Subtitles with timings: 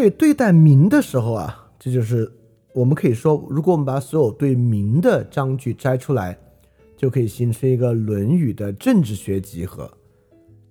[0.00, 2.32] 所以对待民的时候啊，这就是
[2.72, 6.38] 我们可以说，如果我们把所有对民的章句摘出来，
[6.96, 9.92] 就可以形成一个《论语》的政治学集合。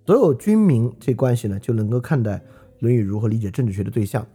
[0.07, 2.37] 所有君民这关系呢，就能够看待
[2.79, 4.25] 《论语》如何理解政治学的对象。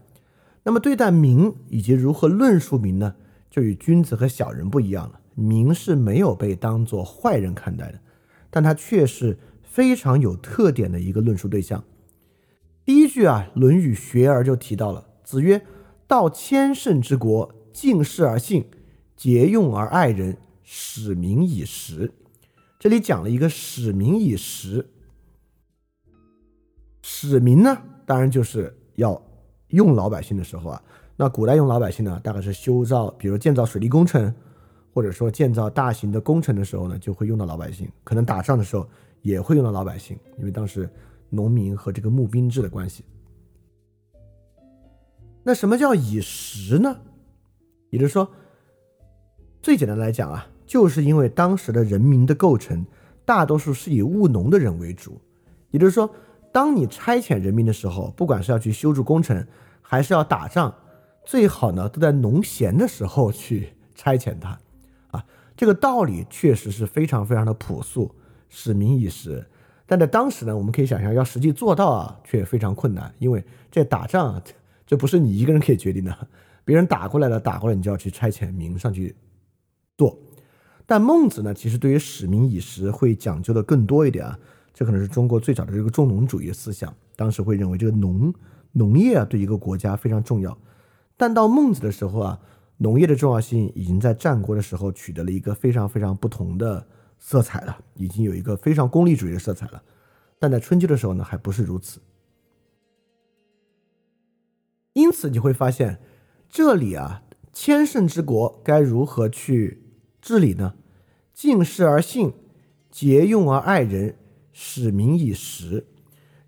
[0.63, 3.17] 那么对待民以及如何论述民呢，
[3.51, 5.19] 就与君子和小人不一样了。
[5.35, 7.99] 民是没有被当作坏人看待的，
[8.49, 11.83] 但他却是非常有特点的一个论述对象。
[12.85, 15.65] 第一句啊，《论语·学而》就提到了：“子曰，
[16.07, 18.67] 道千乘之国，敬事而信，
[19.17, 22.13] 节用而爱人，使民以时。”
[22.79, 24.87] 这里讲了一个“使民以时”。
[27.01, 27.75] 使民呢，
[28.05, 29.21] 当然就是要
[29.69, 30.83] 用老百姓的时候啊。
[31.17, 34.35] 那古代用老百姓呢，大概是修造，比如建造水利工程，
[34.93, 37.89] 或者说建造大型的工程的时候呢，就会用到老百姓。
[38.03, 38.87] 可能打仗的时候
[39.23, 40.87] 也会用到老百姓，因为当时
[41.35, 43.05] 农民和这个募兵制的关系。
[45.43, 47.01] 那什么叫以时呢？
[47.91, 48.31] 也就是说，
[49.61, 52.87] 最简单来讲啊，就是因为当时的人民的构成，
[53.25, 55.21] 大多数是以务农的人为主，
[55.71, 56.09] 也就是说。
[56.55, 59.45] 当你差遣人民的时候，不管是要去修筑工程，
[59.83, 60.73] 还是要打仗，
[61.25, 64.57] 最好呢都在农闲的时候去差遣他，
[65.09, 68.15] 啊，这个道理确实是非常非常的朴素，
[68.49, 69.45] 使民以时。
[69.87, 74.43] 但在当时呢，我们可以想象要实际做到啊，却非常困难，因为这打仗啊
[74.87, 76.29] 这不是你一个人可以决定的，
[76.65, 79.15] 别人打过来了，打过来你就要去差遣民上去
[79.97, 80.19] 做。
[80.87, 84.39] 但孟子呢，其实对于使民以时会讲究的更多一点啊。
[84.77, 88.35] 这可能是中国最早的这个重农主义思想，当时会认为这个农
[88.73, 90.59] 农业啊对一个国家非常重要。
[91.17, 92.41] 但到孟子的时候啊，
[92.79, 96.85] 农业的重要性已经在战国的时候取得了一个非常非常不同的
[97.27, 99.83] 色彩了，已经有一个非常功利主义的色彩了。
[100.39, 101.99] 但在春秋的时候呢，还不是如此。
[104.93, 105.99] 因此你会发现，
[106.51, 109.83] 这里啊，千乘之国该如何去
[110.21, 110.75] 治理呢？
[111.33, 112.35] 敬事而信，
[112.91, 114.17] 节用而爱人。
[114.53, 115.87] 使民以时，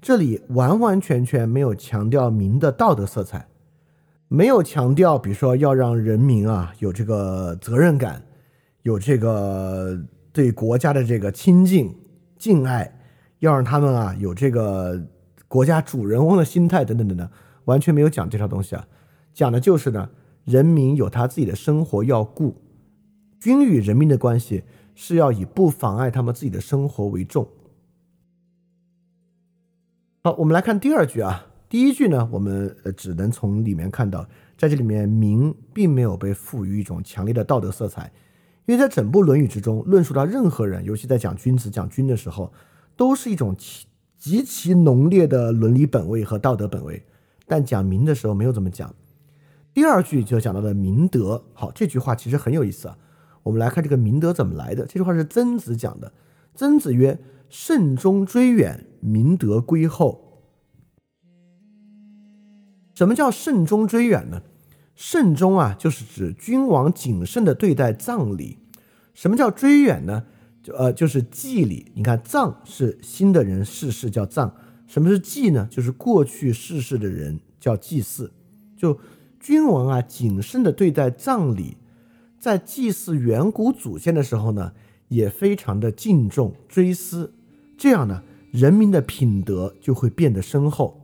[0.03, 3.49] 这里完完全全没有强调民的道德色彩，
[4.29, 8.23] 没有强调，比如说要让人民啊有这个责任感，
[8.83, 9.99] 有这个
[10.37, 11.97] 对国家的这个亲近
[12.37, 13.01] 敬爱，
[13.39, 15.03] 要让他们啊有这个
[15.49, 17.27] 国家主人翁的心态等等等等，
[17.65, 18.87] 完全没有讲这套东西啊，
[19.33, 20.11] 讲的就是呢，
[20.45, 22.61] 人民有他自己的生活要顾，
[23.41, 27.49] 君与人民的关系是要以不妨碍他们自己的生活为重。
[30.23, 31.47] 好，我们来看第二句啊。
[31.69, 34.25] 第一句呢，我们呃只能从里面看到，
[34.57, 38.13] 在这里面，民并没有被赋予一种强烈的道德色彩，
[38.67, 42.53] 因为在整部《论语》之中，论述到任何人，尤其在讲君子、讲君的时候，
[42.97, 43.87] 都是一种极
[44.19, 47.03] 极其浓烈的伦理本位和道德本位。
[47.47, 48.95] 但讲民的时候，没有这么讲。
[49.73, 51.45] 第二句就讲到了明德。
[51.55, 52.99] 好，这句话其实很有意思啊。
[53.43, 54.85] 我们来看这个明德怎么来的。
[54.85, 56.13] 这句话是曾子讲的。
[56.55, 57.19] 曾子曰。
[57.49, 60.43] 慎终追远，明德归后。
[62.93, 64.43] 什么叫慎终追远呢？
[64.97, 68.59] 慎终啊，就是指君王谨慎的对待葬礼。
[69.15, 70.25] 什么叫追远呢？
[70.63, 71.93] 就呃，就是祭礼。
[71.95, 74.51] 你看，葬是新的人逝世叫葬，
[74.87, 75.69] 什么是祭呢？
[75.71, 78.33] 就是过去逝世的人叫祭祀。
[78.77, 78.99] 就
[79.39, 81.77] 君王啊，谨慎的对待葬礼，
[82.41, 84.73] 在祭祀远古祖先的时候呢，
[85.09, 87.35] 也非常的敬重追思。
[87.77, 91.01] 这样呢，人民的品德就会变得深厚。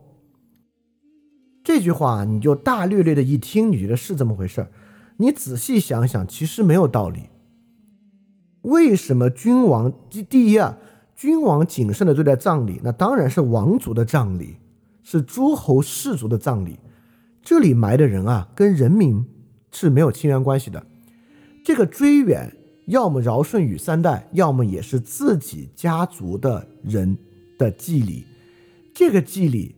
[1.73, 4.69] 这句话你就大略略的一听，你觉得是这么回事儿？
[5.17, 7.31] 你仔细想想，其实没有道理。
[8.61, 10.77] 为什么君王第第一啊，
[11.17, 14.57] 君王谨慎的对待葬礼，那当然是王族的葬礼，
[15.03, 16.79] 是诸侯氏族的葬礼。
[17.43, 19.25] 这里埋的人啊，跟人民
[19.71, 20.85] 是没有亲缘关系的。
[21.65, 22.55] 这个追远。
[22.87, 27.17] 要么尧舜禹三代，要么也是自己家族的人
[27.57, 28.27] 的祭礼，
[28.93, 29.77] 这个祭礼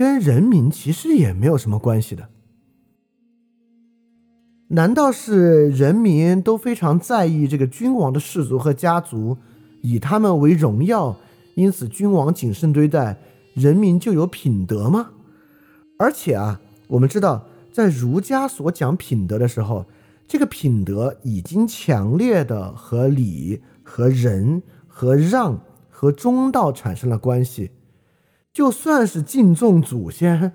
[0.00, 2.30] 跟人民其实也没有什么关系的。
[4.68, 9.36] 难道是人民都非常在意这个君王的氏族和家族，
[9.82, 11.14] 以他们为荣耀，
[11.54, 13.18] 因此君王谨慎对待
[13.52, 15.10] 人民就有品德吗？
[15.98, 16.58] 而且啊，
[16.88, 19.84] 我们知道，在儒家所讲品德的时候。
[20.26, 25.60] 这个品德已经强烈的和礼、和仁、和让、
[25.90, 27.72] 和中道产生了关系。
[28.60, 30.52] 就算是敬重祖先，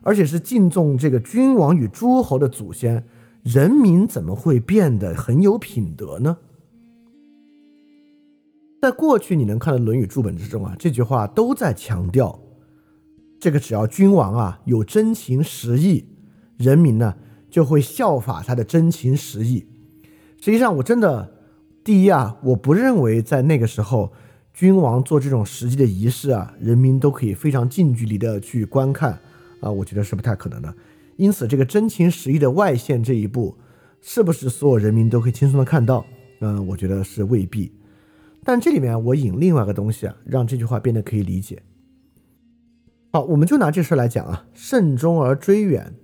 [0.00, 3.04] 而且是敬重这个君王与诸侯的祖先，
[3.42, 6.38] 人民怎么会变得很有品德呢？
[8.80, 12.40] 在过去你能看到《论语》注本之中啊，这句话都在强调
[13.38, 16.06] 这个只要君王啊有真情实意，
[16.56, 17.14] 人民呢
[17.50, 19.66] 就会效法他的真情实意。
[20.40, 21.30] 实际上，我真的
[21.84, 24.10] 第一啊，我不认为在那个时候，
[24.52, 29.18] 君王做这种实际的仪式啊，人民都可以非常近距离的去观看
[29.60, 30.74] 啊，我觉得是不太可能的。
[31.16, 33.56] 因此，这个真情实意的外现这一步，
[34.00, 36.04] 是不是所有人民都可以轻松的看到？
[36.40, 37.72] 嗯，我觉得是未必。
[38.44, 41.62] 但这里面我引另外一个东西啊，让这句话变得可以理解。
[43.12, 45.94] 好，我们就拿这事来讲啊，慎终而追远，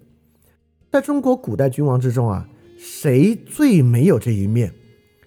[0.91, 2.49] 在中国古代君王之中啊，
[2.79, 4.73] 谁最没有这一面？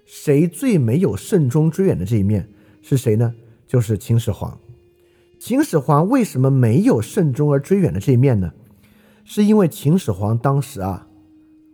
[0.06, 2.50] 谁最没有慎终追远的这一面？
[2.81, 3.33] 是谁呢？
[3.68, 4.57] 就是秦始皇。
[5.39, 8.51] 秦始皇为什么没有慎终而追远的这一面呢？
[9.24, 11.07] 是因为秦始皇当时啊，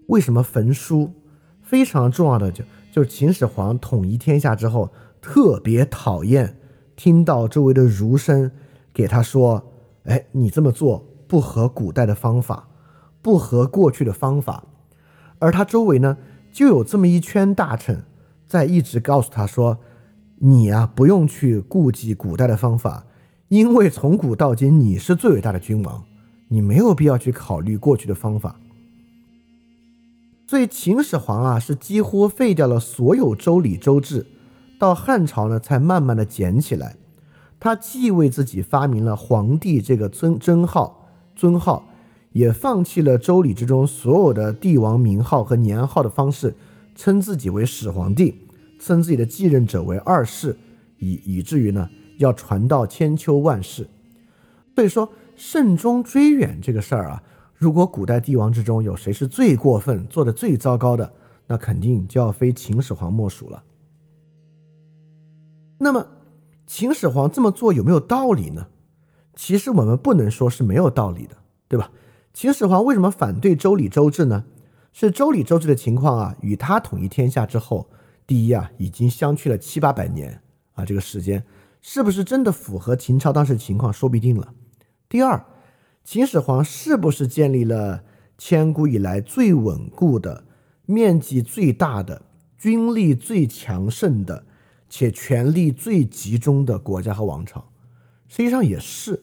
[0.08, 1.12] 为什么焚书？
[1.62, 4.90] 非常重要的就就是秦始皇统一天下之后。
[5.20, 6.58] 特别讨厌
[6.96, 8.50] 听到周围的儒生
[8.94, 9.62] 给他说
[10.06, 12.70] ：“哎，你这么做不合古代的方法，
[13.22, 14.64] 不合过去的方法。”
[15.40, 16.18] 而他周围呢，
[16.54, 18.06] 就有这么一圈大臣
[18.48, 19.80] 在一直告诉他说
[20.40, 23.06] ：“你啊，不用去顾忌古代的方法，
[23.48, 26.04] 因为从古到今你是最伟大的君王，
[26.50, 28.60] 你没有必要去考虑过去的方法。”
[30.48, 34.28] 所以秦始皇啊，是几乎废掉了所有周礼周制。
[34.80, 36.96] 到汉朝呢，才慢慢的捡起来。
[37.60, 41.90] 他既为自己发明了皇帝这个尊尊号尊号，
[42.32, 46.56] 也放弃了周礼之中所有的帝王名号和年号的方式，
[46.96, 48.47] 称自己为始皇帝，
[48.80, 50.58] 称自己的继任者为二世，
[50.98, 53.88] 以以至于呢，要传到千秋万世。
[54.76, 57.24] 所以说，慎终追远这个事儿啊，
[57.56, 61.12] 如果古代帝王之中有谁是最过分、做的最糟糕的，
[61.48, 63.64] 那肯定就要非秦始皇莫属了。
[65.80, 66.08] 那么，
[66.66, 68.68] 秦始皇这么做有没有道理呢？
[69.36, 71.92] 其实我们不能说是没有道理的，对吧？
[72.34, 74.46] 秦始皇为什么反对周礼周制呢？
[74.92, 77.88] 是周礼周制的情况啊，与他统一天下之后，
[78.28, 80.42] 第一啊，已经相去了七八百年
[80.74, 81.44] 啊，这个时间
[81.82, 84.54] 是不是真的符合秦朝当时情况，说不定了。
[85.08, 85.46] 第二，
[86.04, 88.04] 秦始皇是不是建立了
[88.38, 90.44] 千古以来最稳固的、
[90.86, 92.24] 面积最大的、
[92.58, 94.44] 军力最强盛的？
[94.90, 97.70] 且权力最集中的国家和王朝，
[98.30, 99.22] 实际上也是。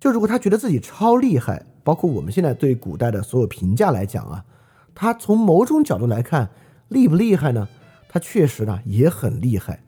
[0.00, 4.44] 就如果他觉得自己超厉害，包括我们现在对古代的所有评价来讲啊，
[4.92, 6.50] 他从某种角度来看
[6.88, 7.68] 厉不厉害呢？
[8.12, 9.84] 他确实呢也很厉害。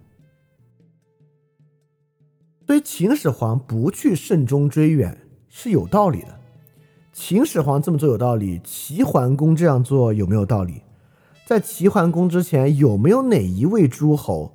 [2.64, 6.38] 所以秦始皇不去慎终追远是有道理的。
[7.12, 10.82] 秦始皇这么做有道理，齐桓公这样做有没有道理？
[11.44, 14.54] 在齐桓公之前，有没有哪一位诸侯？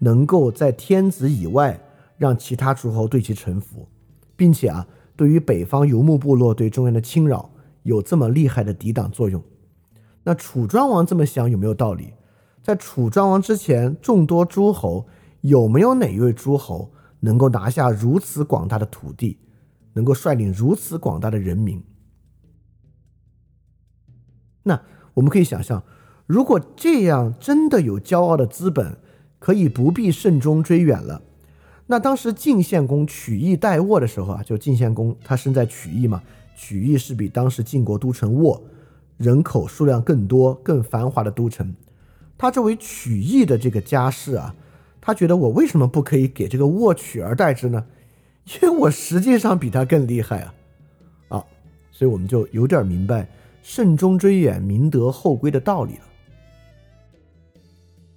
[0.00, 1.80] 能够在天子以外
[2.18, 3.88] 让其他诸侯对其臣服，
[4.36, 7.50] 并且啊，对于北方游牧部落对中原的侵扰
[7.82, 9.42] 有这么厉害的抵挡作用。
[10.22, 12.12] 那楚庄王这么想有没有道理？
[12.66, 15.06] 在楚庄王之前，众多诸侯
[15.42, 19.38] 有没有哪一位诸侯能够拿下如此广大的土地，
[19.92, 21.80] 能够率领如此广大的人民？
[24.64, 24.82] 那
[25.14, 25.84] 我们可以想象，
[26.26, 28.98] 如果这样真的有骄傲的资本。
[29.38, 31.22] 可以不必慎终追远了。
[31.86, 36.22] 那当时晋献公取义代沃的时候啊，就晋献公他身在曲义嘛，
[36.56, 38.60] 曲义是比当时晋国都城沃
[39.18, 41.72] 人口数量更多、更繁华的都城。
[42.38, 44.54] 他作为曲义的这个家世啊，
[45.00, 47.86] 他觉得我为什么不可以给这个沃取而代之呢？
[48.62, 50.54] 因为我实际上比他更厉害啊！
[51.28, 51.44] 啊，
[51.90, 53.28] 所以我们就有点明白
[53.62, 56.02] 慎终追远、明德后归的道理了。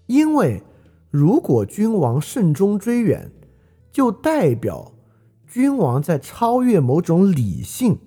[0.07, 0.61] 因为。
[1.11, 3.31] 如果君王慎终追远，
[3.91, 4.91] 就代表
[5.47, 7.97] 君王在超越某种理性，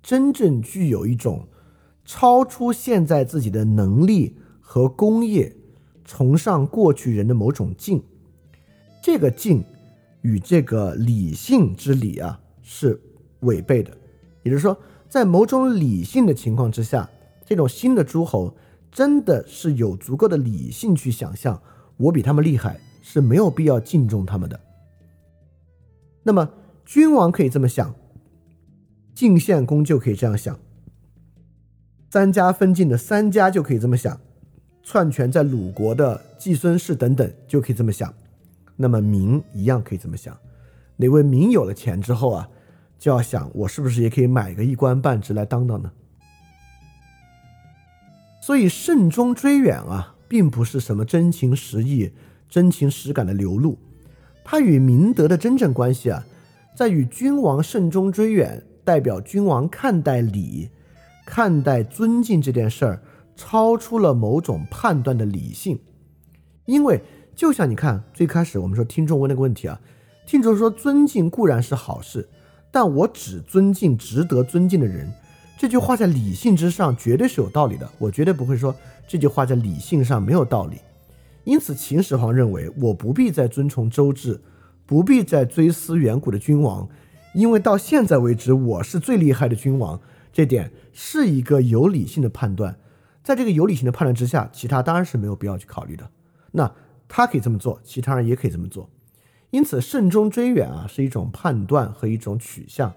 [0.00, 1.48] 真正具有一种
[2.04, 4.36] 超出现在自己的能力
[4.68, 5.54] 和功业，
[6.04, 8.02] 崇尚过去人的某种敬。
[9.00, 9.64] 这个敬
[10.22, 13.00] 与这个理性之理啊是
[13.40, 13.96] 违背的。
[14.42, 14.76] 也就是说，
[15.08, 17.08] 在某种理性的情况之下，
[17.44, 18.52] 这种新的诸侯
[18.90, 21.62] 真的是有足够的理性去想象。
[21.96, 24.60] 我比他们厉害，是没有必要敬重他们的。
[26.24, 26.50] 那么，
[26.84, 27.94] 君王可以这么想，
[29.14, 30.58] 晋献公就可以这样想，
[32.10, 34.20] 三家分晋的三家就可以这么想，
[34.88, 38.14] 篡权在鲁国的季孙氏等等就可以这么想。
[38.76, 40.38] 那么，民一样可以这么想。
[40.94, 42.48] 哪位民有了钱之后啊，
[42.96, 45.90] 就要想我是不是也可以买个一官半职来当当呢？
[48.40, 50.14] 所以，慎终追远啊。
[50.28, 52.10] 并不是什么真情实意、
[52.48, 53.78] 真情实感的流露，
[54.42, 56.24] 它与明德的真正关系啊，
[56.74, 60.70] 在与君王慎终追远，代表君王看待礼、
[61.24, 63.00] 看待尊敬这件事儿，
[63.36, 65.78] 超出了某种判断的理性。
[66.64, 67.00] 因为
[67.34, 69.80] 就像你看，最开始我们说听众问那个问题啊，
[70.26, 72.28] 听众说尊敬固然是好事，
[72.72, 75.12] 但我只尊敬值得尊敬的人。
[75.58, 78.74] 这句话在理性之上绝对是有道理的，我绝对不会说
[79.06, 80.78] 这句话在理性上没有道理。
[81.44, 84.40] 因此，秦始皇认为我不必再遵从周制。
[84.88, 86.88] 不必再追思远古的君王，
[87.34, 90.00] 因为到现在为止，我是最厉害的君王。
[90.32, 92.76] 这点是一个有理性的判断，
[93.26, 96.08] 在这个有理性的判断之下，其他当然是没有必要去考虑的。
[96.52, 96.72] 那
[97.08, 98.88] 他可以这么做，其他人也可以这么做。
[99.50, 102.94] 因此，慎终追远啊，是一种判断和一种取向。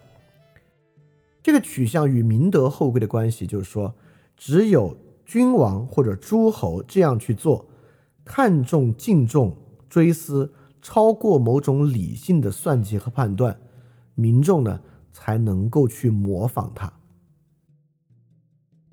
[1.42, 3.96] 这个取向与明德后贵的关系，就是说，
[4.38, 4.96] 只有
[5.26, 7.66] 君王或者诸侯这样去做，
[8.24, 9.58] 看重、敬重、
[9.90, 10.54] 追思。
[10.80, 13.60] 超过某种理性的算计和判断，
[14.14, 14.80] 民众呢
[15.12, 16.99] 才能够去模仿他。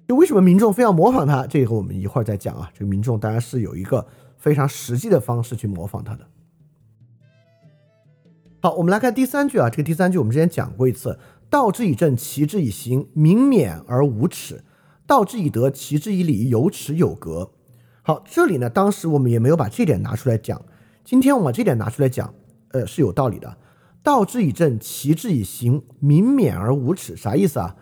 [0.06, 1.46] 就为什么民众非要模仿他？
[1.46, 2.70] 这个我们一会儿再讲啊。
[2.72, 6.26] 这个民众当然是有一个非常实际的方式去模仿他的。
[8.60, 9.68] 好，我们来看第三句啊。
[9.68, 11.18] 这个第三句我们之前讲过一次
[11.50, 14.58] ：“道之以政，齐之以刑，民免而无耻；
[15.06, 17.50] 道之以德，齐之以礼，有耻有格。”
[18.02, 20.62] 好，这里呢，当时我们也没有把这点拿出来讲。
[21.04, 22.32] 今天我们把这点拿出来讲，
[22.68, 23.56] 呃，是有道理的。
[24.04, 27.74] 道之以政，齐之以刑，民免而无耻，啥意思啊？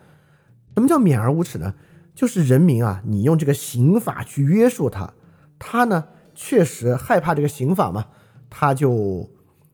[0.73, 1.75] 什么叫免而无耻呢？
[2.15, 5.13] 就是人民啊，你用这个刑法去约束他，
[5.59, 8.05] 他呢确实害怕这个刑法嘛，
[8.49, 9.29] 他就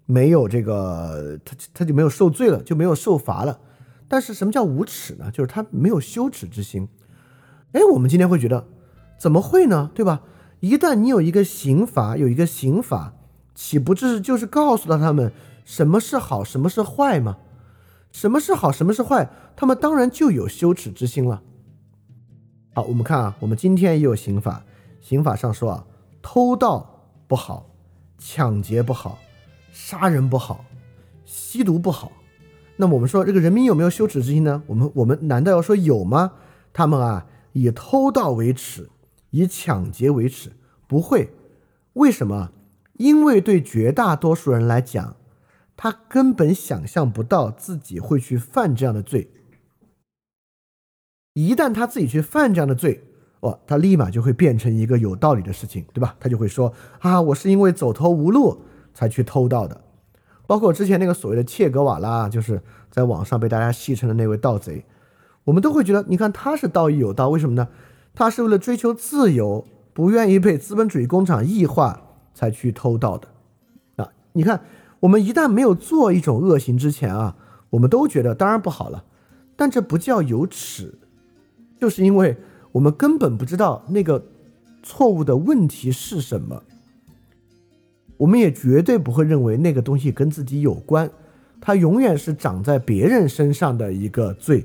[0.05, 3.60] 没有这个，他他就没有受罪了，就没有受罚了。
[4.07, 5.29] 但是什么叫无耻呢？
[5.31, 6.89] 就是他没有羞耻之心。
[7.74, 8.67] 哎，我们今天会觉得，
[9.17, 9.91] 怎么会呢？
[9.93, 10.24] 对吧？
[10.60, 13.13] 一旦你有一个刑罚，有一个刑法。
[13.53, 15.31] 岂不是就是告诉了他们
[15.65, 17.38] 什么是好，什么是坏吗？
[18.12, 19.29] 什么是好，什么是坏？
[19.55, 21.43] 他们当然就有羞耻之心了。
[22.74, 24.63] 好，我们看啊，我们今天也有刑法，
[25.01, 25.86] 刑法上说啊，
[26.22, 27.70] 偷盗不好，
[28.18, 29.20] 抢劫不好，
[29.74, 30.63] 杀人不好，
[31.25, 32.13] 吸毒不好。
[32.78, 34.63] 那么我们说这个人民有没有羞耻之心呢？
[34.68, 36.32] 我们我们难道要说有吗？
[36.72, 38.90] 他们啊，以偷盗为耻，
[39.32, 40.54] 以抢劫为耻，
[40.88, 41.30] 不会。
[41.94, 42.51] 为什么？
[42.94, 45.18] 因为对绝大多数人来讲，
[45.75, 49.30] 他根本想象不到自己会去犯这样的罪。
[51.34, 53.04] 一旦他自己去犯这样的罪，
[53.40, 56.16] 哦，他立马就会变成一个有道理的事情，对吧？
[56.20, 58.62] 他就会说啊，我是因为走投无路
[58.94, 59.82] 才去偷盗的。
[60.48, 64.86] 包括之前那个所谓的切格瓦拉，就是在网上被大家戏称的那位盗贼，
[65.46, 67.68] 我们都会觉得，你看他是道义有道，为什么呢？
[68.14, 72.08] 他是为了追求自由，不愿意被资本主义工厂异化。
[72.34, 73.28] 才去偷盗的，
[73.98, 74.62] 啊，你看，
[75.02, 77.36] 我们一旦没有做一种恶行之前啊，
[77.72, 79.04] 我们都觉得当然不好了，
[79.58, 80.98] 但这不叫有耻，
[81.82, 82.38] 就是因为
[82.72, 84.24] 我们根本不知道那个
[84.84, 86.62] 错误的问题是什么，
[88.18, 91.10] 我们也绝对不会认为那个东西跟自己有关，
[91.60, 94.64] 它永远是长在别人身上的一个罪，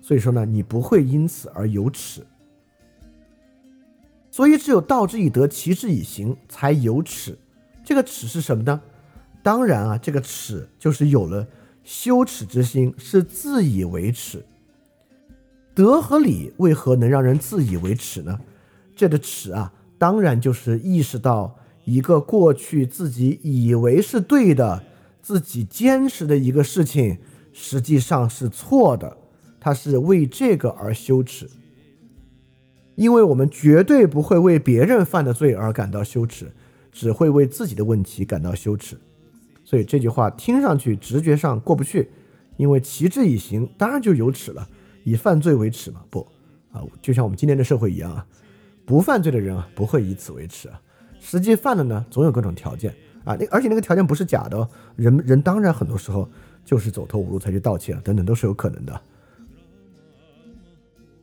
[0.00, 2.24] 所以说呢，你不会因此而有耻。
[4.30, 7.36] 所以，只有道之以德，齐之以刑，才有耻。
[7.84, 8.80] 这个耻是什么呢？
[9.42, 11.44] 当然啊，这个耻就是有了
[11.82, 14.44] 羞耻之心，是自以为耻。
[15.74, 18.38] 德和礼为何能让人自以为耻呢？
[18.94, 24.82] 这个耻啊，当然就是意识到一个过去自己以为是对的、
[25.20, 27.18] 自己坚持的一个事情，
[27.52, 29.16] 实际上是错的。
[29.58, 31.48] 他是为这个而羞耻。
[32.96, 36.52] 因为我们绝对不会为别人犯的罪而感到羞耻，
[36.92, 38.96] 只会为自己的问题感到羞耻。
[39.64, 42.10] 所以这句话听上去直觉上过不去，
[42.56, 44.68] 因为齐之以刑，当然就有耻了，
[45.04, 46.04] 以犯罪为耻嘛？
[46.10, 46.26] 不
[46.72, 48.26] 啊，就像我们今天的社会一样啊，
[48.84, 50.80] 不犯罪的人啊不会以此为耻啊，
[51.20, 52.92] 实际犯了呢，总有各种条件
[53.24, 56.28] 啊，那而且那个条件不是假的，人人当然很多时候
[56.64, 59.00] 就是走投无路才去盗窃啊，等等都是有可能的。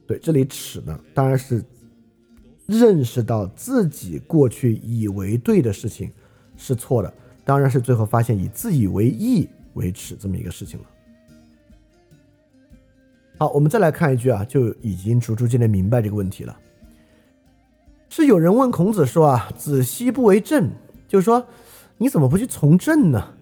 [0.07, 1.63] 对，这里耻呢，当然是
[2.65, 6.11] 认识到自己过去以为对的事情
[6.55, 10.85] 是错的，当然是最后发现以自以为义为耻这么一个事情了。
[13.41, 16.55] 好，我们再来看一句啊，就已经逐逐渐的明白这个问题了。
[18.07, 20.69] 是有人问孔子说啊：“子奚不为政？”
[21.09, 21.43] 就是说
[21.97, 23.33] 你怎么不去从政呢？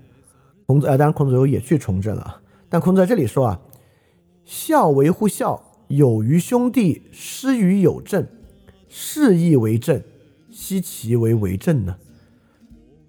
[0.65, 2.39] 孔子啊，当然孔子又也去从政了，
[2.69, 3.59] 但孔子在这里说啊
[4.45, 8.25] ：“孝为乎孝。”有于兄弟，失于有政，
[8.87, 10.01] 是亦为政，
[10.49, 11.97] 奚其为为政呢？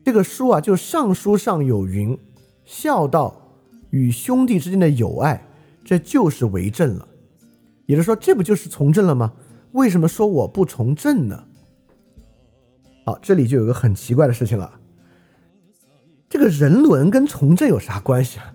[0.05, 2.19] 这个书啊，就《尚书》上有云：
[2.65, 5.47] 孝道与兄弟之间的友爱，
[5.85, 7.09] 这就是为政了。
[7.87, 9.33] 也就是说，这不就是从政了吗？
[9.73, 11.45] 为什么说我不从政呢？
[13.05, 14.81] 好，这里就有个很奇怪的事情了。
[16.29, 18.55] 这个人伦跟从政有啥关系啊？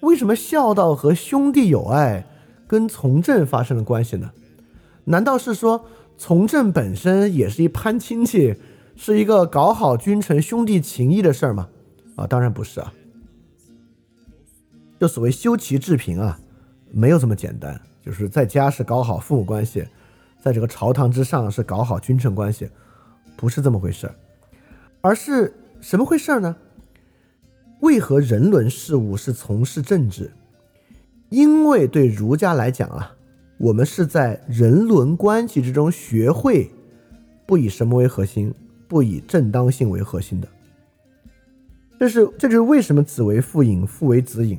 [0.00, 2.26] 为什么孝道和兄弟友爱
[2.66, 4.30] 跟从政发生了关系呢？
[5.04, 5.86] 难道是说
[6.18, 8.56] 从政本身也是一攀亲戚，
[8.96, 11.68] 是一个搞好君臣兄弟情谊的事儿吗？
[12.16, 12.92] 啊，当然不是啊。
[15.00, 16.38] 就所谓修齐治平啊，
[16.90, 17.80] 没有这么简单。
[18.04, 19.84] 就是在家是搞好父母关系，
[20.40, 22.70] 在这个朝堂之上是搞好君臣关系，
[23.36, 24.14] 不是这么回事儿，
[25.00, 26.54] 而是什么回事儿呢？
[27.80, 30.32] 为何人伦事务是从事政治？
[31.28, 33.12] 因为对儒家来讲啊，
[33.58, 36.70] 我们是在人伦关系之中学会
[37.44, 38.54] 不以什么为核心，
[38.86, 40.46] 不以正当性为核心的。
[41.98, 44.58] 这是这就是为什么子为父隐，父为子隐，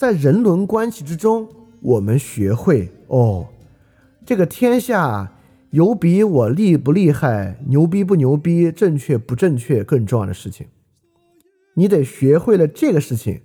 [0.00, 1.46] 在人伦关系之中，
[1.82, 3.48] 我们学会哦，
[4.24, 5.30] 这个天下
[5.72, 10.66] 有比我厉不厉害、牛逼不牛逼、正确不正确更重要的事情。
[11.74, 13.42] 你得学会了这个事情，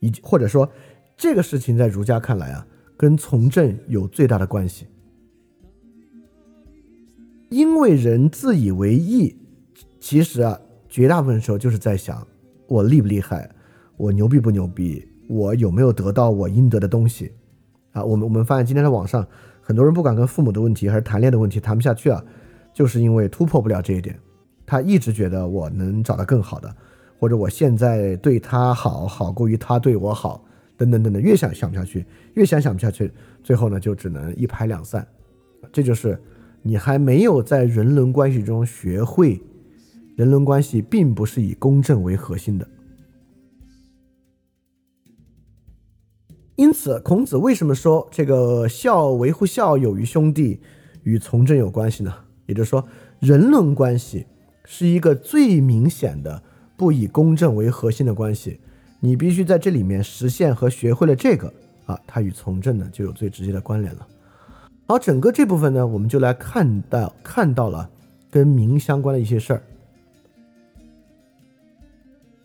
[0.00, 0.70] 以及或者说
[1.16, 4.86] 这个事情在儒家看来啊，跟从政有最大的关系。
[7.48, 9.34] 因为人自以为义，
[9.98, 12.28] 其实啊，绝大部分时候就是在想
[12.66, 13.50] 我厉不厉害，
[13.96, 17.32] 我牛逼不牛逼，我有没有得到我应得的东西
[17.92, 18.04] 啊？
[18.04, 19.26] 我们我们发现今天在网上，
[19.60, 22.22] 很多人不管跟父母的问题还是谈恋爱的问题谈不下去啊，
[22.72, 24.18] 就是因为突破不了这一点，
[24.64, 26.74] 他一直觉得我能找到更好的。
[27.18, 30.44] 或者我现在对他好，好过于他对我好，
[30.76, 33.10] 等等等等，越想想不下去，越想想不下去，
[33.42, 35.06] 最后呢就只能一拍两散。
[35.72, 36.20] 这就是
[36.60, 39.40] 你还没有在人伦关系中学会，
[40.14, 42.68] 人伦关系并不是以公正为核心的。
[46.56, 50.60] 因此，孔子为什么说这个孝维护孝友于兄弟
[51.04, 52.12] 与从政有关系呢？
[52.46, 52.86] 也就是说，
[53.20, 54.26] 人伦关系
[54.64, 56.42] 是一个最明显的。
[56.78, 58.60] 不以公正为核心的关系，
[59.00, 61.50] 你必须在这里面实现和学会了这个
[61.86, 64.06] 啊，它与从政呢就有最直接的关联了。
[64.86, 67.88] 好，整个这部分呢，我们就来看到看到了
[68.30, 69.62] 跟民相关的一些事儿。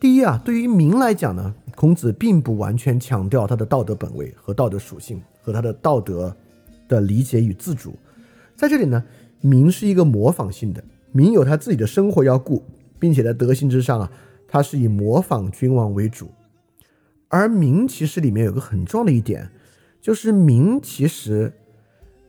[0.02, 6.36] 第一啊，对于民来讲呢，孔子并不完全强调他的道德本位和道德属性和他的道德
[6.90, 7.94] 的理解与自主，
[8.56, 9.02] 在这里呢，
[9.40, 12.62] 民是一个模仿性的，民有他自己的生活要顾。
[13.00, 14.12] 并且在德行之上啊，
[14.48, 16.30] 他是以模仿君王为主，
[17.30, 19.50] 而民其实里面有个很重要的一点，
[20.00, 21.52] 就是民其实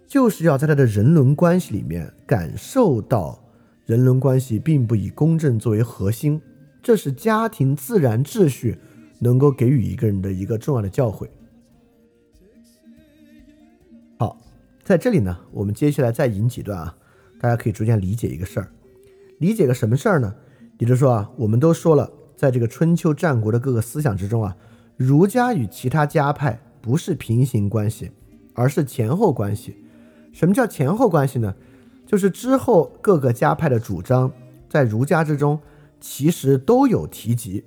[0.06, 3.38] 就是要在他的人伦关系里面感受到
[3.84, 6.40] 人伦关系并不以公正作为核心，
[6.82, 8.78] 这是家庭自然秩序
[9.20, 11.28] 能够给予一个人的一个重要的教诲。
[14.18, 14.36] 好，
[14.82, 16.96] 在这里呢，我们接下来再引几段啊，
[17.40, 18.68] 大家可以逐渐理解一个事儿，
[19.38, 20.34] 理解个什么事儿呢？
[20.78, 24.56] 也就是说啊，我们都说了，在这个春秋战国的各个思想之中啊，
[24.96, 28.10] 儒家与其他家派不是平行关系，
[28.54, 29.76] 而是前后关系。
[30.32, 31.54] 什么叫前后关系呢？
[32.06, 34.32] 就是之后各个家派的主张
[34.68, 35.58] 在儒家之中
[36.02, 37.64] 其实都有提及，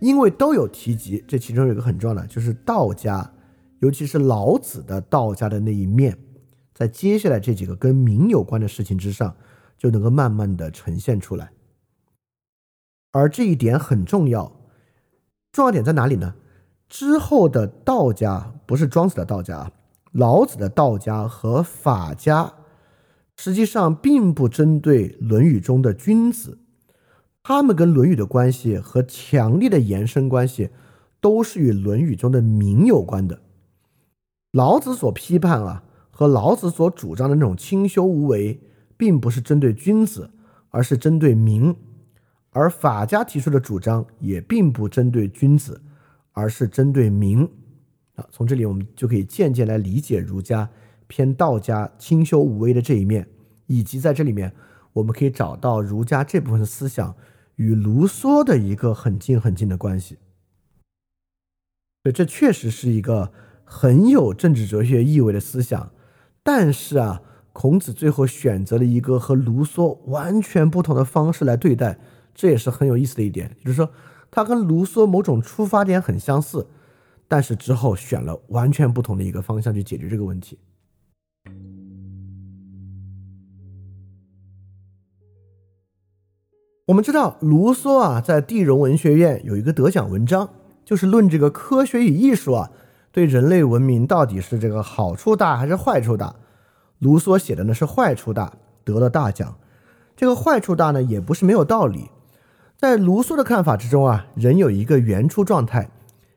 [0.00, 3.32] 因为都有提及，这其中有一个很重要的，就是道家，
[3.78, 6.18] 尤其是老子的道家的那一面，
[6.74, 9.36] 在接下来这几个跟民有关的事情之上，
[9.78, 11.52] 就能够慢慢的呈现出来。
[13.12, 14.50] 而这一点很重要，
[15.52, 16.34] 重要点在哪里呢？
[16.88, 19.70] 之后的道家不是庄子的道家，
[20.10, 22.52] 老子的道家和法家，
[23.36, 26.58] 实际上并不针对《论语》中的君子，
[27.46, 30.70] 他们跟《论语》的关系和强烈的延伸关系，
[31.20, 33.42] 都是与《论语》中的民有关的。
[34.52, 38.58] 老子所批判啊，和老子所主张的那种清修无为，
[38.96, 40.30] 并不是针对君子，
[40.70, 41.76] 而是针对民。
[42.48, 45.82] 而法家提出的主张也并不针对君子，
[46.32, 47.46] 而是针对民。
[48.14, 50.70] 啊，从这里我们就可以渐渐来理解儒家
[51.08, 53.28] 偏道家清修无为的这一面，
[53.66, 54.50] 以及在这里面
[54.94, 57.14] 我们可以找到儒家这部分思想
[57.56, 60.18] 与卢梭的一个很近很近的关系。
[62.02, 63.32] 对，这确实是一个
[63.64, 65.92] 很有政治哲学意味的思想。
[66.42, 71.98] 但是啊，孔子最后选择了一个和卢梭完全不同的方式来对待。
[72.34, 73.90] 这也是很有意思的一点，就是说，
[74.30, 76.66] 他跟卢梭某种出发点很相似，
[77.28, 80.58] 但是之后选了完全不同的一个方向去解决这个问题。
[86.86, 90.50] 我们知道，卢梭啊，在地荣文学院有一个得奖文章，
[90.84, 92.70] 就是论这个科学与艺术啊，
[93.10, 96.34] 对人类文明到底是这个好处大还是坏处大。
[96.98, 98.52] 卢梭写的呢是坏处大，
[98.84, 99.56] 得了大奖。
[100.14, 102.10] 这个坏处大呢，也不是没有道理。
[102.76, 105.88] 在卢梭的看法之中啊，人有一个原初状态，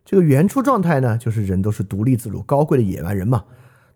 [0.06, 3.44] 这个原初状态呢，就是人都是独立自主、高贵的野蛮人嘛，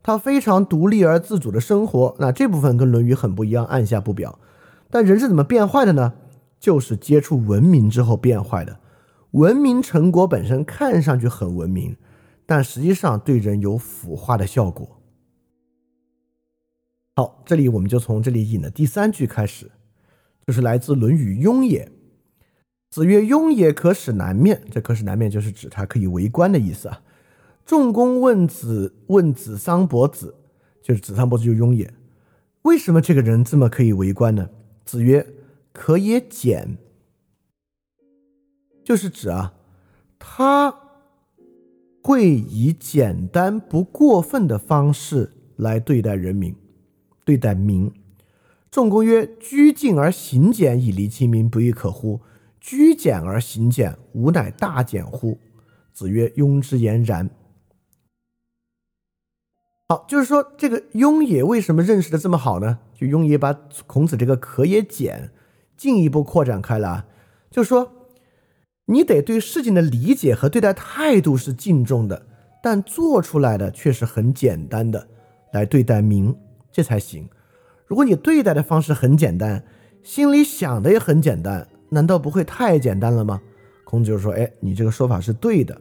[0.04, 2.14] 他非常独立而自主的生活。
[2.20, 4.38] 那这部分跟《论语》很不一样，按下不表。
[4.90, 6.12] 但人是怎么变坏的呢？
[6.62, 8.80] 就是接触文明之后变坏的。
[9.32, 11.98] 文明成果本身看上去很文明，
[12.46, 15.02] 但实际上对人有腐化的效果。
[17.16, 19.72] 好，这里我们就从这里引的第三句开始，
[20.46, 21.86] 就是来自《论语·雍也》。
[22.92, 27.02] 子曰：“雍也，可使南面。”这“可使南面”就是指他可以为官的意思啊。
[27.66, 30.36] 仲公问子，问子桑伯子，
[30.84, 31.90] 就是子桑伯子，就是雍也。
[32.64, 34.50] 为什么这个人这么可以为官呢？
[34.84, 35.26] 子曰
[35.72, 36.78] ：“可也简。”
[38.84, 39.54] 就是指啊，
[40.18, 40.76] 他
[42.04, 46.56] 会以简单不过分的方式来对待人民，
[47.24, 47.92] 对待民。
[48.72, 52.22] 仲公曰：“居敬而行俭，以离其民，不亦可乎？
[52.60, 55.38] 居简而行俭，吾乃大俭乎？”
[55.94, 57.30] 子曰：“庸之言然。”
[59.90, 62.80] 好，就是说这个雍也为什么认识的这么好呢？
[62.96, 63.54] 就雍也把
[63.86, 65.32] 孔子这个“可也简”
[65.82, 67.08] 进一步扩展开了，
[67.50, 67.94] 就说。
[68.86, 72.26] 你得对事情的理解和对待态度是敬重的，
[72.62, 75.08] 但做出来的却是很简单的，
[75.54, 76.36] 来对待民，
[76.72, 77.30] 这才行。
[77.88, 79.64] 如果你对待的方式很简单，
[80.04, 83.42] 心里想的也很简单，难道不会太简单了吗？
[83.86, 85.80] 孔子就说：“哎，你这个说法是对的。”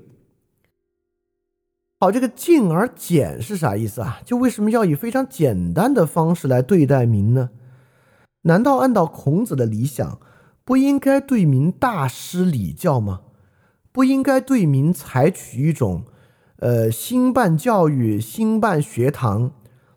[1.99, 4.21] 好，这个敬而简是啥意思啊？
[4.25, 7.51] 就为什么要以非常简单的方式来对待民呢？
[8.43, 10.19] 难道按照孔子的理想？
[10.65, 13.23] 不应该对民大施礼教吗？
[13.91, 16.05] 不应该对民采取一种，
[16.59, 19.53] 呃，兴办教育、兴办学堂，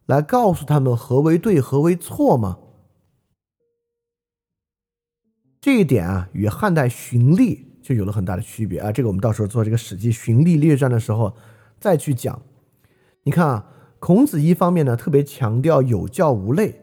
[0.07, 2.57] 来告诉他们何为对、何为错吗？
[5.61, 8.91] 这一点啊，与汉代荀吏就有了很大的区别啊。
[8.91, 11.35] 这个我们到时候做这个《史记·荀吏列传》的时候
[11.79, 12.41] 再去讲。
[13.23, 13.67] 你看啊，
[13.99, 16.82] 孔子一方面呢特别强调有教无类，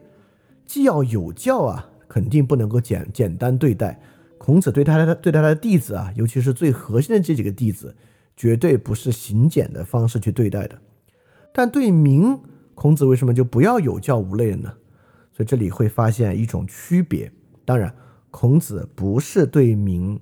[0.71, 1.87] 既要有教啊。
[2.13, 3.97] 肯定不能够简简单对待
[4.37, 7.95] 孔子对他的对待他的弟子啊，尤其是最核心的这几个弟子，
[8.37, 10.77] 绝对不是行简的方式去对待的。
[11.55, 12.37] 但对民，
[12.75, 14.73] 孔子为什么就不要有教无类了呢？
[15.31, 17.31] 所以这里会发现一种区别。
[17.65, 17.95] 当然，
[18.33, 20.19] 孔子不是对民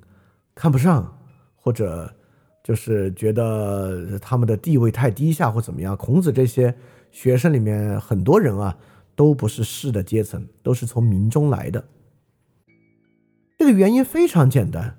[0.55, 1.19] 看不上，
[1.57, 2.15] 或者
[2.63, 5.97] 就是觉得他们的地位太低下或怎么样。
[5.97, 6.75] 孔子这些
[7.11, 8.77] 学生里面很多人啊。
[9.19, 11.85] 都不是士的阶层，都是从民中来的。
[13.59, 14.97] 这个原因非常简单，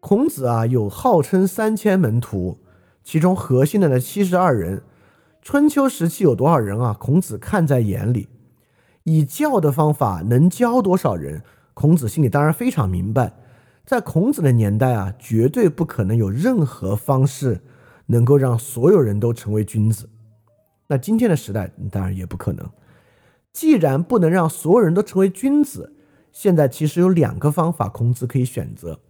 [0.00, 2.60] 孔子啊有号称三千门徒，
[3.04, 4.82] 其中核心的那七十二人，
[5.42, 6.96] 春秋时期有多少人啊？
[6.98, 8.28] 孔子看在眼里，
[9.04, 11.42] 以教的方法能教多少人？
[11.74, 13.34] 孔子心里当然非常明白，
[13.84, 17.60] 在孔子的年代啊，绝对不可能有任何方式
[18.06, 20.08] 能够让所有人都成为君子。
[20.86, 22.66] 那今天的时代当然也不可能。
[23.56, 25.94] 既然不能让所有人都成为君子，
[26.30, 29.00] 现在其实有两个方法，孔子可以选择。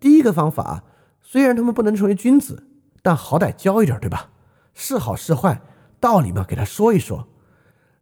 [0.00, 0.82] 第一个方法，
[1.20, 2.64] 虽然他们不能成为君子，
[3.02, 4.30] 但好歹教一点，对吧？
[4.72, 5.60] 是好是坏，
[6.00, 7.28] 道理嘛，给他说一说。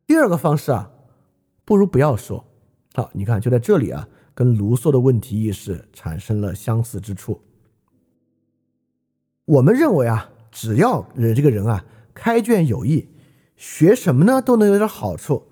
[0.07, 0.93] 第二个方式啊，
[1.65, 2.45] 不如不要说。
[2.95, 7.41] 好，你看，就在这里啊，跟卢梭的问题意识产生了相似之处。
[9.45, 13.09] 我们认为啊，只要人这个人啊，开卷有益，
[13.57, 15.49] 学什么呢，都能有点好处。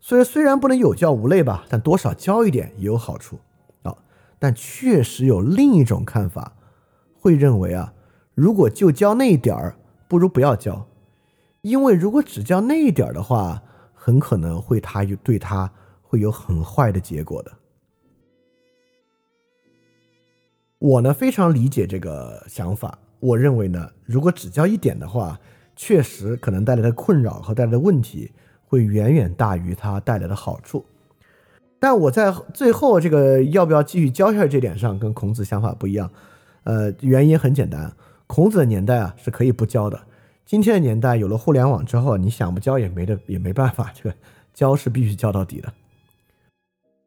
[0.00, 3.38] 所以虽然不能有教无类吧，但多少教一点也有好处
[3.82, 3.94] 啊。
[4.38, 6.54] 但确实有另一种看法，
[7.14, 7.92] 会认为啊，
[8.34, 9.76] 如果就教那一点儿，
[10.08, 10.88] 不如不要教，
[11.60, 17.52] 因为如果只教那一点儿的话，很可能会他有对他会有很坏的结果的。
[20.78, 25.38] 我呢非常理解这个想法，我认为呢，如果只教一点的话，
[25.76, 28.32] 确实可能带来的困扰和带来的问题。
[28.70, 30.86] 会远远大于它带来的好处，
[31.80, 36.08] 但我在最后这个要不要继续教下去这点上，跟孔子想法不一样。
[36.62, 37.92] 呃，原因很简单，
[38.28, 40.00] 孔子的年代啊是可以不教的。
[40.46, 44.14] 今天的年代有了互联网之后，你想不教也没得也没办法，这个
[44.54, 45.72] 教是必须教到底的。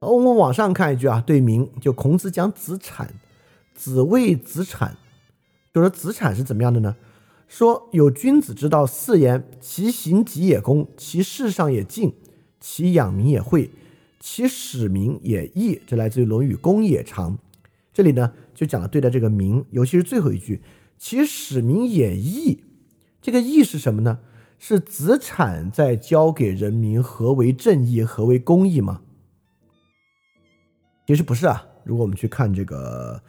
[0.02, 3.10] 我们往上看一句啊，对名就孔子讲子产，
[3.74, 4.98] 子谓子产，
[5.74, 6.94] 就说子产是怎么样的呢？
[7.54, 12.12] 说有君子之道四言：其行己也公，其事上也敬，
[12.60, 13.70] 其养民也惠，
[14.20, 15.80] 其使民也义。
[15.86, 17.34] 这来自于《论语·公也长》。
[17.94, 20.64] 这里呢就讲了对待这个民，尤其是最后一句：
[20.98, 22.64] 其使民也义。
[23.22, 24.18] 这个义是什么呢？
[24.58, 29.04] 是子产在教给人民何为正义，何为公义吗？
[31.06, 31.68] 其实不是啊。
[31.84, 33.22] 如果我们去看这个，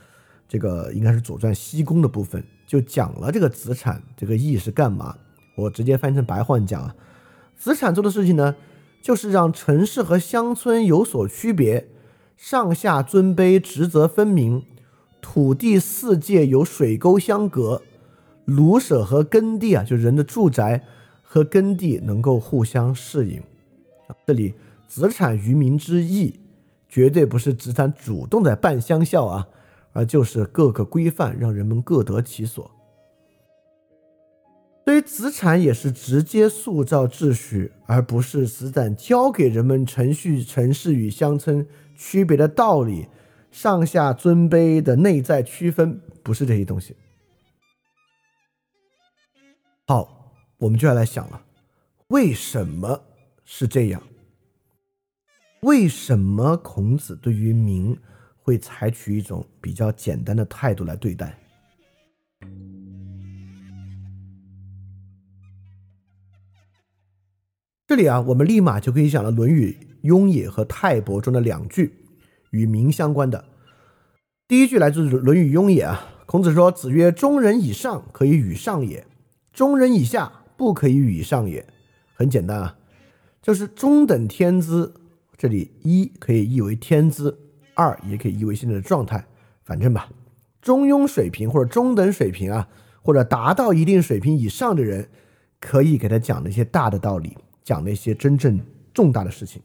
[0.48, 5.16] 这个应该是《左传》西宫的部分，就讲了这个子产这个义是干嘛。
[5.56, 6.94] 我直接翻成白话讲啊，
[7.56, 8.56] 子产做的事情呢，
[9.00, 11.86] 就是让城市和乡村有所区别，
[12.36, 14.64] 上下尊卑职责分明，
[15.20, 17.82] 土地四界有水沟相隔，
[18.46, 20.82] 庐舍和耕地啊，就人的住宅
[21.22, 23.40] 和耕地能够互相适应。
[24.26, 24.54] 这里
[24.88, 26.40] 子产于民之义，
[26.88, 29.48] 绝对不是子产主动在办乡校啊，
[29.94, 32.70] 而就是各个规范，让人们各得其所。
[34.84, 43.08] 对于子产也是直接塑造秩序，而不是子产教给人们程序、城市与乡村区别的道理，
[43.50, 46.94] 上下尊卑的内在区分，不是这些东西。
[49.86, 51.42] 好，我们就要来想了，
[52.08, 53.00] 为什么
[53.44, 54.02] 是这样？
[55.62, 57.98] 为什么孔子对于民
[58.44, 61.38] 会采取一种比较简单的态度来对待？
[67.86, 71.94] 这里啊，我们立马就可以想到《论语·雍也》和泰伯中的两句
[72.50, 73.46] 与民相关的。
[74.46, 79.06] 第一句来自《论语·雍也》啊，孔子说：“子曰：中人以上可以与上也，
[79.54, 81.66] 中人以下不可以与上也。”
[82.14, 82.76] 很简单啊，
[83.40, 84.94] 就是中等天资。
[85.36, 87.43] 这里一可以译为天资，
[87.74, 89.24] 二也可以译为现在的状态。
[89.64, 90.08] 反正吧，
[90.60, 92.68] 中庸水平或者中等水平啊，
[93.02, 95.08] 或者达到一定水平以上的人，
[95.60, 97.36] 可以给他讲那些大的道理。
[97.64, 98.60] 讲那些真正
[98.92, 99.62] 重大的事情，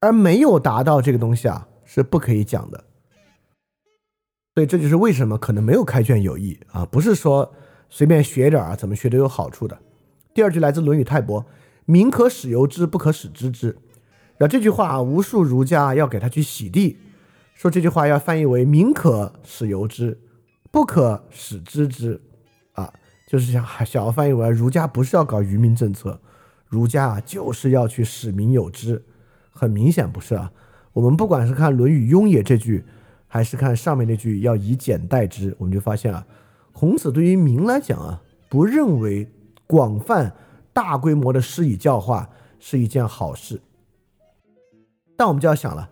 [0.00, 2.84] 而没有达到这个东西啊，是不可以讲的。
[4.54, 7.54] 所以这就是为什么可能没有开卷有益啊，不是说
[7.88, 9.78] 随便学点啊，怎么学都有好处的。
[10.34, 11.42] 第二句来自《论语泰伯》
[11.86, 13.68] ：“民可使由之，不可使知之。”
[14.36, 16.98] 然后这句话啊，无数儒家要给他去洗地，
[17.56, 20.20] 说这句话要翻译为“民可使由之，
[20.70, 22.20] 不可使知之”，
[22.74, 22.92] 啊，
[23.26, 26.20] 就是想想要翻译为儒家不是要搞愚民政策。
[26.66, 29.02] 儒家啊，就是要去使民有之，
[29.50, 30.52] 很明显不是啊。
[30.92, 32.84] 我们不管是看《论语·雍也》这句，
[33.26, 36.26] 还是看上面那句“要以简代之”，我们就发现啊，
[36.72, 39.26] 孔子对于民来讲啊，不认为
[39.66, 40.34] 广泛、
[40.74, 43.62] 大规模的施以教化是一件好事。
[45.16, 45.88] 但我们就要想了，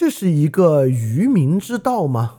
[0.00, 2.36] 这是一个愚民之道吗？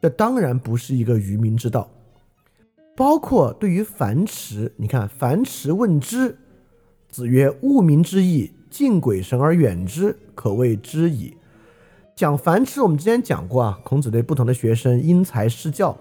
[0.00, 1.90] 这当然不是一个愚民之道。
[2.94, 6.38] 包括对于樊迟，你看樊迟问之。
[7.08, 11.36] 子曰：“物民之义，敬鬼神而远之，可谓知矣。”
[12.14, 13.80] 讲樊迟，我们之前讲过啊。
[13.82, 15.98] 孔子对不同的学生因材施教。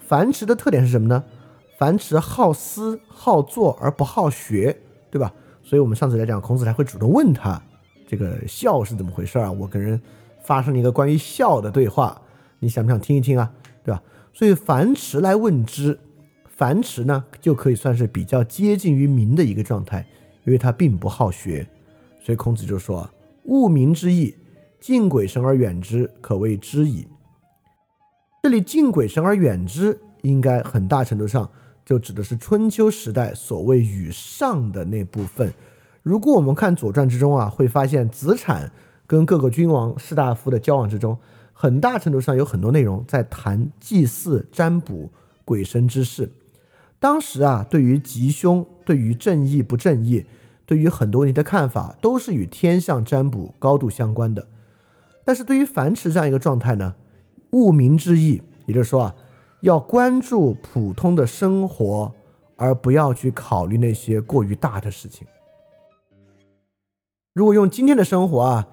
[0.00, 1.22] 樊迟的特点是什么呢？
[1.78, 4.80] 樊迟好思好做而不好学，
[5.12, 5.32] 对吧？
[5.62, 7.62] 所以我们上次来讲，孔子才会主动问他
[8.08, 9.52] 这个孝是怎么回事啊？
[9.52, 10.00] 我跟人
[10.40, 12.20] 发生了一个关于孝的对话，
[12.58, 13.52] 你想不想听一听啊？
[13.84, 14.02] 对吧？
[14.32, 16.00] 所以樊迟来问之，
[16.48, 20.06] 樊迟呢就可以算是比较接近于民的一个状态。
[20.44, 21.68] 因为他并不好学，
[22.22, 23.06] 所以孔子就说
[23.44, 24.34] ：“务民之义，
[24.80, 27.06] 敬鬼神而远之，可谓知矣。”
[28.42, 31.50] 这里“敬鬼神而远之”应该很大程度上
[31.84, 35.52] 就指的是春秋时代所谓与上的那部分。
[36.08, 38.72] 如果我们看《左传》之中啊，会发现子产
[39.06, 41.18] 跟各个君王士大夫的交往之中，
[41.52, 45.10] 很大程度上有很多内容在谈祭祀、占卜、
[45.44, 46.32] 鬼神之事。
[46.98, 50.24] 当时啊，对于吉凶，对于正义不正义。
[50.64, 54.46] 对于很多问题的看法都是与天象占卜高度相关的，
[55.26, 56.94] 但是对于樊迟这样一个状态呢，
[57.50, 59.14] 务民之意，也就是说啊，
[59.60, 62.10] 要关注普通的生活，
[62.56, 65.26] 而不要去考虑那些过于大的事情。
[67.38, 68.66] 如果用今天的生活啊，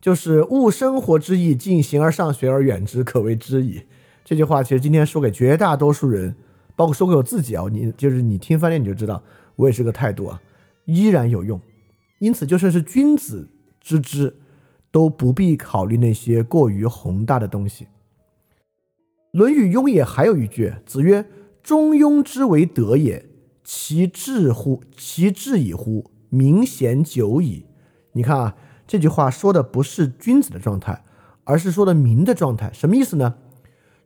[0.00, 3.82] 就是务生活之义，敬行而上学而远之，可谓知矣。
[4.24, 6.32] 这句话其实今天说给绝大多数人，
[6.76, 9.20] 包括说给我自己啊，你就是你听翻译你就知道，
[9.56, 10.40] 我也是个态度啊。
[10.84, 11.60] 依然有用，
[12.20, 13.48] 因此就算是君子
[13.80, 14.32] 之知，
[14.92, 17.86] 都不必考虑那些过于宏大的东西。
[19.32, 21.26] 《论语·雍也》还有一句：“子曰：
[21.60, 23.26] 中庸之为德也，
[23.64, 24.80] 其志乎？
[24.96, 26.08] 其志矣乎？
[26.28, 27.66] 明贤久矣。”
[28.12, 28.54] 你看啊，
[28.86, 31.04] 这句话说的不是君子的状态，
[31.44, 32.70] 而是说的民的状态。
[32.72, 33.34] 什么意思呢？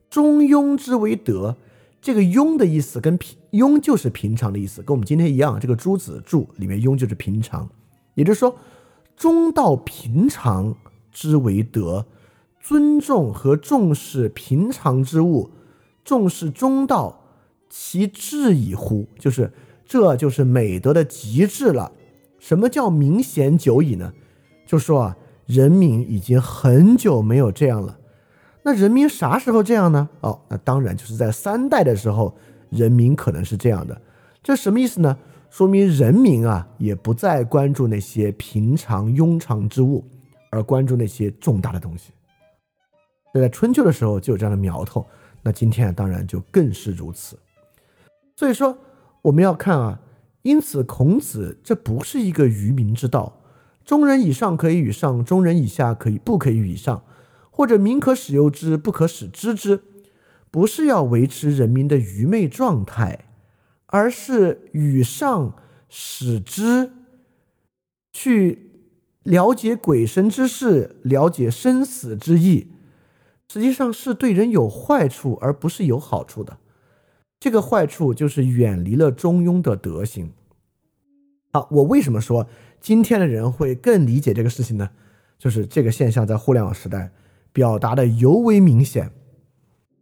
[0.08, 1.56] 中庸之为德。
[2.00, 5.58] 这个庸的意思跟平庸就是平常的意思，跟我们今天一样。
[5.58, 7.68] 这个朱子注里面庸就是平常，
[8.14, 8.56] 也就是说，
[9.16, 10.76] 中道平常
[11.10, 12.06] 之为德，
[12.60, 15.50] 尊重和重视平常之物，
[16.04, 17.24] 重视中道，
[17.68, 19.08] 其至矣乎？
[19.18, 19.52] 就是
[19.84, 21.90] 这就是美德的极致了。
[22.46, 24.12] 什么叫明贤久矣呢？
[24.64, 27.98] 就说啊，人民已经很久没有这样了。
[28.62, 30.08] 那人民啥时候这样呢？
[30.20, 32.32] 哦，那当然就是在三代的时候，
[32.70, 34.00] 人民可能是这样的。
[34.44, 35.16] 这什么意思呢？
[35.50, 40.04] 说明人民啊，也不再关注那些平常庸常之物，
[40.52, 42.12] 而关注那些重大的东西。
[43.34, 45.04] 这在春秋的时候就有这样的苗头，
[45.42, 47.36] 那今天当然就更是如此。
[48.36, 48.78] 所以说，
[49.20, 50.00] 我们要看啊，
[50.46, 53.42] 因此孔子这不是一个愚民之道，
[53.84, 57.02] 中人以上可以与上，中人以下可以不可以与上。
[57.50, 59.80] 或者民可使由之，不可使知之，
[60.52, 63.24] 不是要维持人民的愚昧状态，
[63.86, 65.56] 而是与上
[65.88, 66.92] 使之，
[68.12, 68.70] 去
[69.24, 72.68] 了解鬼神之事，了解生死之意，
[73.52, 76.58] 实际上是对人有坏处，而不是有好处的。
[77.40, 80.30] 这个坏处就是远离了中庸的德行。
[81.56, 82.46] 好，我为什么说
[82.82, 84.90] 今天的人会更理解这个事情呢？
[85.38, 87.10] 就是这个现象在互联网时代。
[87.50, 89.10] 表达的尤为明显，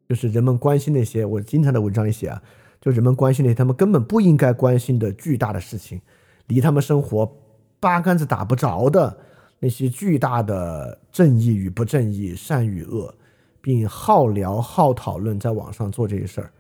[0.09, 2.43] 就是人们关心那些我经常在文章里写啊，
[2.81, 6.01] 就人们关心那些他们根本不应该关心的巨大的事情，
[6.49, 7.37] 离他们生活
[7.79, 9.17] 八竿子打不着的
[9.61, 13.15] 那些巨大的正义与不正义、善与恶，
[13.61, 16.51] 并好聊好讨论，在网上做这些事儿。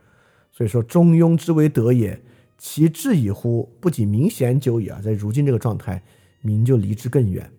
[0.52, 2.22] 所以说，中庸之为德也，
[2.66, 3.68] 其至矣乎？
[3.78, 6.02] 不仅明显久矣啊，在如今这个状态，
[6.40, 7.50] 民就离之更远。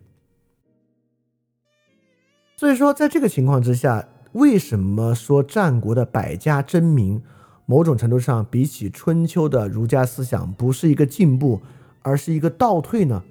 [2.57, 7.21] 所以说，在这个情况之下，为什么说战国的百家争鸣，
[7.67, 11.61] 某种程度上比起春秋的儒家思想不是一个进步，
[12.01, 13.23] 而是一个倒退呢？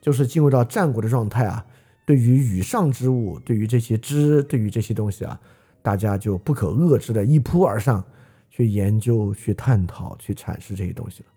[0.00, 1.66] 就是进入到战国的状态啊，
[2.06, 5.38] 对于羽上之物，对于这些知，对于这些东西啊，
[5.82, 8.02] 大家就不可遏制的一扑而上，
[8.58, 11.28] 去研究、去探讨、去阐释这些东西了。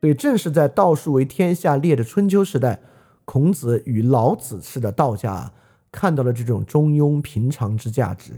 [0.00, 2.80] 所以，正是在道术为天下列的春秋时代，
[3.24, 5.52] 孔子与老子式的道家。
[5.92, 8.32] 看到了这种中庸平常之价值，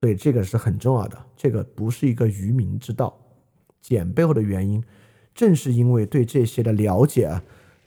[0.00, 1.16] 所以这个是很重要的。
[1.36, 3.16] 这个不是一个愚民之道，
[3.80, 4.82] 简背后的原因，
[5.34, 7.42] 正是因为对这些的了解啊，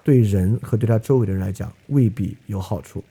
[0.06, 3.04] 对人和对他周围的人来讲未必有好处。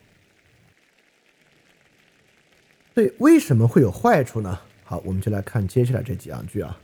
[2.95, 4.59] 对，为什么会有坏处呢？
[4.89, 6.77] 好，我们就来看接下来这几样句啊。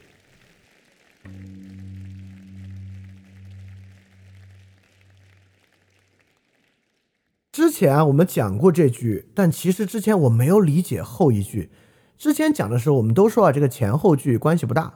[7.53, 11.69] 之前啊我们讲过这句，但其实之前我没有理解后一句。
[12.17, 14.93] 之前讲的时候，我们都说啊，这个前后句关系不大。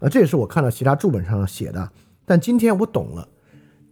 [0.00, 1.92] 啊，这也是我看到其他注本上写的。
[2.26, 3.28] 但今天我懂了，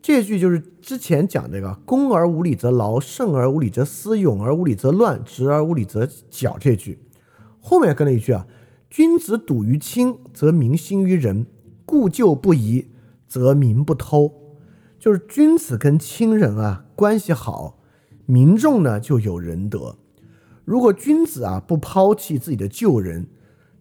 [0.02, 6.98] 这句就是之前讲这个“恭而无礼则劳，胜而无礼则思，勇而无礼则乱，直而无礼则绞”这句，
[7.60, 8.46] 后面跟了一句啊
[8.90, 11.44] ：“君子笃于亲，则民心于仁；
[11.84, 12.88] 故旧不移，
[13.28, 14.32] 则民不偷。”
[14.98, 17.78] 就是君子跟亲人啊关系好，
[18.26, 19.96] 民众呢就有仁德。
[20.64, 23.28] 如果君子啊不抛弃自己的旧人，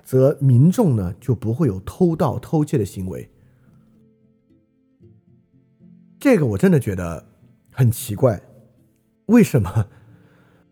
[0.03, 3.29] 则民众呢就不会有偷盗偷窃的行为。
[6.19, 7.25] 这个我真的觉得
[7.71, 8.41] 很奇怪，
[9.27, 9.87] 为什么？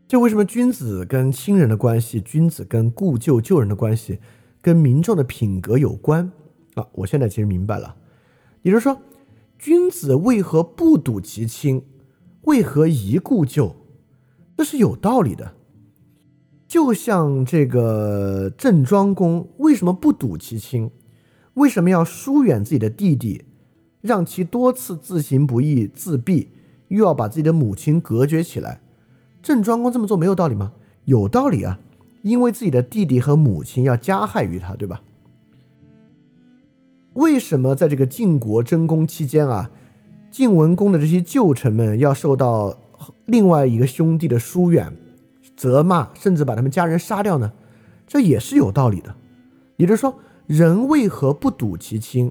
[0.08, 4.20] 就为什么君子跟亲人的关系，君子跟故旧旧人的关系，
[4.62, 6.32] 跟民众的品格有关
[6.76, 6.88] 啊？
[6.94, 7.96] 我现在其实明白了，
[8.62, 9.00] 也就是说。
[9.60, 11.82] 君子为何不睹其亲？
[12.44, 13.76] 为何宜故旧？
[14.56, 15.56] 这是有道理的。
[16.68, 20.92] 就像这个郑庄公为什么不睹其亲？
[21.56, 23.46] 为什么要疏远自己的弟弟，
[24.00, 26.52] 让其多次自行不义、自闭，
[26.90, 28.82] 又要把自己的母亲隔绝起来？
[29.48, 30.74] 郑庄公这么做没有道理吗？
[31.06, 31.80] 有道理啊，
[32.22, 35.02] 因为自己的弟弟和母亲要加害于他，对吧？
[37.14, 39.72] 为什么在这个晋国争功期间啊，
[40.30, 42.78] 晋文公的这些旧臣们要受到
[43.24, 44.92] 另外一个兄弟的疏远、
[45.56, 47.54] 责骂，甚至把他们家人杀掉呢？
[48.06, 49.16] 这也是有道理的。
[49.78, 50.14] 也就是说，
[50.46, 52.30] 人为何不睹其亲，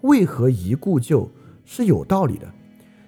[0.00, 1.30] 为何疑故旧，
[1.64, 2.48] 是有道理的。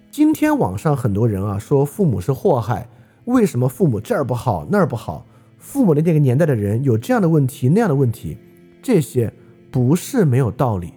[0.09, 2.87] 今天网上很多人啊说父母是祸害，
[3.29, 5.23] 为什么父母这儿不好那儿不好？
[5.59, 8.35] 父母的那个年代的人有这样的问题那样的问题，
[8.81, 9.31] 这些
[9.69, 10.93] 不是没有道理。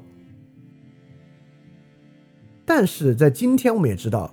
[2.65, 4.33] 但是在今天，我们也知道，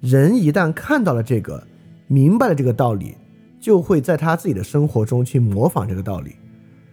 [0.00, 1.66] 人一旦看到了这个，
[2.06, 3.16] 明白了这个道理，
[3.58, 6.36] 就会在他自己的生活中去模仿这个道理。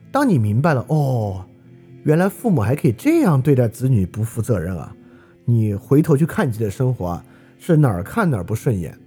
[0.10, 1.44] 当你明白了，哦，
[2.04, 4.96] 原来父母还可以这样对待子女，不负责任啊！
[5.44, 7.26] 你回头去看你自己的生活啊，
[7.58, 8.98] 是哪儿看哪儿不顺眼。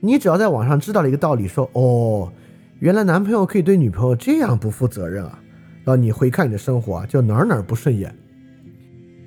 [0.00, 2.32] 你只要在网上知道了一个道理，说，哦，
[2.78, 5.38] 原来男朋友可以对女朋友这样不负责任啊，
[5.84, 8.14] 然后你回看你的生活啊，就哪儿哪儿不顺眼。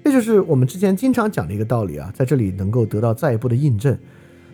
[0.04, 3.98] 这就是我们之前经常讲的一个道理啊，在这里能够得到再一步的印证。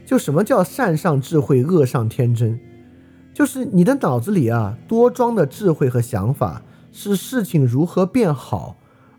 [0.05, 2.59] 就什么叫善上智慧，恶上天真？
[3.33, 8.75] 就是你的脑子里啊多装的智慧和想法是事情如何变好，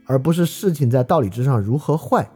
[0.07, 2.29] 而不是事情在道理之上如何坏。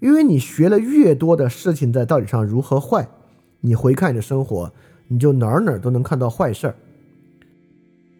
[0.00, 3.08] 因为你学了越多的事情在道理上如何坏，
[3.66, 4.70] 你回看你的生活，
[5.08, 6.76] 你就哪儿哪儿都能看到坏事儿。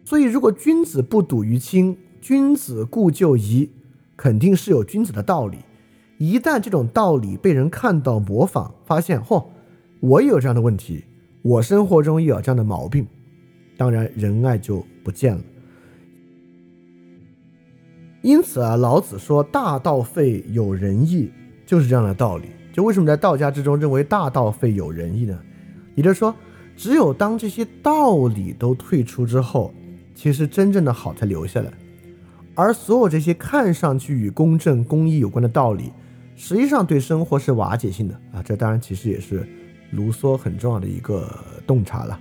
[0.03, 3.69] 所以，如果君子不睹于亲，君子固就疑，
[4.17, 5.59] 肯定是有君子的道理。
[6.17, 9.45] 一旦这种道理被人看到、模仿，发现，嚯，
[9.99, 11.03] 我也有这样的问题，
[11.43, 13.05] 我生活中也有这样的毛病，
[13.77, 15.43] 当然仁爱就不见了。
[18.23, 21.31] 因此啊，老子说“大道废，有仁义”。
[21.67, 22.49] 就是这样的道理。
[22.75, 25.39] 就为什么在道家之中认为大道废有仁义呢？
[25.95, 26.35] 也就是说，
[26.75, 29.73] 只有当这些道理都退出之后，
[30.13, 31.71] 其实真正的好才留下来。
[32.53, 35.93] 而所有这些看上去与公正、公义有关的道理，
[36.35, 38.43] 实际上对生活是瓦解性的啊！
[38.43, 39.47] 这当然其实也是
[39.91, 41.33] 卢梭很重要的一个
[41.65, 42.19] 洞察了。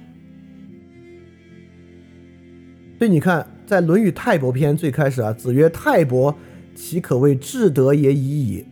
[2.96, 6.32] 所以你看，在《论语泰伯篇》最开始啊，子曰：“泰伯，
[6.76, 8.64] 其可谓至德也已矣。”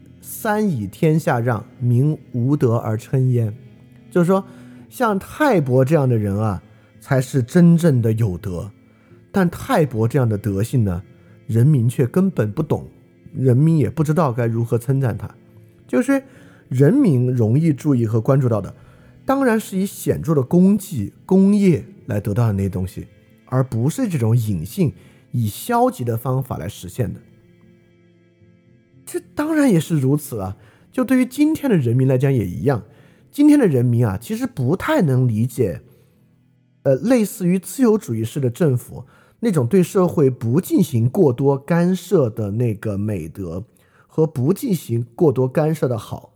[0.43, 3.57] 三以天下让，民无德而称焉。
[4.11, 4.45] 就是说，
[4.91, 6.61] 像泰伯这样的人啊，
[7.01, 8.69] 才是真正的有德。
[9.31, 11.01] 但泰伯这样的德性呢，
[11.47, 12.89] 人民却根本不懂，
[13.33, 15.33] 人民也不知道该如何称赞他。
[15.87, 16.21] 就是
[16.69, 18.75] 人民容易注意和关注到的，
[19.25, 23.07] 当然是以显著的功绩、功业来得到的那些东西，
[23.47, 24.93] 而不是这种隐性
[25.31, 27.21] 以消极的方法来实现的。
[29.13, 30.57] 这当然也是如此啊！
[30.91, 32.83] 就对于今天的人民来讲也一样。
[33.31, 35.83] 今天的人民啊，其实不太能理解，
[36.85, 39.05] 呃，类似于自由主义式的政府
[39.41, 43.67] 那种对社会不进行过多干涉的那个美德
[44.07, 46.33] 和不进行过多干涉的好。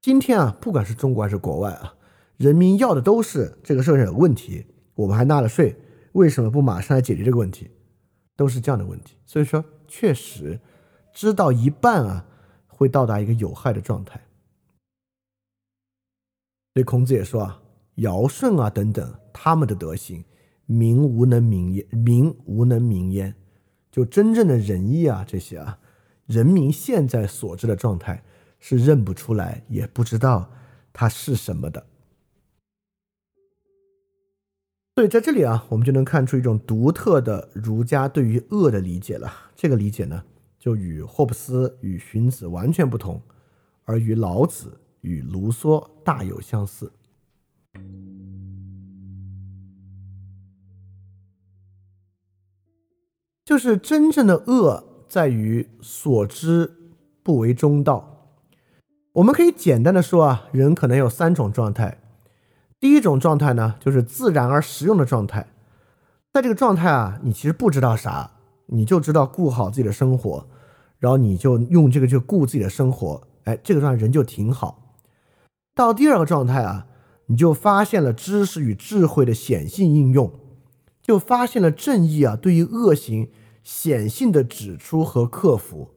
[0.00, 1.92] 今天啊，不管是中国还是国外啊，
[2.38, 5.76] 人民要的都是这个社会上有问题，我们还纳了税，
[6.12, 7.68] 为什么不马上来解决这个问题？
[8.34, 9.16] 都是这样的问题。
[9.26, 10.58] 所以说，确实。
[11.18, 12.24] 知道一半啊，
[12.68, 14.24] 会到达一个有害的状态。
[16.74, 17.60] 所以孔子也说啊，
[17.96, 20.24] 尧舜啊等等，他们的德行，
[20.66, 23.34] 民无能民焉，民无能民焉。
[23.90, 25.80] 就真正的仁义啊，这些啊，
[26.26, 28.22] 人民现在所知的状态
[28.60, 30.48] 是认不出来，也不知道
[30.92, 31.84] 它是什么的。
[34.94, 39.50] 所以在这里啊，我们就能看出一种独特的儒家对于恶的理解了。
[39.56, 40.22] 这个理解呢？
[40.68, 43.22] 就与霍布斯与荀子完全不同，
[43.84, 46.92] 而与老子与卢梭大有相似。
[53.46, 56.70] 就是真正的恶在于所知
[57.22, 58.28] 不为中道。
[59.14, 61.96] 我们可以简单的说啊，人可能有三种状态。
[62.78, 65.46] 第一种状态呢，就是自然而实用的状态。
[66.30, 68.32] 在这个状态啊，你其实不知道啥，
[68.66, 70.46] 你就知道顾好自己的生活。
[70.98, 74.96] 然后你就用这个去顾自己的生活，哎，这个状态人就挺好。
[75.74, 76.88] 到第二个状态啊，
[77.26, 80.32] 你就发现了知识与智慧的显性应用，
[81.00, 83.30] 就发现了正义啊对于恶行
[83.62, 85.90] 显性的指出和克服。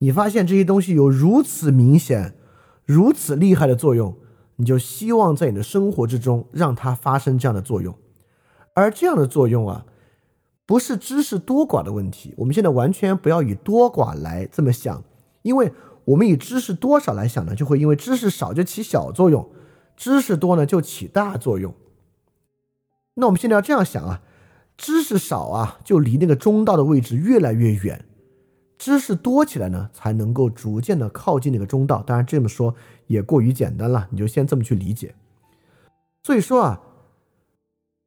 [0.00, 2.34] 你发现这些东西有如此明显、
[2.84, 4.18] 如此厉害的作用，
[4.56, 7.96] 你就希望在你的生活之中让它发生这样的作用，
[8.74, 9.86] 而这样的作用啊。
[10.64, 15.02] 不是知识多寡的问题，我们现在完全不要以多寡来这么想，
[15.42, 15.72] 因为
[16.04, 19.50] 我们以知识多少来想呢，就会因为知识少就起小作用，
[19.96, 21.74] 知识多呢就起大作用。
[23.14, 24.22] 那我们现在要这样想啊，
[24.76, 27.98] 知识少啊，就离那个中道的位置越来越远；
[28.78, 32.02] 知识多起来呢，才能够逐渐的靠近那个中道。
[32.02, 32.74] 当然这么说
[33.08, 35.14] 也过于简单了，你就先这么去理解。
[36.22, 36.80] 所以说啊。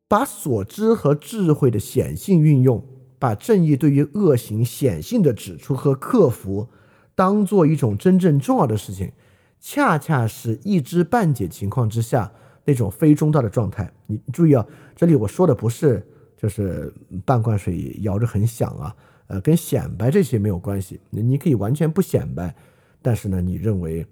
[0.07, 2.83] 把所知和智慧的显性运用，
[3.17, 6.69] 把正义对于恶行显性的指出和克服，
[7.15, 9.11] 当做一种真正重要的事情，
[9.59, 12.31] 恰恰是一知半解情况之下
[12.65, 13.91] 那种非中道的状态。
[14.05, 16.05] 你注意啊，这里我说的不是
[16.37, 16.93] 就是
[17.25, 18.95] 半罐水摇着很响啊，
[19.27, 20.99] 呃，跟显摆这些没有关系。
[21.09, 22.55] 你可以完全不显摆，
[23.01, 24.05] 但是呢，你认为，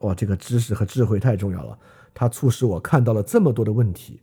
[0.00, 1.78] 哇，这个知识和智慧太重要了，
[2.12, 4.20] 它促使我看到了这么多的问题。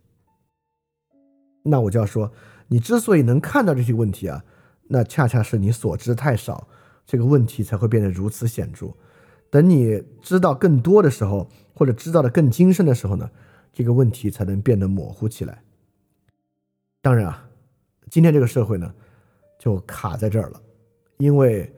[1.67, 2.31] 那我就要说，
[2.67, 4.43] 你之所以能看到这些问题啊，
[4.87, 6.67] 那恰恰是你所知太少，
[7.05, 8.87] 这个问题才会变得如此显著。
[9.49, 13.29] 等你知道更多的时候，或者知道的更精深的时候呢，
[13.71, 15.63] 这个问题才能变得模糊起来。
[17.01, 17.47] 当然啊，
[18.09, 18.93] 今天这个社会呢，
[19.57, 20.61] 就卡在这儿了，
[21.17, 21.73] 因为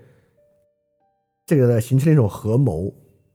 [1.46, 2.92] 这个形成了一种合谋，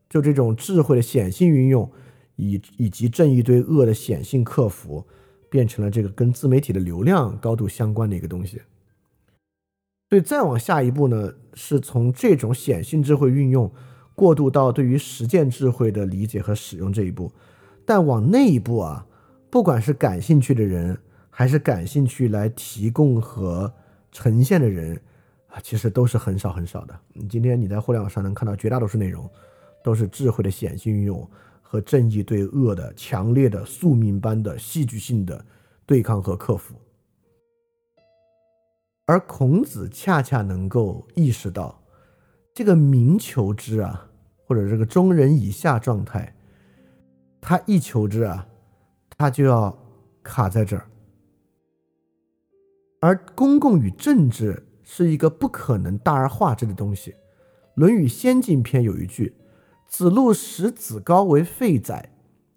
[0.08, 1.88] 就这种智慧的显性运用，
[2.34, 5.06] 以以及正义对恶的显性克服，
[5.54, 8.60] 变成了这个跟自媒体的流量高度相关的一个东西。
[10.10, 13.70] 所以再往下一步呢，是从这种显性智慧运用
[14.16, 17.30] 过渡到对于实践智慧的理解和使用这一步。
[17.86, 19.06] 但往那一步啊，
[19.48, 20.98] 不管是感兴趣的人，
[21.30, 23.72] 还是感兴趣来提供和
[24.10, 25.00] 呈现的人
[25.46, 26.98] 啊，其实都是很少很少的。
[27.12, 29.30] 你今天你在互联网上能看到绝大多数内容，
[29.84, 31.30] 都是智慧的显性运用
[31.74, 35.44] 和正义对恶的强烈的宿命般的戏剧性的
[35.84, 36.76] 对抗和克服。
[39.06, 41.82] 而孔子恰恰能够意识到，
[42.54, 44.08] 这个民求之啊，
[44.46, 46.32] 或者这个中人以下状态。
[47.40, 48.46] 他一求知啊，
[49.10, 49.76] 他就要
[50.22, 50.88] 卡在这儿。
[53.00, 57.10] 而公共与政治是一个不可能大而化之的东西。
[57.74, 59.34] 《论语先进篇》有一句
[59.96, 62.10] ：“子路使子高为废宰。”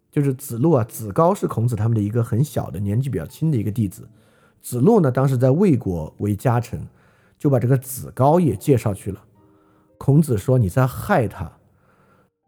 [0.09, 4.09] 就是子路啊，子高是孔子他们的一个很小的年纪比较轻的一个弟子。
[4.59, 6.87] 子路呢，当时在魏国为家臣，
[7.37, 9.23] 就把这个子高也介绍去了。
[9.99, 11.59] 孔子说：“你在害他。”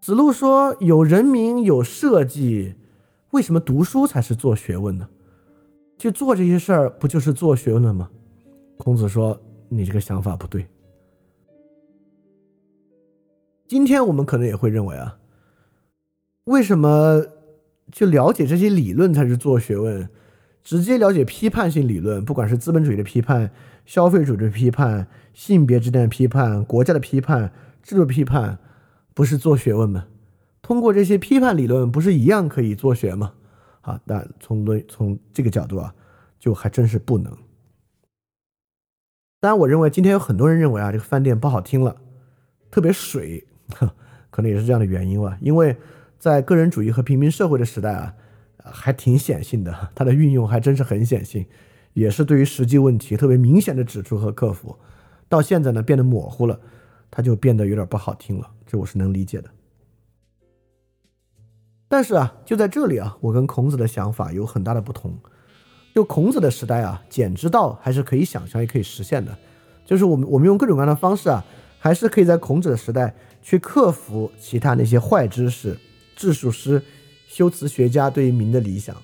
[0.01, 2.73] 子路说：“有人民，有社稷，
[3.29, 5.07] 为什么读书才是做学问呢？
[5.99, 8.09] 去做这些事儿，不就是做学问了吗？”
[8.77, 10.65] 孔子说：“你这个想法不对。”
[13.69, 15.19] 今天我们可能也会认为啊，
[16.45, 17.23] 为什么
[17.91, 20.09] 去了解这些理论才是做学问？
[20.63, 23.51] 直接了解批判性理论，不管是资本主义的批判、
[23.85, 27.53] 消费主义的批判、性别之间的批判、国家的批判、
[27.83, 28.57] 制度批判。
[29.13, 30.07] 不是做学问吗？
[30.63, 33.33] 通过这些批判理论，不是一样可以做学吗？
[33.81, 35.93] 啊，但从论从这个角度啊，
[36.39, 37.31] 就还真是不能。
[39.39, 41.97] 当然，我认为今天有很多人认为啊，这个饭店不好听了，
[42.71, 43.45] 特别水，
[44.29, 45.37] 可能也是这样的原因吧。
[45.41, 45.75] 因为
[46.17, 48.15] 在个人主义和平民社会的时代啊，
[48.63, 51.45] 还挺显性的，它的运用还真是很显性，
[51.93, 54.75] 也是对于实际问题特别明显的指出和克服。
[55.27, 56.59] 到现在呢，变得模糊了，
[57.11, 58.49] 它就变得有点不好听了。
[58.65, 59.49] 这我是能理解的，
[61.87, 65.17] 但是啊，就在这里啊，我跟孔子的想法有很大的不同。
[65.95, 69.35] 就孔子的时代啊，简之道还是可以想象，也可以实现的。
[69.85, 71.43] 就是我们我们用各种各样的方式啊，
[71.79, 75.77] 还是可以在孔子的时代去克服其他那些坏知识、
[76.15, 76.81] 治术师、
[77.27, 78.95] 修辞学家对于民的理想。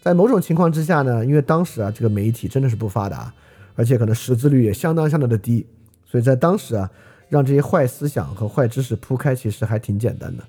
[0.00, 3.32] 在某种情况之下呢，因为当时啊，这个媒体真的是不发达，
[3.74, 5.66] 而且可能识字率也相当相当的低，
[6.06, 6.90] 所以在当时啊。
[7.30, 10.42] 让这些坏思想和坏知识铺开，其实还挺简单的，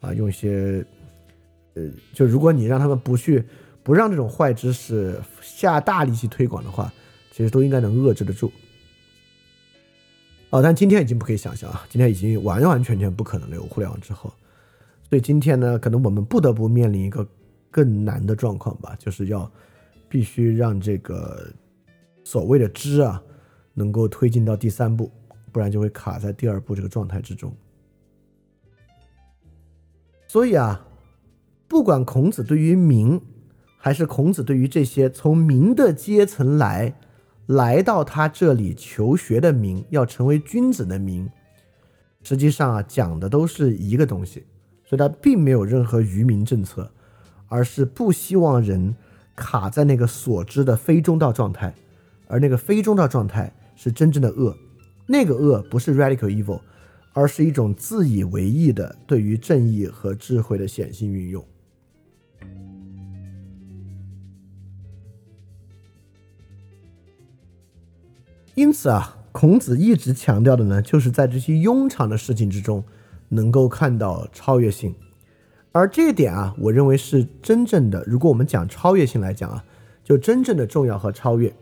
[0.00, 0.82] 啊，用一些，
[1.74, 1.82] 呃，
[2.14, 3.44] 就如果你让他们不去，
[3.82, 6.90] 不让这种坏知识下大力气推广的话，
[7.32, 8.50] 其实都应该能遏制得住。
[10.52, 13.56] 哦，但今天已经不可以想象啊，今天已经完完全全不可能了。
[13.56, 14.32] 有互联网之后，
[15.08, 17.26] 所以今天呢，可能我们不得不面临一个
[17.70, 19.50] 更难的状况吧，就是要
[20.08, 21.50] 必须让这个
[22.22, 23.22] 所谓的知啊，
[23.74, 25.10] 能够推进到第三步。
[25.50, 27.54] 不然就会卡在第二步这个状态之中。
[30.26, 30.86] 所以啊，
[31.68, 33.20] 不管孔子对于民，
[33.76, 36.94] 还是孔子对于这些从民的阶层来
[37.54, 41.28] 来到他这里求学的民，要成为君子的民，
[42.22, 44.44] 实际上啊讲的都是一个东西。
[44.84, 46.90] 所以他并没有任何愚民政策，
[47.48, 48.94] 而是不希望人
[49.34, 51.74] 卡在那个所知的非中道状态，
[52.26, 54.54] 而那个非中道状态是真正的恶。
[55.06, 56.60] 那个恶不是 radical evil，
[57.14, 61.42] 而是一种自以为意的对于正义和智慧的显性运用。
[68.54, 72.84] 因此啊，孔子一直强调的呢，就是在这些庸常的事情之中，
[73.30, 74.94] 能够看到超越性。
[75.72, 78.04] 而这一点啊，我认为是真正的。
[78.06, 79.64] 如果我们讲超越性来讲啊，
[80.04, 81.52] 就真正的重要和超越。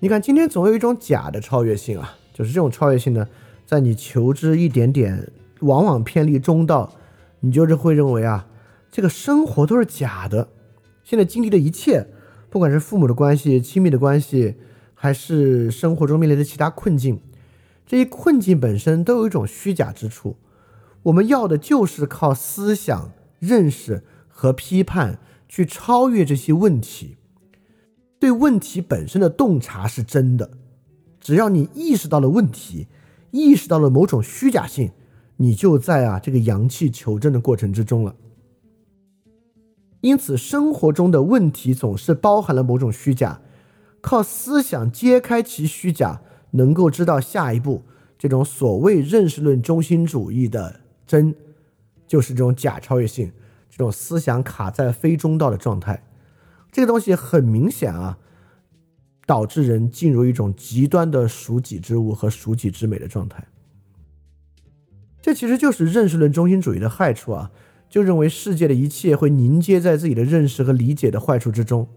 [0.00, 2.16] 你看，今天总有一种假的超越性啊。
[2.34, 3.28] 就是这种超越性呢，
[3.66, 6.92] 在你求知一点点，往往偏离中道，
[7.40, 8.46] 你就是会认为啊，
[8.90, 10.48] 这个生活都是假的。
[11.04, 12.06] 现在经历的一切，
[12.48, 14.56] 不管是父母的关系、亲密的关系，
[15.02, 17.18] 还是生活中面临的其他困境，
[17.84, 20.36] 这些困境本身都有一种虚假之处。
[21.02, 27.16] 我们要的就是靠思想认识和批判去超越这些问题，
[28.20, 30.52] 对问题本身的洞察是真的。
[31.18, 32.86] 只要你意识到了问题，
[33.32, 34.92] 意识到了某种虚假性，
[35.38, 38.14] 你就在啊这个阳气求证的过程之中了。
[40.00, 43.40] 因此，生活中的问题总是包含了某种虚假，
[44.02, 47.84] 靠思想揭开其虚假，能够知道下一步
[48.18, 51.34] 这种所谓认识论中心主义的真，
[52.06, 53.32] 就是这种假超越性，
[53.70, 56.04] 这种思想卡在非中道的状态。
[56.70, 58.18] 这个东西很明显啊，
[59.24, 63.46] 导致人进入一种极端的属己之物和属己之美的状态。
[65.20, 67.52] 这其实就是认识论中心主义的害处啊，
[67.88, 71.88] 就认为世界的一切会凝结在自己的认识和理解的坏处之中。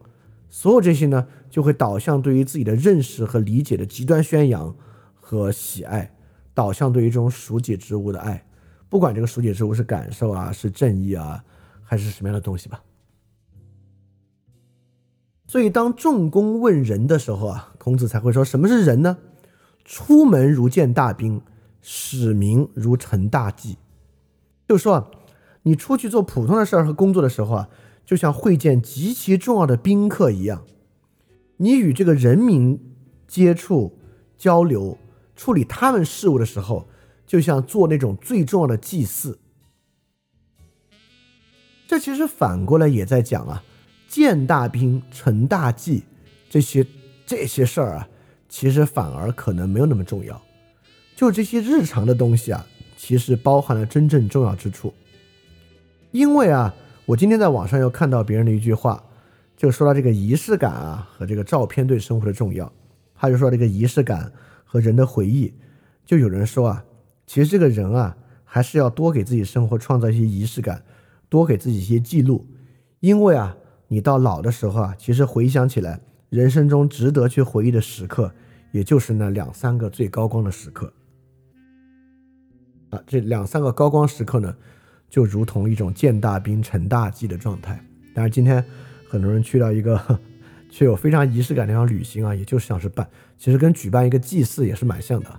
[0.49, 4.73] 所有这些呢，就会导向对于自己的认识和理解的极端宣扬
[5.13, 6.15] 和喜爱，
[6.53, 8.45] 导向对于这种属解之物的爱，
[8.87, 11.43] 不管这个属解之物是感受啊，是正义啊，
[11.83, 12.81] 还是什么样的东西吧。
[15.47, 19.17] 所以，当仲弓问仁的时候啊，孔子才会说什么是仁呢？
[19.83, 21.41] 出门如见大兵，
[21.81, 23.77] 使民如承大祭。
[24.67, 25.11] 就是说啊，
[25.63, 27.69] 你出去做普通的事儿和工作的时候啊。
[28.05, 30.63] 就像会见极其重要的宾客一样，
[31.57, 32.79] 你与这个人民
[33.27, 33.97] 接触、
[34.37, 34.95] 交流、
[35.35, 36.87] 处理他们事务的时候，
[37.25, 39.39] 就像做那种最重要的祭祀。
[41.87, 43.63] 这其实反过来也在讲啊，
[44.07, 46.03] 见大兵、成大计
[46.47, 46.85] 这些
[47.25, 48.07] 这些事儿啊，
[48.47, 50.39] 其实反而可能没有那么重要。
[51.15, 54.93] 就这些日常的东西啊，其实包含了真正重要之处，
[56.11, 56.71] 因为啊。
[57.07, 59.03] 我今天在网上又看到别人的一句话，
[59.55, 62.71] 就说到这个仪式感啊和这个照片对生活的重要。
[63.13, 64.31] 他就说这个仪式感
[64.63, 65.53] 和人的回忆，
[66.03, 66.83] 就有人说啊，
[67.27, 70.83] 其实这个人啊还是要多给自己生活创造一些仪式感，
[71.29, 72.43] 多给自己一些记录，
[73.01, 73.55] 因为啊，
[73.87, 78.33] 你到老的时候啊，其实回想起来，人生中值得去回忆的时刻，
[78.71, 80.91] 也就是那两三个最高光的时刻。
[82.89, 84.55] 啊，这两三个高光时刻呢？
[85.09, 87.79] 就如同一种见大兵成大祭的状态。
[88.13, 88.63] 但是今天
[89.07, 90.19] 很多人去到一个
[90.69, 95.29] 却有非常仪式感的地方旅行啊，也就是像是办，其实跟举办一个祭祀也是蛮像的。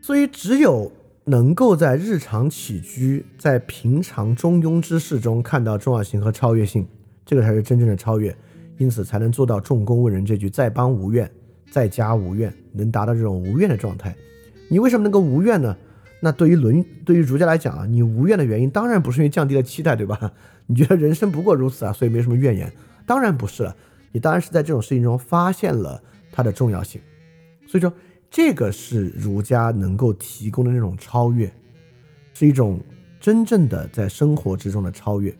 [0.00, 0.92] 所以只有
[1.24, 6.86] 能够在日常起居、在平常中庸之事中看到重要性和超越性，
[7.24, 8.34] 这个才是真正的超越。
[8.76, 11.30] 因此才能做到“重公问人”这句“在邦无怨，
[11.70, 14.12] 在家无怨”，能达到这种无怨的状态。
[14.68, 15.76] 你为什么能够无怨呢？
[16.24, 20.32] 那对于伦，对于儒家来讲啊，你无怨的原因当然不是因为降低了期待，对吧？
[20.66, 22.72] 你觉得人生不过如此啊，所以没什么怨言，
[23.04, 23.76] 当然不是了。
[24.10, 26.02] 你当然是在这种事情中发现了
[26.32, 26.98] 它的重要性，
[27.66, 27.92] 所以说
[28.30, 31.52] 这个是儒家能够提供的那种超越，
[32.32, 32.80] 是一种
[33.20, 35.36] 真正的在生活之中的超越。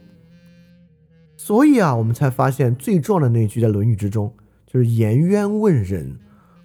[1.38, 4.30] 所以啊，我们才发现最重要的那句在《论语》之中，
[4.66, 6.18] 就是颜渊问仁，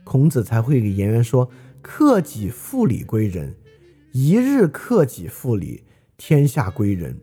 [0.04, 1.50] 孔子才会给颜渊说
[1.82, 3.56] ：“克己复礼归仁。”
[4.12, 5.84] 一日克己复礼，
[6.18, 7.20] 天下归仁。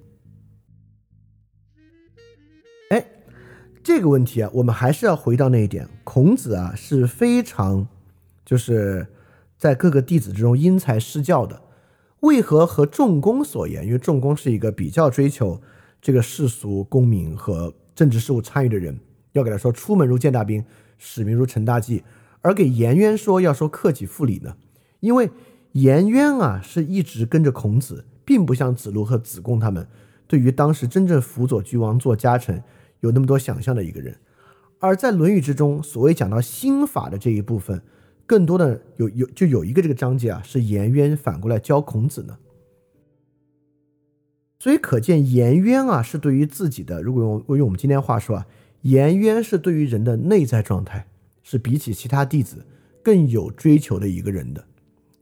[2.91, 3.05] 哎，
[3.83, 5.89] 这个问题啊，我们还是要回到那一点。
[6.05, 7.89] 孔子啊是非常，
[8.45, 9.09] 就是
[9.59, 11.61] 在各个弟子之中因材施教的。
[12.21, 13.85] 为何和仲弓所言？
[13.85, 15.61] 因为仲弓是一个比较追求
[16.01, 18.97] 这个世俗功名和政治事务参与的人，
[19.33, 20.65] 要给他说出门如见大兵，
[20.99, 22.05] 使民如承大祭，
[22.43, 24.57] 而给颜渊说要说克己复礼呢？
[25.01, 25.29] 因为。
[25.77, 29.87] 颜渊啊，是一直跟着孔子，并不像子路和子贡他们，
[30.27, 32.63] 对于当时真正辅佐君王做家臣
[33.01, 34.17] 有那么多想象的一个人。
[34.79, 37.83] 而在《论语》之中，所谓讲到心法的这一部分，
[38.25, 42.39] 更多的有有就有一个这个章节啊，是颜渊反过来教孔子呢。
[44.59, 48.47] 所以可见颜渊啊，是对于自己的，如果用用我们今天话说啊，
[48.81, 51.07] 颜渊是对于人的内在状态，
[51.43, 52.65] 是比起其他弟子
[53.03, 54.65] 更有追求的一个人的。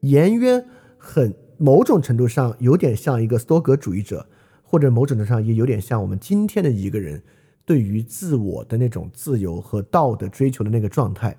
[0.04, 0.66] 颜渊
[0.98, 4.28] 很某种程度上有点像一个斯多格主义者，
[4.62, 7.22] 或者某种程度上也有点像我们今天的一个人
[7.64, 11.36] 对于自我的那种自由和道德追求的那个状态。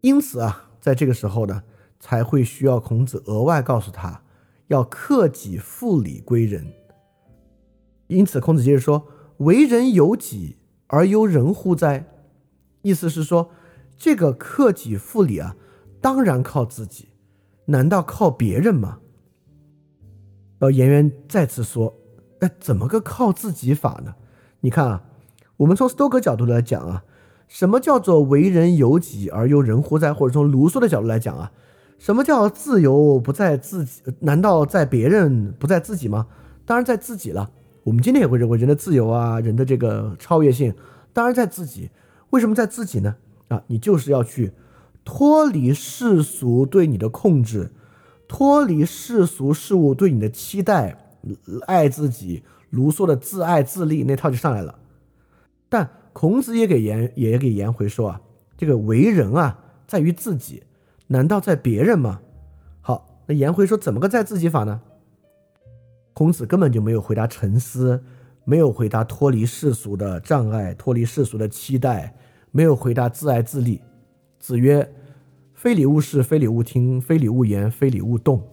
[0.00, 1.62] 因此啊，在这个时候呢，
[2.00, 4.22] 才会需要孔子额外告诉他
[4.66, 6.72] 要克己复礼归仁。
[8.08, 9.06] 因此，孔子接着说
[9.38, 10.56] ：“为人由己
[10.88, 12.06] 而由人乎哉？”
[12.82, 13.50] 意思是说，
[13.96, 15.56] 这个克己复礼啊。
[16.00, 17.08] 当然靠自己，
[17.64, 18.98] 难道靠别人吗？
[20.58, 21.94] 然后颜渊再次说
[22.40, 24.14] ：“哎，怎么个靠自己法呢？
[24.60, 25.04] 你看啊，
[25.58, 27.04] 我们从斯多葛角度来讲啊，
[27.46, 30.14] 什么叫做为人由己而由人乎哉？
[30.14, 31.52] 或者从卢梭的角度来讲啊，
[31.98, 34.02] 什么叫自由不在自己？
[34.20, 36.26] 难道在别人不在自己吗？
[36.64, 37.50] 当然在自己了。
[37.84, 40.74] 我们今天也会认为人的自由啊，人的这个超越性，
[41.12, 41.90] 当然在自己。
[42.30, 43.14] 为什么在自己呢？
[43.48, 44.52] 啊，你就是要去。”
[45.06, 47.70] 脱离世俗对你的控制，
[48.26, 50.98] 脱离世俗事物对你的期待，
[51.66, 54.80] 爱自己，卢梭的自爱自立那套就上来了。
[55.68, 58.20] 但孔子也给颜也给颜回说啊，
[58.58, 60.64] 这个为人啊，在于自己，
[61.06, 62.20] 难道在别人吗？
[62.80, 64.80] 好，那颜回说怎么个在自己法呢？
[66.14, 68.02] 孔子根本就没有回答沉思，
[68.44, 72.16] 没有回答脱离世俗的障碍，脱离世俗的期待，
[72.50, 73.80] 没有回答自爱自立。
[74.38, 74.94] 子曰
[75.66, 78.46] ：“非礼勿视，非礼勿听，非礼勿言，非礼勿动。”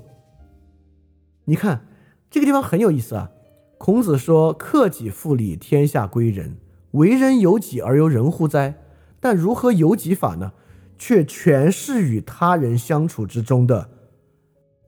[1.46, 1.86] 你看
[2.32, 3.30] 这个地方很有意思啊。
[3.78, 6.58] 孔子说：“克己复礼，天下归仁。
[6.94, 8.80] 为人由己而由人乎哉？”
[9.22, 10.54] 但如何由己法呢？
[10.98, 13.92] 却全是与他人相处之中的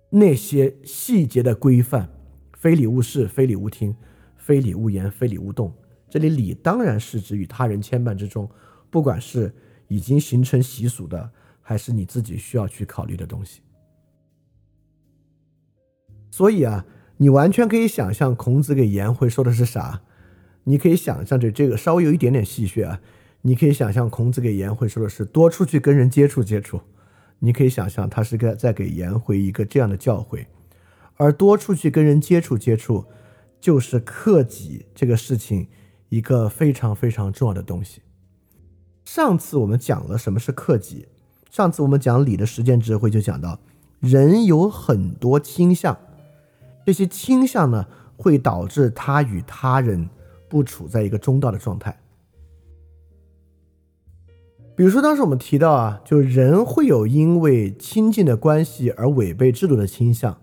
[0.09, 2.09] 那些细节的规范。
[2.57, 3.95] 非礼勿视，非礼勿听，
[4.35, 5.71] 非礼勿言，非礼勿动。
[6.09, 8.49] 这里礼当然是指与他人牵绊之中，
[8.89, 9.53] 不管是
[9.89, 11.29] 已经形成习俗的，
[11.67, 13.61] 还是你自己需要去考虑的东西。
[16.29, 16.85] 所以啊，
[17.17, 20.03] 你完全可以想象孔子给颜回说的是啥？
[20.65, 23.01] 你可以想象着这个稍微有一点点戏谑啊，
[23.41, 26.81] 你可以想象孔子给颜回说的是多出去跟人接触接触，
[27.39, 30.45] 你可以想象他是个在给颜回一个这样的教诲。
[31.15, 33.05] 而多出去跟人接触接触，
[33.59, 35.69] 就是克己这个事情
[36.09, 38.01] 一个非常非常重要的东西。
[39.05, 41.07] 上次我们讲了什么是克己，
[41.55, 43.57] 上次我们讲礼的实践智慧就讲到，
[44.01, 45.97] 人有很多倾向，
[46.85, 47.85] 这些倾向呢
[48.17, 50.09] 会导致他与他人
[50.49, 51.97] 不处在一个中道的状态。
[54.75, 60.35] 比如说当时我们提到啊，就人会有因为亲近的关系而违背制度的倾向。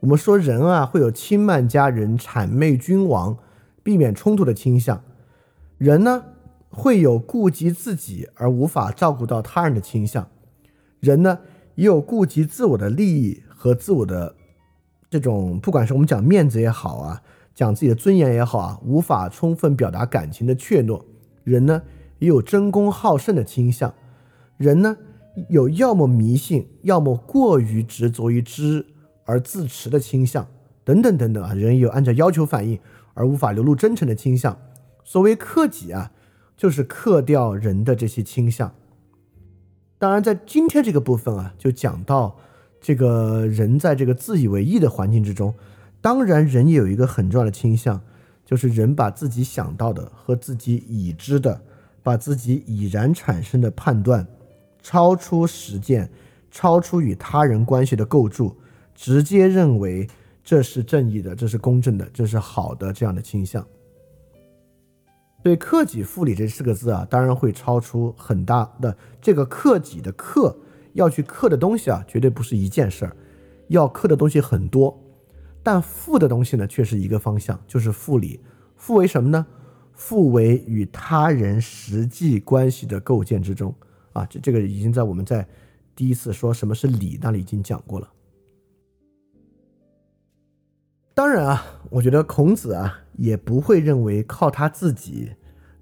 [0.00, 3.36] 我们说人啊会有轻慢家人、谄媚君王、
[3.82, 5.02] 避免冲突的倾向；
[5.76, 6.24] 人呢
[6.70, 10.24] 会有顾及自己而无法照顾到他人的倾向；
[11.06, 11.38] 人呢
[11.76, 14.34] 也有顾及自我的利益和自我的
[15.08, 17.22] 这种，不管是我们讲面子也好啊，
[17.54, 21.00] 讲自己的尊严也好啊，无法充分表达感情的怯懦；
[21.44, 21.82] 人呢
[22.18, 23.90] 也有争功好胜的倾向；
[24.56, 24.96] 人呢
[25.48, 28.84] 有要么迷信，要么过于执着于知。
[29.28, 30.46] 而自持的倾向，
[30.84, 32.78] 等等等等啊，人有按照要求反应
[33.12, 34.56] 而无法流露真诚的倾向。
[35.02, 36.12] 所谓克己啊，
[36.56, 38.72] 就是克掉人的这些倾向。
[39.98, 42.36] 当然，在今天这个部分啊，就讲到
[42.80, 45.54] 这个人在这个自以为意的环境之中，
[46.02, 48.00] 当然人也有一个很重要的倾向，
[48.44, 51.60] 就是人把自己想到的和自己已知的，
[52.02, 54.26] 把自己已然产生的判断，
[54.82, 56.10] 超出实践，
[56.50, 58.54] 超出与他人关系的构筑。
[58.94, 60.08] 直接认为
[60.44, 63.66] 这是正义的，这是公正的，这是好的这样的倾向。
[65.46, 70.58] 对“克己复礼”这四个字啊，当然会超出很大的这个“克己”的“克”
[70.94, 73.16] 要去克的东西啊，绝对不是一件事儿，
[73.68, 75.00] 要克的东西很多。
[75.62, 78.40] 但复的东西呢，却是一个方向，就是复礼。
[78.74, 79.46] 复为什么呢？
[79.92, 83.72] 复为与他人实际关系的构建之中
[84.14, 84.26] 啊。
[84.26, 85.46] 这这个已经在我们在
[85.94, 88.08] 第一次说什么是礼那里已经讲过了。
[91.16, 95.32] 当然啊，我觉得孔子啊也不会认为靠他自己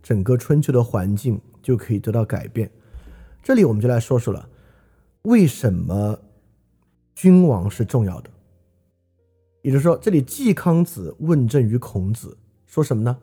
[0.00, 2.70] 整个春秋的环境就可以得到改变。
[3.42, 4.48] 这里我们就来说说了，
[5.22, 6.20] 为什么
[7.16, 8.30] 君王是重要的？
[9.62, 13.18] 也就是说，这里季康子问政于孔子，说什么呢？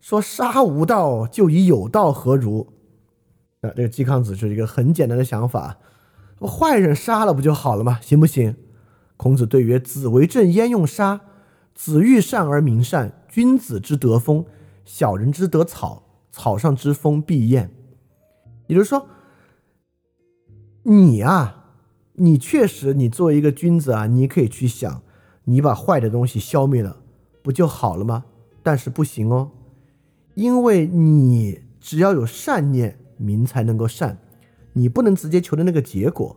[0.00, 2.66] 说杀无道，就以有道何如？
[3.60, 5.76] 啊，这个季康子是一个很简单的想法，
[6.40, 7.98] 坏人杀了不就好了吗？
[8.00, 8.56] 行不行？
[9.18, 11.20] 孔子对曰：子为政，焉用杀？
[11.84, 14.44] 子欲善而民善，君子之德风，
[14.84, 16.04] 小人之德草。
[16.30, 17.72] 草上之风必厌。
[18.68, 19.08] 也就是说，
[20.84, 21.72] 你啊，
[22.12, 25.02] 你确实，你作为一个君子啊，你可以去想，
[25.46, 26.98] 你把坏的东西消灭了，
[27.42, 28.26] 不就好了吗？
[28.62, 29.50] 但是不行哦，
[30.34, 34.18] 因为你只要有善念，民才能够善。
[34.74, 36.36] 你不能直接求的那个结果，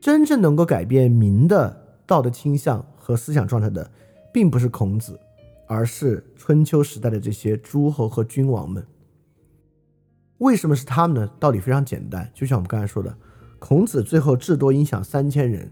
[0.00, 3.90] 真正能够改变民的道德倾向和思想状态的。
[4.34, 5.16] 并不是孔子，
[5.68, 8.84] 而是春秋时代的这些诸侯和君王们。
[10.38, 11.30] 为什么是他们呢？
[11.38, 13.16] 道理非常简单，就像我们刚才说的，
[13.60, 15.70] 孔子最后至多影响三千人，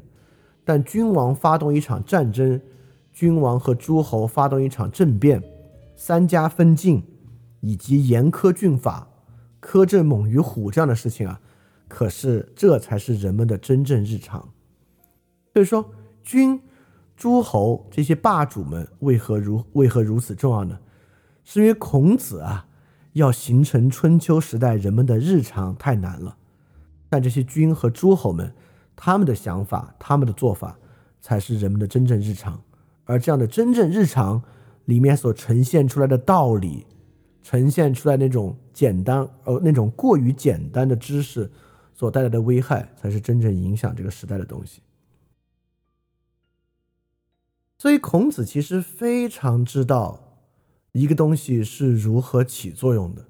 [0.65, 2.61] 但君王发动一场战争，
[3.13, 5.43] 君王和诸侯发动一场政变，
[5.97, 7.03] 三家分晋，
[7.63, 9.09] 以及严苛峻法，
[9.61, 11.41] 苛政猛于虎这样的事情啊，
[11.89, 14.49] 可是这才是人们的真正日常。
[15.53, 15.93] 所以说，
[16.23, 16.61] 君。
[17.23, 20.81] 诸侯这些霸主们为何如为何如此重要呢？
[21.45, 22.67] 是因为孔子啊，
[23.13, 26.37] 要形成春秋时代人们的日常太难了。
[27.09, 28.53] 但这些君和诸侯们，
[28.97, 30.77] 他们的想法、他们的做法，
[31.21, 32.61] 才是人们的真正日常。
[33.05, 34.43] 而这样的真正日常
[34.87, 36.85] 里面所呈现出来的道理，
[37.41, 41.49] 呈现出来那种简单呃那种过于简单的知识
[41.95, 44.83] 所带来的危害，才是真正影响这个时代的东西。
[47.83, 50.39] 所以孔子其实非常知道
[50.93, 53.27] 一个东西是如何起作用的。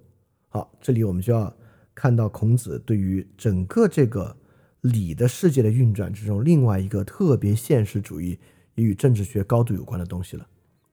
[0.50, 1.56] 好，这里我们就要
[1.94, 4.36] 看到孔子对于整个这个
[4.82, 8.38] 礼的世界的运转之中，另外一个特别现实主义
[8.74, 10.46] 也与政治学高度有关的东西了，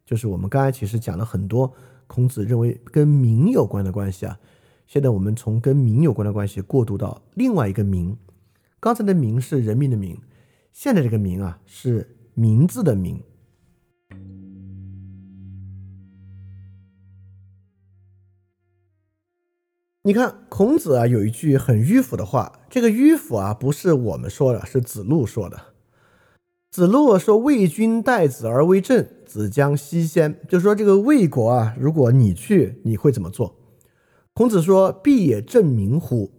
[0.05, 1.69] 就是我们刚才其实讲了很多
[2.07, 4.39] 孔子认为跟民有关的关系啊。
[4.87, 8.15] 现在我们从跟民有关的关系过渡到另外一个民，
[8.79, 10.17] 刚才的民是人民的民，
[10.71, 13.21] 现在这个民啊是名字的名。
[20.09, 22.61] 你看孔子啊，有一句很迂腐的话。
[22.67, 25.61] 这个迂腐啊，不是我们说的，是子路说的。
[26.71, 33.55] 子路说：“魏君待子而为政，子将西先。”就说，这个魏国啊，如果你去，你会怎么做？
[34.33, 36.31] 孔子说：“必也正民乎？”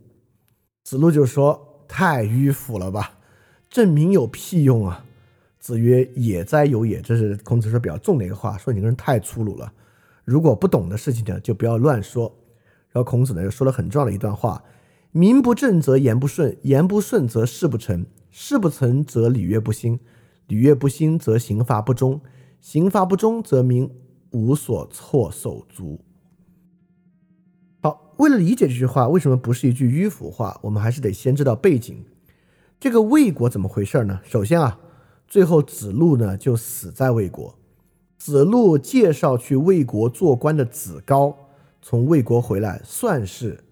[0.82, 3.18] 子路就说：“太迂腐了吧？
[3.68, 5.04] 正民有屁用啊？”
[5.60, 9.72] 子曰：“也哉有也。”这是孔子说比较重的一个话，说你个人太粗鲁了。
[10.24, 12.36] 如果不懂的事情呢，就不要乱说。
[12.92, 14.64] 然后孔子呢又说了很重要的一段话
[15.12, 20.00] ：“名不正则言不顺，言不顺则事不成，事不成则礼乐不兴，
[20.48, 22.20] 礼乐不兴则刑罚不忠，
[22.60, 23.90] 刑罚不忠则民
[24.32, 26.00] 无所措手足。”
[27.82, 32.04] 好，为了理解这句话为什么不是一句迂腐话，我们还是得先知道背景。
[32.78, 34.20] 这个魏国怎么回事呢？
[34.24, 34.80] 首先啊，
[35.28, 37.56] 最后子路呢就死在魏国。
[38.18, 41.39] 子路介绍去魏国做官的子高。
[41.82, 43.62] 从魏国回来，算是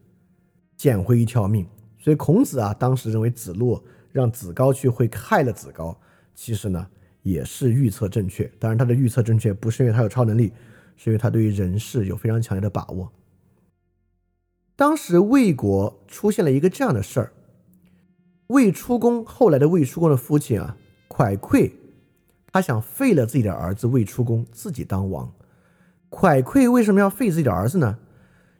[0.76, 1.66] 捡回一条命。
[1.98, 3.82] 所以孔子啊，当时认为子路
[4.12, 5.98] 让子高去会害了子高，
[6.34, 6.86] 其实呢
[7.22, 8.50] 也是预测正确。
[8.58, 10.52] 当然，他的预测正确不是因为他有超能力，
[10.96, 13.12] 是因为他对于人事有非常强烈的把握。
[14.74, 17.32] 当时魏国出现了一个这样的事儿：
[18.46, 20.76] 魏出公后来的魏出公的父亲啊，
[21.08, 21.72] 蒯聩，
[22.52, 25.30] 他想废了自己的儿子魏出公，自己当王。
[26.10, 27.98] 蒯聩为什么要废自己的儿子呢？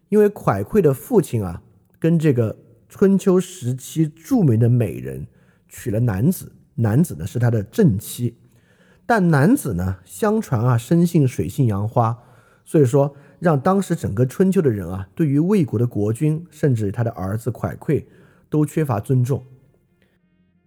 [0.08, 1.62] 因为蒯聩的父亲啊，
[1.98, 2.56] 跟这个
[2.88, 5.26] 春秋时期著名的美人
[5.68, 8.36] 娶了男子，男子呢是他的正妻，
[9.04, 12.18] 但男子呢，相传啊生性水性杨花，
[12.64, 18.04] 所以说让当时整个春秋的人啊，对于魏国的国君，甚至他的儿子蒯聩，
[18.48, 19.44] 都缺乏尊重。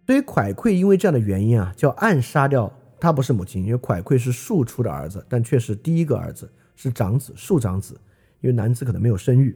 [0.07, 6.51] 所以蒯聩因为这样的原因啊，叫暗杀掉他不是母亲，因为蒯聩是庶出的儿子，但却是第一个儿子。
[6.82, 7.93] 是长子，庶长子，
[8.39, 9.55] 因为男子可能没有生育，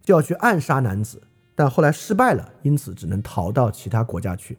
[0.00, 1.20] 就要去暗杀男子，
[1.54, 4.56] 但后来失败了，因此只能逃到其他国家去。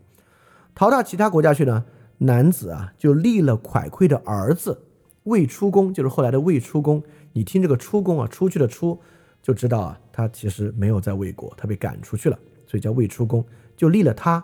[0.75, 1.83] 逃到其他国家去呢，
[2.19, 4.79] 男子啊就立了蒯聩的儿子
[5.23, 7.01] 魏出公，就是后来的魏出公。
[7.33, 8.99] 你听这个出公啊，出去的出，
[9.41, 12.37] 就知道啊，他其实没有在魏国，他被赶出去了，
[12.67, 13.43] 所以叫魏出公，
[13.75, 14.43] 就立了他。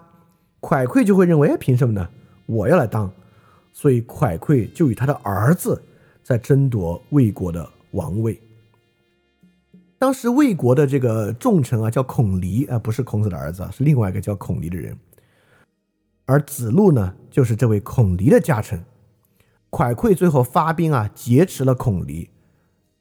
[0.59, 2.09] 蒯聩就会认为，哎，凭什么呢？
[2.47, 3.11] 我要来当，
[3.71, 5.79] 所以蒯聩就与他的儿子。
[6.23, 8.39] 在争夺魏国的王位。
[9.99, 14.97] 当时魏国的这个重臣啊，叫孔离啊，不是孔子的儿子，是另外一个叫孔离的人。
[16.25, 18.83] 而子路呢，就是这位孔离的家臣。
[19.69, 22.29] 蒯聩最后发兵啊，劫持了孔离，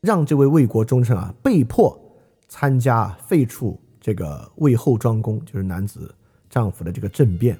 [0.00, 2.00] 让这位魏国忠臣啊，被迫
[2.48, 6.14] 参加废黜这个魏后庄公，就是男子
[6.48, 7.58] 丈夫的这个政变。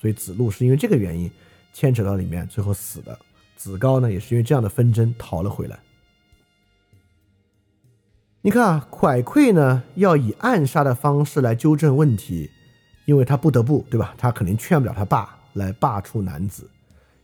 [0.00, 1.30] 所以子路是因为这个原因
[1.72, 3.18] 牵扯到里面，最后死的。
[3.62, 5.78] 子高呢，也是因为这样的纷争逃了回来。
[8.40, 12.50] 你看啊，蒯聩呢要以暗杀的方式来纠正问题，
[13.04, 14.16] 因为他不得不，对吧？
[14.18, 16.68] 他肯定劝不了他爸来罢黜男子，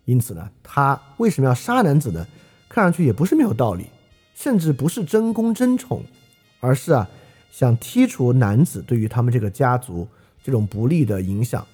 [0.04, 2.24] 因此呢，他为什么要杀男子呢？
[2.68, 3.86] 看上去也不是没有道理，
[4.32, 6.04] 甚至不是争功争宠，
[6.60, 7.08] 而是啊
[7.50, 10.06] 想剔除男子对于他们这个家族
[10.44, 11.66] 这种不利的影响。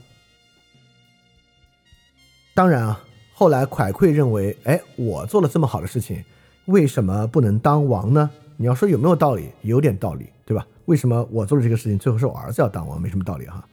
[2.54, 3.04] 当然啊。
[3.36, 6.22] 后来蒯聩认为，哎，我做了这么好的事情，
[6.66, 8.30] 为什么不能当王呢？
[8.56, 9.50] 你要说有没有道理？
[9.62, 10.64] 有点道理，对吧？
[10.84, 13.02] 为什么我做了这个事情，最后是我儿子要当王？
[13.02, 13.66] 没什么道理哈。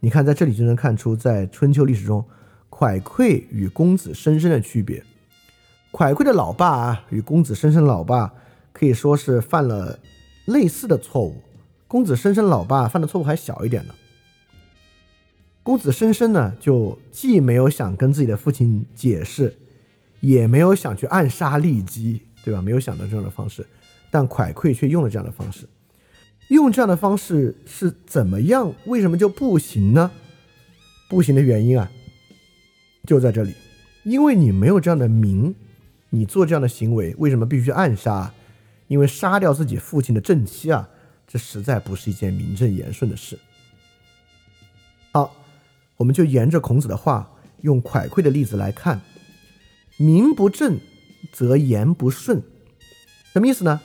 [0.00, 2.24] 你看，在这里就能看出，在春秋历史中，
[2.70, 5.04] 蒯聩与公子申申的区别。
[5.92, 8.32] 蒯聩的老爸，与公子申申老爸
[8.72, 9.98] 可以说是犯了
[10.46, 11.42] 类似的错误。
[11.86, 13.92] 公子申申老爸犯的错误还小一点呢。
[15.68, 19.54] 公子申申呢，就既没有想跟自己的父亲解释，
[20.20, 22.62] 也没有想去暗杀骊姬，对吧？
[22.62, 23.66] 没有想到这样的方式，
[24.10, 25.68] 但蒯聩却用了这样的方式。
[26.48, 28.72] 用这样的方式是怎么样？
[28.86, 30.10] 为什么就不行呢？
[31.06, 31.92] 不行的原因啊，
[33.06, 33.52] 就在这里，
[34.04, 35.54] 因为你没有这样的名，
[36.08, 38.32] 你做这样的行为，为什么必须暗杀？
[38.86, 40.88] 因为杀掉自己父亲的正妻啊，
[41.26, 43.38] 这实在不是一件名正言顺的事。
[45.98, 47.30] 我们就沿着孔子的话，
[47.60, 49.00] 用蒯聩的例子来看：
[49.96, 50.78] 名不正
[51.32, 52.40] 则言不顺，
[53.32, 53.80] 什么意思呢？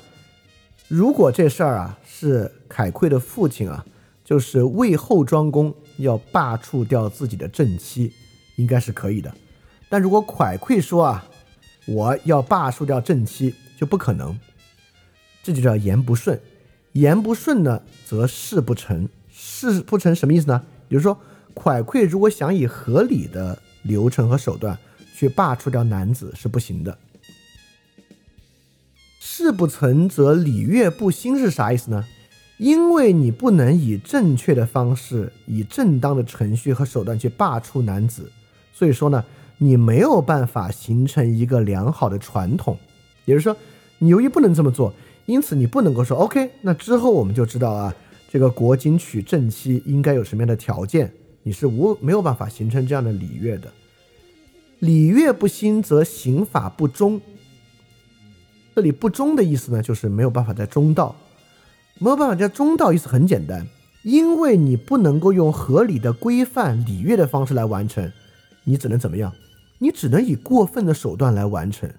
[0.88, 3.84] 如果这事儿啊是蒯聩的父亲啊，
[4.24, 8.14] 就是魏后庄公要罢黜掉自己的正妻，
[8.58, 9.34] 应该是可以的。
[9.90, 11.26] 但如果蒯聩说啊，
[11.88, 14.40] 我要罢黜掉正妻，就不可能。
[15.42, 16.40] 这就叫言不顺，
[16.92, 19.10] 言不顺呢，则事不成。
[19.32, 20.64] 事不成什么意思呢？
[20.88, 21.20] 比如说，
[21.56, 24.78] 蒯聩如果想以合理的流程和手段
[25.16, 26.98] 去罢黜掉男子，是不行的。
[29.20, 32.06] 事不成，则礼乐不兴是啥意思呢？
[32.58, 38.32] 因为你不能以正确的方式、以正当的程序和手段去罢黜男子，
[38.72, 39.26] 所以说呢，
[39.58, 42.78] 你没有办法形成一个良好的传统。
[43.26, 43.58] 也就是说，
[43.98, 44.94] 你由于不能这么做。
[45.26, 47.96] 因此，你不能够说 OK，那之后我们就知道啊，
[48.30, 51.12] 这个国君娶正妻应该有什么样的条件？
[51.44, 53.72] 你是无没有办法形成这样的礼乐的。
[54.80, 57.22] 礼乐不兴，则刑法不忠。
[58.76, 61.16] 这里不忠的意思呢，就是没有办法在中道，
[62.00, 62.92] 没有办法在中道。
[62.92, 63.68] 意思很简单，
[64.04, 68.12] 因为你不能够用合理的规范礼乐的方式来完成，
[68.64, 69.34] 你只能怎么样？
[69.80, 71.90] 你只能以过分的手段来完成。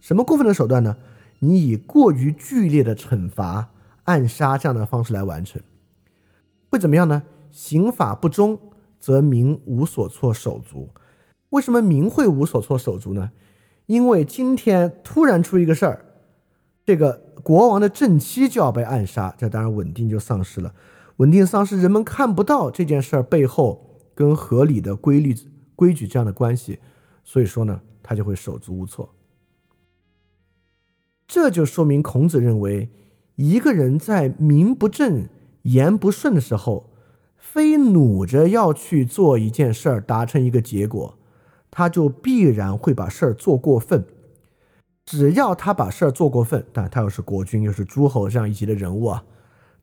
[0.00, 0.96] 什么过分的手段呢？
[1.40, 3.70] 你以过于剧烈的惩罚、
[4.04, 5.60] 暗杀这样的方式来完成，
[6.70, 7.22] 会怎么样呢？
[7.50, 8.58] 刑法不忠，
[9.00, 10.88] 则民无所措手足。
[11.48, 13.32] 为什么民会无所措手足呢？
[13.86, 16.04] 因为今天突然出一个事儿，
[16.84, 20.72] 这个国王的正妻就要被暗杀，这当然稳定就丧失了。
[21.16, 25.34] 稳定丧失，人们看不到这件事儿背后跟合理的规律、
[25.74, 26.78] 规矩这样的关系，
[27.24, 29.12] 所以说呢，他就会手足无措。
[31.26, 32.88] 这就说明孔子认为，
[33.36, 35.28] 一个人在名不正
[35.62, 36.89] 言不顺的时候，
[37.52, 41.18] 非努着要去做一件事儿，达成一个结果，
[41.68, 44.06] 他就必然会把事儿做过分。
[45.04, 49.24] 只要他把事儿做过分，但他又是国君，又是诸侯这样一级的人物啊，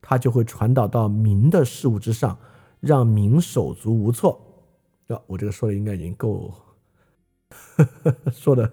[0.02, 2.40] 他就会传导到民的事物之上，
[2.80, 4.64] 让民手足无措。
[5.08, 6.54] 啊，我这个说的应该已经够，
[8.32, 8.72] 说的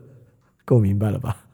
[0.64, 1.47] 够明白了吧？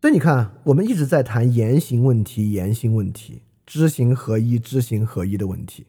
[0.00, 5.86] 所以你看，我们一直在谈言行问题，言行问题，知行合一，知行合一的问题。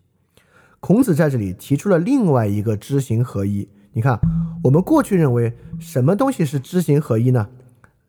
[0.80, 3.70] 孔子在这里提出了另外一个知行合一。
[3.94, 4.20] 你看，
[4.64, 7.50] 我们过去认为什么东西是知行合一呢？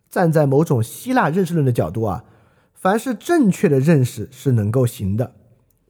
[0.09, 2.25] 站在某种希腊认识论的角度啊，
[2.73, 5.33] 凡是正确的认识是能够行的。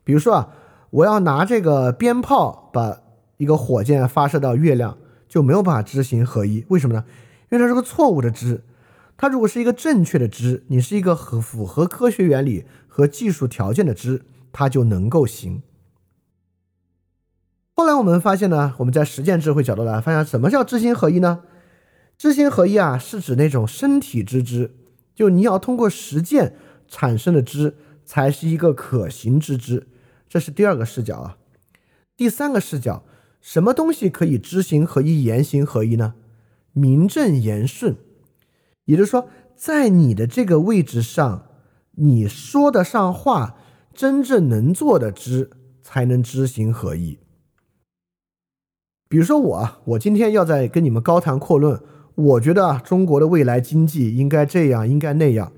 [0.02, 0.48] 比如说啊，
[0.90, 3.00] 我要拿这个鞭炮把
[3.36, 4.98] 一个火箭发射到月亮，
[5.28, 6.64] 就没有办法知行合一。
[6.68, 7.04] 为什么呢？
[7.50, 8.64] 因为它是个错误的知。
[9.16, 12.64] 它如果是一个正确的知，你是一个合符合科学原理
[12.96, 14.22] 和技术条件的知，
[14.52, 15.62] 它就能够行。
[17.72, 21.42] 后来我们发现呢，我们在实践智慧角度来发现，什么叫知行合一呢？
[22.16, 24.76] 知行合一啊，是指那种身体之知，
[25.12, 26.54] 就你要通过实践
[26.86, 27.74] 产生的知，
[28.04, 29.88] 才是一个可行之知。
[30.28, 31.36] 这是第二个视角啊。
[32.16, 33.02] 第三个视角，
[33.40, 36.14] 什么东西可以知行合一、言行合一呢？
[36.72, 37.96] 名正言顺。
[38.84, 41.48] 也就是说，在你的这个位置上，
[41.96, 43.56] 你说得上话，
[43.92, 45.50] 真正能做的知，
[45.82, 47.18] 才能知行合一。
[49.08, 51.80] 比如说我，我今天要在跟你们高谈阔论，
[52.14, 55.52] 我觉得啊，中国的未来经济应该这样，应该那样。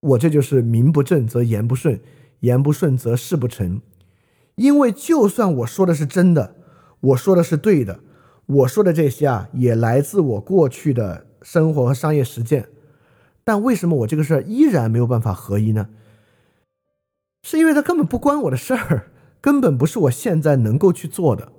[0.00, 2.00] 我这就是名不正则言不顺，
[2.40, 3.80] 言不顺则事不成。
[4.54, 6.56] 因为就算我说的是真的，
[7.00, 8.00] 我说的是对的，
[8.46, 11.26] 我说的这些啊，也来自我过去的。
[11.42, 12.68] 生活和商业实践，
[13.46, 15.88] 但为什么我这个事儿依然没有办法合一呢？
[17.44, 21.52] 是因为它根本不关我的事儿，根本不是我现在能够去做的。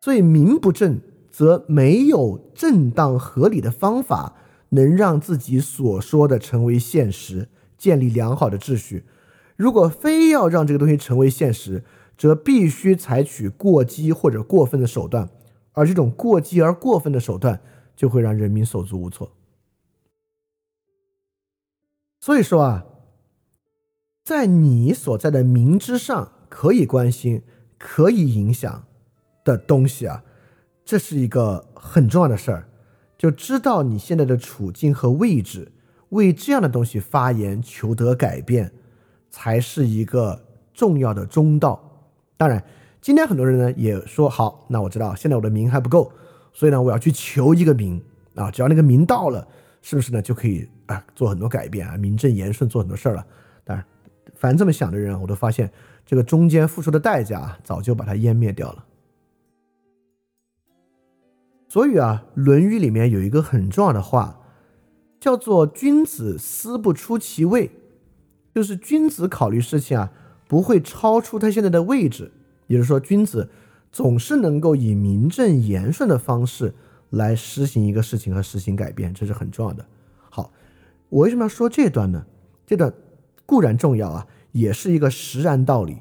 [0.00, 1.00] 所以名不正，
[1.30, 4.34] 则没有正当合理的方法
[4.70, 7.48] 能让自己所说的成为现实，
[7.78, 9.04] 建立良好的秩序。
[9.54, 11.84] 如果非要让这个东西成为现实，
[12.18, 15.30] 则必须采取过激或者过分的手段。
[15.70, 17.60] 而这种过激而过分的手段，
[17.96, 19.32] 就会让人民手足无措。
[22.20, 22.84] 所以说啊，
[24.22, 27.42] 在你所在的民之上，可以关心、
[27.78, 28.84] 可以影响
[29.42, 30.22] 的东西啊，
[30.84, 32.68] 这是一个很重要的事儿。
[33.16, 35.72] 就知道你现在的处境和位置，
[36.10, 38.72] 为这样的东西发言、求得改变，
[39.30, 40.44] 才是一个
[40.74, 42.12] 重要的中道。
[42.36, 42.62] 当然。
[43.02, 46.10] 今天很多人呢也说好，那我知道现在我的名还不够，
[46.56, 48.02] 所以呢我要去求一个名。
[48.36, 49.48] 啊，只要那个名到了，
[49.80, 53.26] 是不是呢就可以啊做很多改变啊，名正言顺做很多事儿了？
[53.64, 53.82] 当然，
[54.34, 55.72] 凡这么想的人，我都发现
[56.04, 58.84] 这个中间付出的代价早就把它湮灭掉了。
[61.66, 64.38] 所以啊，《论语》里面有一个很重要的话，
[65.18, 67.70] 叫做“君子思不出其位”，
[68.54, 70.12] 就是君子考虑事情啊，
[70.46, 72.30] 不会超出他现在的位置。
[72.66, 73.48] 也就是说，君子
[73.96, 76.74] 总是能够以名正言顺的方式
[77.08, 79.86] 来实行一个事情和实行改变，这是很重要的。
[80.28, 80.52] 好，
[81.08, 82.26] 我为什么要说这段呢？
[82.66, 82.92] 这段
[83.46, 85.96] 固然重要啊，也是一个实然道理。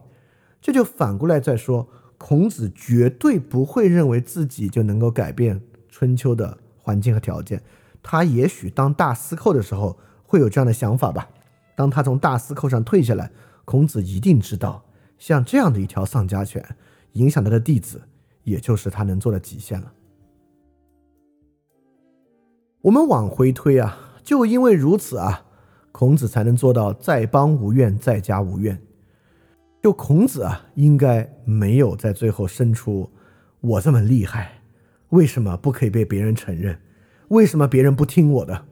[0.62, 1.88] 这就反过来再说。
[2.18, 7.64] 孔子绝对不会认为自己就能够改变春秋的环境和条件，
[8.04, 11.30] 他也许当大司寇的时候会有这样的想法吧。
[11.78, 13.32] 当他从大司寇上退下来，
[13.64, 14.84] 孔子一定知道，
[15.18, 16.76] 像这样的一条丧家犬，
[17.16, 18.02] 影响他的弟子，
[18.44, 19.92] 也就是他能做的极限了。
[22.82, 25.46] 我们往回推啊，就因为如此啊，
[25.92, 28.80] 孔子才能做到在邦无怨，在家无怨。
[29.82, 33.10] 就孔子啊，应该没有在最后生出
[33.62, 34.62] 我这么厉害，
[35.10, 36.80] 为什么不可以被别人承认？
[37.30, 38.66] 为什么别人不听我的？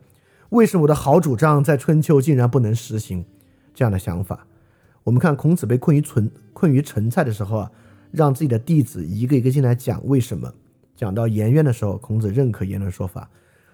[0.49, 3.25] 为什么我的好主张在春秋竟然不能实行？
[3.73, 4.45] 这样的想法，
[5.03, 7.71] 我们看孔子被困于存困于陈蔡的时候啊，
[8.14, 10.53] 让自己的弟子一个一个进来讲为什么。
[10.95, 13.28] 讲到颜渊的时候，孔子认可颜渊的说法，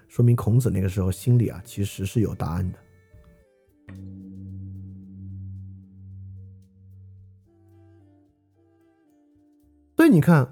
[0.08, 2.80] 说明孔子那个时候心里啊其实是有答案的。
[9.98, 10.50] 所以你看，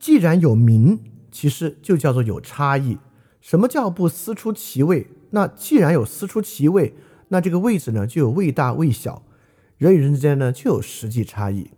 [0.00, 0.98] 既然有名，
[1.30, 2.98] 其实就叫做有差异。
[3.40, 5.06] 什么叫不思出其位？
[5.30, 6.94] 那既然有思出其位，
[7.28, 9.22] 那这个位置呢，就有位大位小，
[9.78, 11.70] 人与人之间呢，就有实际差异。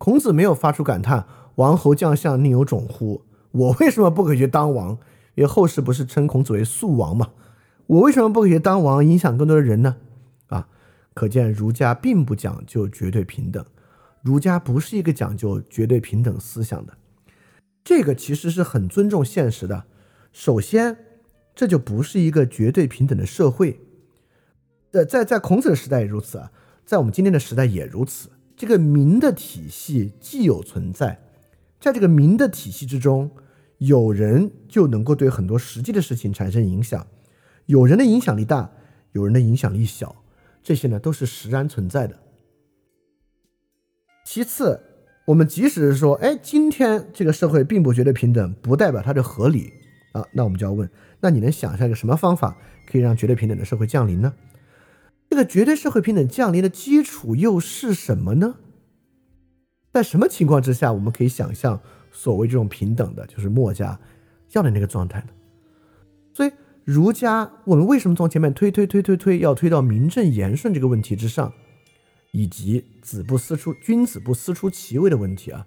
[0.00, 3.26] 孔子没有发出感叹：“王侯将相宁有种乎？
[3.50, 4.92] 我为什么不可以去当王？
[5.34, 7.32] 因为后世不是称孔子为素王嘛？
[7.86, 9.96] 我为什么不可以当王，影响更多的人呢？”
[10.48, 10.68] 啊，
[11.12, 13.62] 可见儒家并不讲究绝对平等。
[14.22, 16.94] 儒家不是一个讲究绝对平等思想的，
[17.84, 19.84] 这个其实是很尊重现实的。
[20.32, 20.96] 首先，
[21.54, 23.78] 这就不是一个绝对平等的社会。
[24.90, 26.50] 在在在孔子的时代也如此啊，
[26.86, 28.30] 在我们今天的时代也如此。
[28.60, 31.18] 这个民的体系既有存在，
[31.80, 33.30] 在这个民的体系之中，
[33.78, 37.06] 有人就能够对很多实际的事情产生影响，
[37.64, 38.70] 有人的影响力大，
[39.12, 40.14] 有人的影响力小，
[40.62, 42.18] 这些呢都是实然存在的。
[44.26, 44.78] 其次，
[45.28, 49.72] 我们即使是说，哎，今天这个社会并不绝对平等，不代表它就合理
[50.12, 50.22] 啊。
[50.34, 50.86] 那我们就要问，
[51.20, 54.34] 那你能想象一个什么方法可以让绝对平等的社会降临呢？
[55.30, 58.56] 这个绝对社会平等降临的基础又是什么呢？
[59.92, 61.80] 在什么情况之下，我们可以想象
[62.10, 63.98] 所谓这种平等的，就是墨家
[64.52, 65.28] 要的那个状态呢？
[66.34, 66.50] 所以，
[66.84, 71.52] 儒家我们为什么从前面推推推推推，要推到名正言顺这个问题之上？
[72.32, 75.66] 以及子不思出，君子不思出其位的问题啊，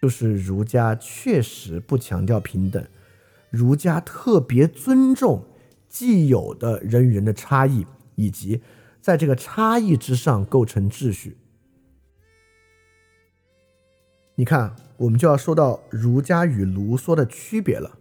[0.00, 2.82] 就是儒家确实不强调平等，
[3.50, 5.44] 儒家特别尊重
[5.88, 8.60] 既有的人与人的差异，以及
[9.06, 11.36] 在这个差异之上构成秩序。
[14.34, 17.98] 你看，我们就要说到儒家与卢梭的区别了。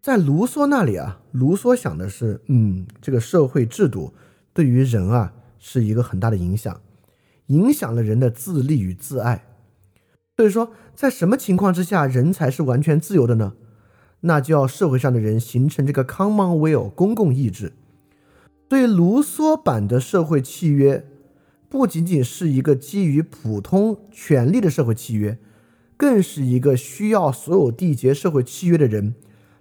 [0.00, 4.14] 在卢梭那里啊，卢梭想的是，嗯，这个社会制度
[4.54, 5.34] 对于人啊。
[5.58, 6.80] 是一个很大的影响，
[7.48, 9.44] 影响了人的自立与自爱。
[10.36, 13.54] 所以说，在什么情况之下人才是完全自由的呢？
[14.20, 17.74] 那就要社会上的人形成这个 common will 公共意志。
[18.68, 21.06] 对，卢梭版的社会契约
[21.68, 25.38] 不仅仅是一个基于普通权利的社会契约，
[25.96, 29.14] 更是一个需要所有缔结社会契约的人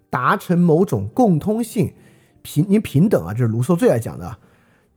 [0.10, 1.94] 达成某种共通性、
[2.42, 4.38] 平您平等啊，这是卢梭最爱讲的。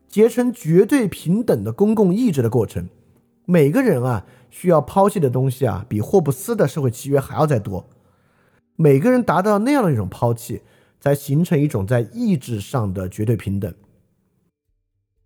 [0.08, 2.88] 结成绝对平等的公共意志的过程，
[3.44, 7.90] 每个人啊需要抛弃的东西啊，比霍布斯的社会契约还要再多。
[8.76, 10.62] 每个人达到那样的一种抛弃，
[11.00, 13.74] 才形成一种在意志上的绝对平等。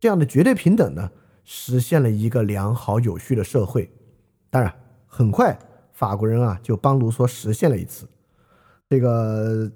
[0.01, 1.11] 这样的绝对平等呢，
[1.45, 3.93] 实现了一个良好有序的社会。
[4.49, 4.75] 当然，
[5.07, 5.57] 很快
[5.93, 8.09] 法国人啊就帮卢梭实现了一次
[8.89, 9.71] 这个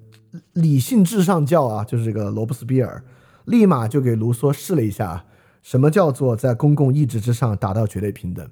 [0.53, 3.01] 理性至上教啊，就是这个罗伯斯比尔。
[3.45, 5.23] 立马就给卢梭试了一下，
[5.61, 8.49] 什么叫做在公共意志之上达到绝对平等？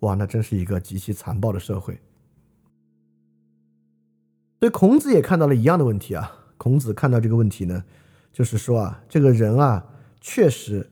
[0.00, 1.98] 哇，那真是一个极其残暴的社会。
[4.60, 6.30] 所以孔子也看到了一样的问题啊。
[6.58, 7.82] 孔子看到这个问题呢，
[8.30, 9.86] 就是说啊，这个人啊，
[10.20, 10.90] 确实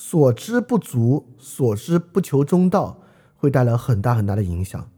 [0.00, 3.00] 所知不足，所知不求中道，
[3.34, 4.88] 会带来很大很大的影响。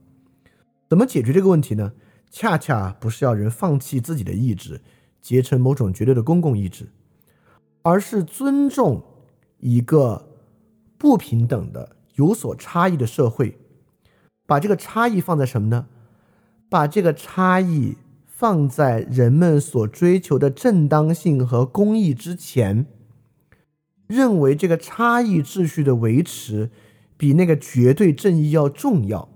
[0.91, 1.95] 怎么解决这个问题呢？
[2.31, 4.83] 恰恰不是要人放弃自己的意志。
[5.23, 6.91] 结成某种绝对的公共意志，
[7.83, 9.03] 而是尊重
[9.59, 10.29] 一个
[10.99, 13.59] 不平等的、有所差异的社会。
[14.47, 15.87] 把这个差异放在什么呢？
[16.69, 17.97] 把这个差异
[18.27, 22.87] 放在人们所追求的正当性和公义之前，
[24.11, 26.71] 认为这个差异秩序的维持
[27.17, 29.29] 比那个绝对正义要重要。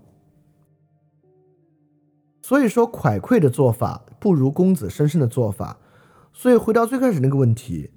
[2.42, 5.78] 所以说，蒯聩的做法不如公子申申的做法。
[6.32, 7.90] 所以回到最开始那个问题，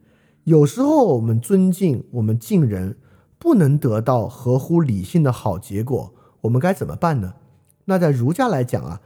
[0.44, 2.98] 有时候我们尊敬、我们敬人，
[3.40, 7.34] 不能得到合乎理性的好结果，我们该怎么办呢？
[7.86, 9.02] 那在儒家来讲啊，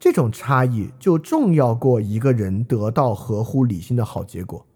[0.00, 4.66] 这种差异就重要过一个人得到合乎理性的好结果。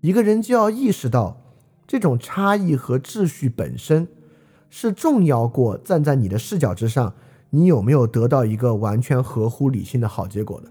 [0.00, 1.40] 一个人就要意识到，
[1.90, 4.06] 这种差异和秩序本身
[4.68, 7.12] 是重要过站在你的视角之上。
[7.50, 10.70] 你有没有得到一个完全合乎理性的好结果的？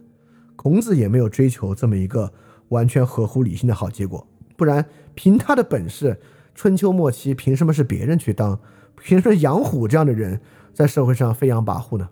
[0.56, 2.32] 孔子也没有追求这么一个
[2.70, 4.26] 完全合乎理性的好结果，
[4.56, 6.18] 不然凭他的本事，
[6.56, 8.58] 春秋末期凭什么是别人去当？
[8.96, 10.40] 凭什么杨虎这样的人
[10.74, 12.08] 在社会上飞扬跋扈呢？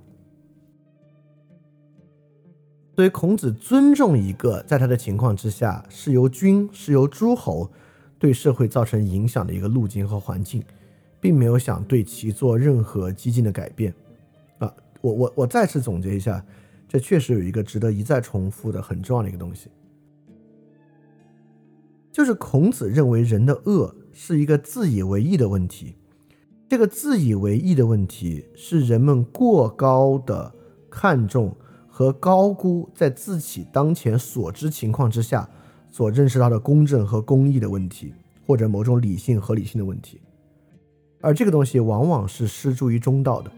[2.97, 7.71] 所以孔子尊重一个在他的情况之下是由君是由诸侯
[8.19, 10.63] 对社会造成影响的一个路径和环境，
[11.19, 13.93] 并没有想对其做任何激进的改变。
[14.57, 16.43] 啊我我我再次总结一下，
[16.87, 19.69] 这确实有一个值得一再重复的很重要的一个东西，
[22.11, 25.95] 就是孔子认为人的恶是一个自以为意的问题。
[26.67, 30.53] 这个自以为意的问题是人们过高的
[30.89, 31.55] 看重
[31.87, 35.49] 和高估在自己当前所知情况之下
[35.97, 38.13] 所认识到的公正和公义的问题，
[38.45, 40.21] 或者某种理性合理性的问题，
[41.21, 43.51] 而这个东西往往是失诸于中道的。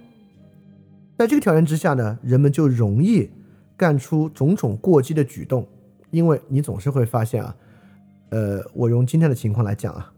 [1.18, 3.30] 在这个条件之下呢，人们就容易
[3.76, 5.68] 干出种种过激的举动，
[6.12, 7.54] 因为你总是会发现啊，
[8.30, 10.14] 呃，我用今天的情况来讲啊，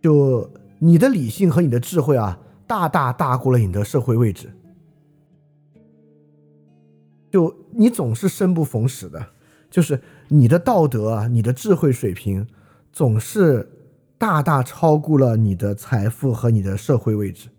[0.00, 2.38] 就你的理性和你的智慧啊，
[2.68, 4.48] 大大大过了你的社会位置，
[7.32, 9.26] 就你总是生不逢时的，
[9.68, 10.00] 就是
[10.30, 12.46] 你的道德啊，你的智慧水平
[12.92, 13.70] 总是
[14.18, 17.50] 大大超过了你的财富和你的社会位置，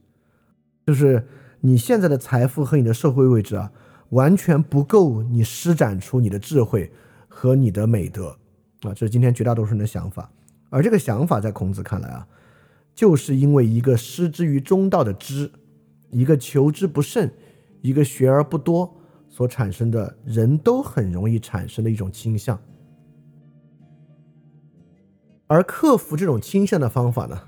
[0.85, 1.27] 就是。
[1.63, 3.71] 你现在的财富和你的社会位置啊，
[4.09, 6.91] 完全不够你施展出你的智慧
[7.27, 8.35] 和你的美德
[8.81, 8.89] 啊！
[8.95, 10.31] 这是今天绝大多数人的想法。
[10.71, 12.27] 而这个想法在孔子看来啊，
[12.95, 15.51] 就是因为一个失之于中道的知，
[16.09, 17.31] 一个求之不慎，
[17.81, 18.97] 一个学而不多
[19.31, 22.61] 所产生的人都很容易产生的一种倾向。
[25.47, 27.41] 而克服这种倾向的方法呢，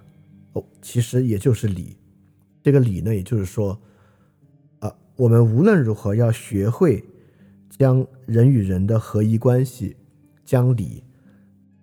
[0.54, 1.96] 哦，其实也就是理。
[2.64, 3.80] 这个理呢，也就是说。
[4.80, 7.02] 啊我们无论如何要学会
[7.70, 9.96] 将人与人的合一关系，
[10.44, 11.04] 将理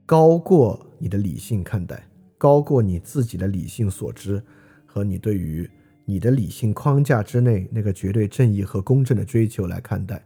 [0.05, 2.07] 高过你的理性看待，
[2.37, 4.43] 高过你自己的理性所知
[4.85, 5.71] 和你对于
[6.11, 10.25] 你的理性框架之内那个绝对正义和公正的追求来看待。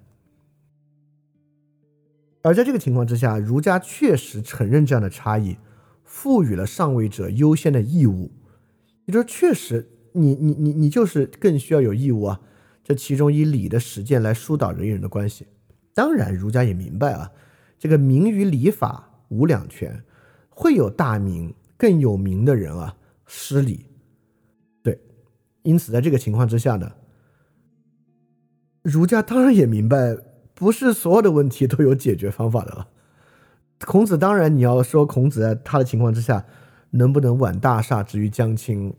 [2.40, 5.58] 而在这个情况之下，儒家确实承认这样的差异，
[6.02, 8.30] 赋予了上位者优先的义务。
[9.04, 12.40] 也就是确实，你你你你就是更需要有义务啊。
[12.82, 15.46] 这其中以礼的实践来疏导人与人的关系，
[15.94, 17.30] 当然儒家也明白啊，
[17.78, 20.02] 这个名与礼法无两全，
[20.50, 22.94] 会有大名更有名的人啊
[23.26, 23.86] 失礼，
[25.64, 26.92] 因此在这个情况之下呢，
[28.82, 30.16] 儒家当然也明白，
[30.54, 32.88] 不是所有的问题都有解决方法的了。
[33.84, 36.46] 孔子当然你要说孔子在他的情况之下，
[36.90, 38.94] 能不能挽大厦之于将倾？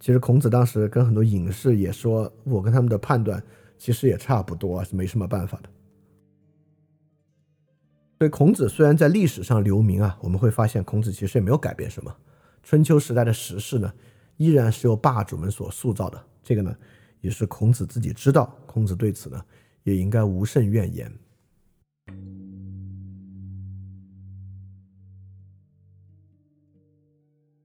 [0.00, 3.42] 其实孔子当时跟很多隐士也说，我跟他们的判断
[3.78, 5.68] 其实也差不多，是没什么办法的。
[8.18, 12.16] 所以孔子虽然在历史上留名啊，我们会发现孔子其实也没有改变什么。
[12.62, 13.92] 春秋时代的时势呢，
[14.36, 16.22] 依然是由霸主们所塑造的。
[16.42, 16.76] 这个呢，
[17.20, 19.40] 也是孔子自己知道，孔子对此呢，
[19.82, 21.10] 也应该无甚怨言。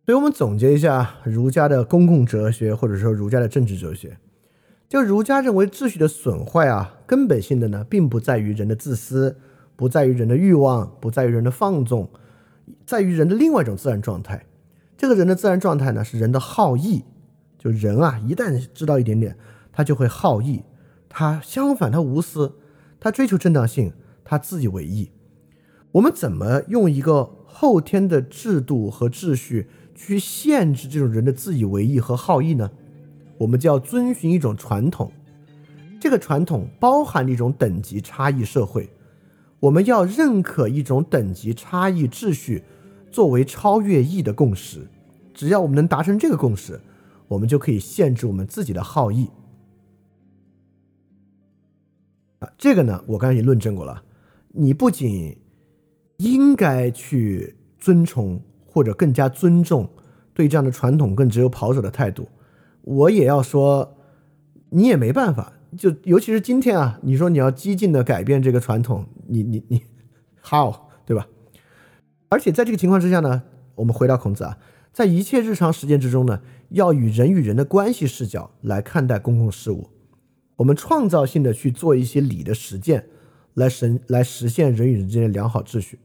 [0.04, 4.18] 所以我们总结一下儒家的公共哲学，或者说儒家的政治哲学，
[4.90, 9.38] 就儒家认为秩序的损坏啊，根本性的呢，并不在于人的自私，
[9.76, 12.10] 不在于人的欲望，不在于人的放纵，
[12.86, 14.44] 在于人的另外一种自然状态。
[15.02, 17.04] 这个人的自然状态呢，是人的好义。
[17.58, 19.36] 就人啊，一旦知道一点点，
[19.72, 20.62] 他就会好义。
[21.10, 22.54] 他相反，他无私，
[23.00, 25.10] 他追求正当性，他自以为义。
[25.94, 29.68] 我们怎么用一个后天的制度和秩序？
[29.96, 32.70] 去限制这种人的自以为意和好意呢？
[33.40, 35.12] 我们就要遵循一种传统，
[36.00, 38.88] 这个传统包含了一种等级差异社会。
[39.60, 42.64] 我们要认可一种等级差异秩序
[43.12, 44.88] 作为超越义的共识。
[45.34, 46.80] 只要我们能达成这个共识，
[47.28, 49.30] 我们就可以限制我们自己的好意。
[52.40, 54.04] 啊，这个呢，我刚才已经论证过了。
[54.54, 55.38] 你不仅
[56.18, 59.90] 应该去尊崇或者更加尊重
[60.34, 62.28] 对这样的传统更只有保守的态度，
[62.82, 63.98] 我也要说，
[64.70, 65.54] 你也没办法。
[65.78, 69.82] 就尤其是今天啊，你说你要激进的改变这个传统，你你你，
[70.44, 70.76] how
[71.06, 71.26] 对吧？
[72.32, 73.44] 而且在这个情况之下呢，
[73.76, 74.58] 我们回到孔子啊，
[74.92, 79.92] 在一切日常实践之中呢，要以人与人的关系视角来看待公共事务，
[80.56, 83.06] 我们创造性的去做一些礼的实践。
[83.56, 86.00] 来实来实现人与人之间的良好秩序，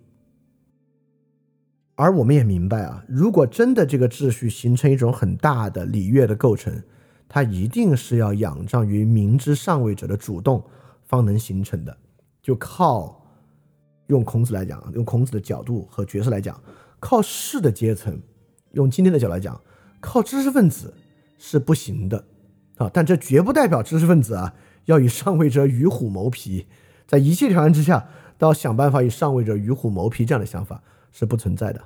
[1.95, 6.83] 而我们也明白啊，如果真的这个秩序形成一种很大的礼乐的构成，
[7.29, 10.61] 它一定是要仰仗于明之上位者的主动
[11.05, 11.97] 方能形成的。
[12.43, 13.26] 就靠
[14.09, 16.61] 用孔子来讲，用孔子的角度和角色来讲，
[17.01, 18.21] 靠士的阶层，
[18.73, 19.61] 用今天的角度来讲，
[20.01, 20.95] 靠知识分子
[21.39, 22.25] 是不行的
[22.77, 22.91] 啊。
[22.93, 24.55] 但这绝不代表知识分子啊
[24.85, 26.67] 要与上位者与虎谋皮。
[27.07, 28.09] 在一切条件之下，
[28.39, 31.81] 都要想办法与上位者与虎谋皮，这样的想法是不存在的。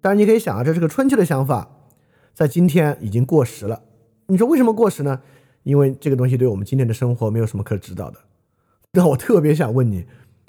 [0.00, 1.68] 当然，你可以想啊，这是个春秋的想法，
[2.32, 3.82] 在今天已经过时了。
[4.26, 5.20] 你说为什么过时呢？
[5.62, 8.18] 因为这个东西对我们今天的生活没有什么可指导的。
[8.92, 10.06] 那我特别想问你，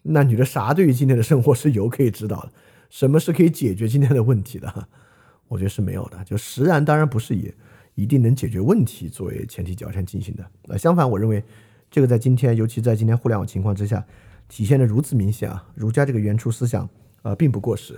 [0.10, 2.52] 那你的啥对于今天的生活是有可以指导的？
[2.90, 4.88] 什么是可以解决今天的问题的？
[5.48, 6.24] 我觉得是没有的。
[6.24, 7.54] 就实然当然不是以
[7.96, 10.46] 一定能解决问题作为前提条件进行的。
[10.64, 11.44] 那相反，我认为。
[11.90, 14.06] 这个在今天，尤其在今天互联网情况之下，
[14.50, 15.70] 体现的如此明显啊！
[15.74, 16.88] 儒家这个原初思想，
[17.22, 17.98] 呃，并不过时，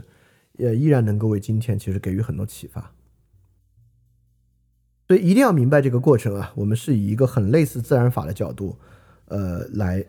[0.57, 2.91] 也依然能够为今天其实给予很多启发。
[5.07, 6.53] 所以一定要明白这个过程啊！
[6.56, 8.77] 我们是以一个很类似自然法的角度，
[9.26, 10.06] 呃，来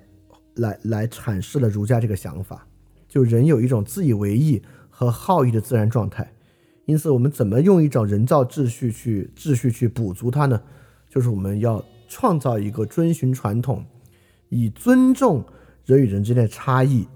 [0.60, 2.66] 来来阐释了儒家这个想法。
[3.08, 6.32] 就人有一种自以为意和好意的自然状态，
[6.84, 10.62] 因此我们怎么用一种人造秩序去秩序去补足它呢？
[11.08, 11.84] 就是我们要。
[12.12, 13.86] 创造一个遵循传统，
[14.48, 15.44] 以尊重
[15.84, 17.06] 人与人之间的差异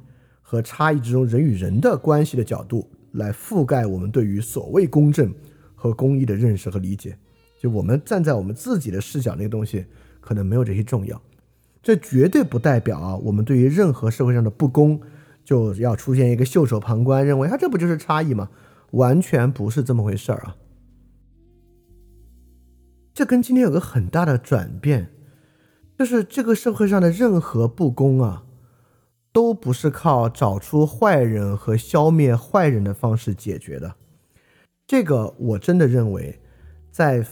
[0.40, 5.34] 和差异之中人与人的关系的角度来覆盖我们对于所谓公正
[5.74, 7.18] 和公义的认识和理解。
[7.60, 9.84] 就我们站在我们自己的视角，那个东西
[10.20, 11.20] 可能没有这些重要。
[11.84, 15.00] 这绝对不代表啊，我们对于任何社会上的不公
[15.44, 18.48] 就要出现一个袖手旁观，认为啊这不就是差异吗？
[18.92, 20.56] 完全不是这么回事儿啊。
[23.12, 25.10] 这跟今天有个很大的转变，
[25.98, 28.44] 就是这个社会上的任何不公啊，
[29.30, 33.94] 都不是靠找出坏人和消灭坏人的方式解决的。
[34.86, 36.40] 这个我真的认为，
[36.90, 37.24] 在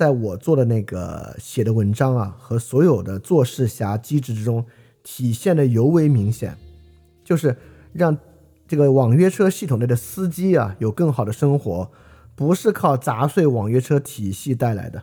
[0.00, 4.64] 在我做的那个写的文章啊，和所有的做事侠机制之中
[5.02, 6.56] 体现的尤为明显，
[7.22, 7.54] 就是
[7.92, 8.16] 让
[8.66, 11.90] 这个网约车系统内的司机啊有更好的生活，
[12.34, 15.02] 不是靠砸碎网约车体系带来的。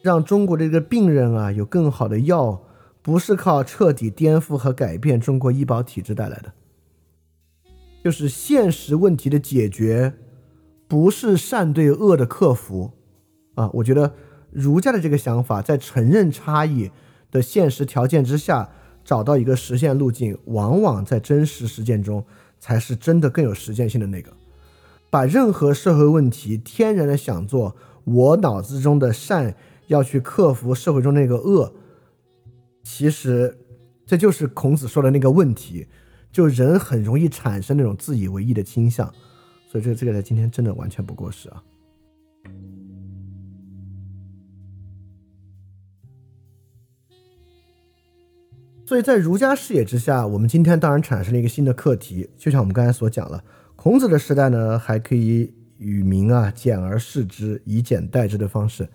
[0.00, 2.62] 让中国的这个病人啊有更好的药，
[3.02, 6.54] 不是靠彻底颠覆和改变中国医保体制带来的，
[8.02, 10.14] 就是现实问题的解决，
[10.86, 12.94] 不是善对恶的克服
[13.58, 13.70] 啊！
[13.72, 14.14] 我觉得
[14.50, 16.90] 儒家的这个想法，在承认差异
[17.30, 18.70] 的现实条件之下，
[19.04, 22.24] 找到一个实现路径，往往在真实实践中
[22.58, 24.32] 才是真的更有实践性的那个。
[25.10, 27.74] 把任何社会问题天然的想做
[28.04, 29.54] 我脑子中的善。
[29.88, 31.72] 要去克服社会中那个恶，
[32.82, 33.56] 其实
[34.04, 35.86] 这就是孔子说的那个问题，
[36.30, 39.10] 就人很容易产生那种自以为意的倾向，
[39.66, 41.62] 所以这这个在今天真的完全不过时啊。
[48.88, 53.44] 所以在儒家视野之下，我们今天当然产生了一个新的课题，就像我们刚才所讲了，
[53.76, 58.88] 孔子的时代呢，还可以与民啊简而示之，以简代之的方式。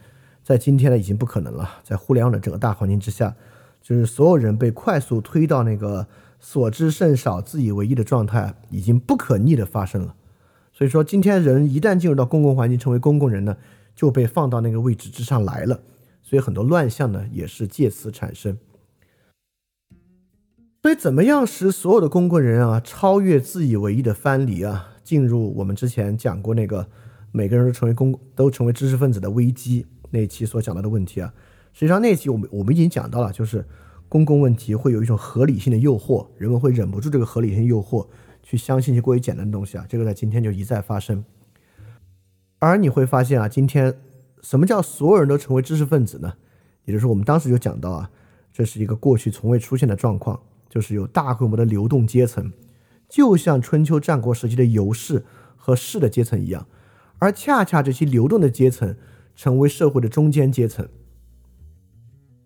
[0.44, 1.70] 在今天呢，已经不可能了。
[1.84, 3.36] 在互联网的整个大环境之下，
[3.84, 6.08] 就是所有人被快速推到那个
[6.40, 10.16] 所知甚少、自以为意的状态，已经不可逆的发生了。
[10.72, 13.56] 所以说，今天人一旦进入到公共环境，成为公共人呢，
[13.96, 15.82] 就被放到那个位置之上来了。
[16.24, 18.58] 所以很多乱象呢，也是借此产生。
[20.84, 26.86] 所以，怎么样使所有的公共人啊，超越自以为意的藩篱啊，进入我们之前讲过那个
[27.32, 29.88] 每个人都成为公都成为知识分子的危机？
[30.10, 31.34] 那期所讲到的问题啊，
[31.72, 33.66] 实际上那期我们我们已经讲到了，就是
[34.10, 38.06] 公共问题会有一种合理性的诱惑，人们会忍不住这个合理性诱惑
[38.44, 41.24] 去相信一些过于简单的东西啊，这个在今天就一再发生。
[42.60, 43.98] 而你会发现啊，今天
[44.42, 46.34] 什么叫所有人都成为知识分子呢？
[46.84, 48.12] 也就是我们当时就讲到啊，
[48.52, 50.38] 这是一个过去从未出现的状况，
[50.74, 52.52] 就是有大规模的流动阶层，
[53.08, 55.24] 就像春秋战国时期的游士
[55.56, 56.66] 和士的阶层一样，
[57.20, 58.96] 而恰恰这些流动的阶层
[59.36, 60.90] 成为社会的中间阶层。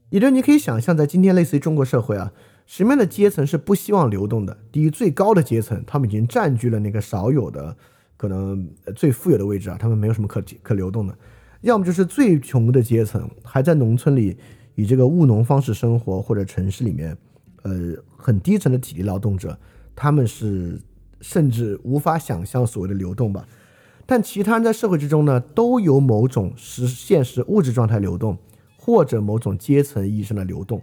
[0.10, 2.34] 也就是你可以想象，在今天类似于中国社会啊，
[2.66, 4.58] 什么样的阶层是不希望流动的？
[4.74, 7.78] 第一，最高的阶层，他们已经占据了那个少有的
[8.18, 11.14] 可能最富有的位置啊，他们没有什么可可流动的；
[11.62, 14.38] 要么就是最穷的阶层，还在农村里
[14.76, 17.18] 以这个务农方式生活，或者城市里面，
[17.68, 19.57] 呃，很低层的体力劳动者，
[19.95, 20.80] 他们是
[21.22, 23.48] 甚至无法想象所谓的流动吧。
[24.06, 28.38] 但其他人在社会之中呢，都有某种实现实物质状态流动。
[28.80, 30.81] 或者某种阶层意义上的流动，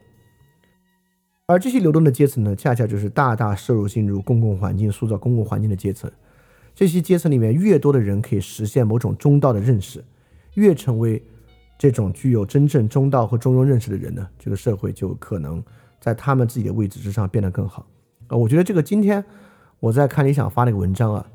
[1.47, 6.13] 而这些流动的阶层呢，恰恰就是大大摄入进入公共环境、塑造公共环境的阶层。
[6.75, 10.05] 这些阶层里面，越多的人可以实现某种中道的认识，
[10.53, 11.23] 越成为
[11.79, 15.65] 这种具有真正中道和中庸认识的人呢，这个社会就可能
[16.05, 17.87] 在他们自己的位置之上变得更好。
[18.27, 19.25] 啊，我觉得这个今天
[19.81, 21.27] 我在看理想发那个文章啊，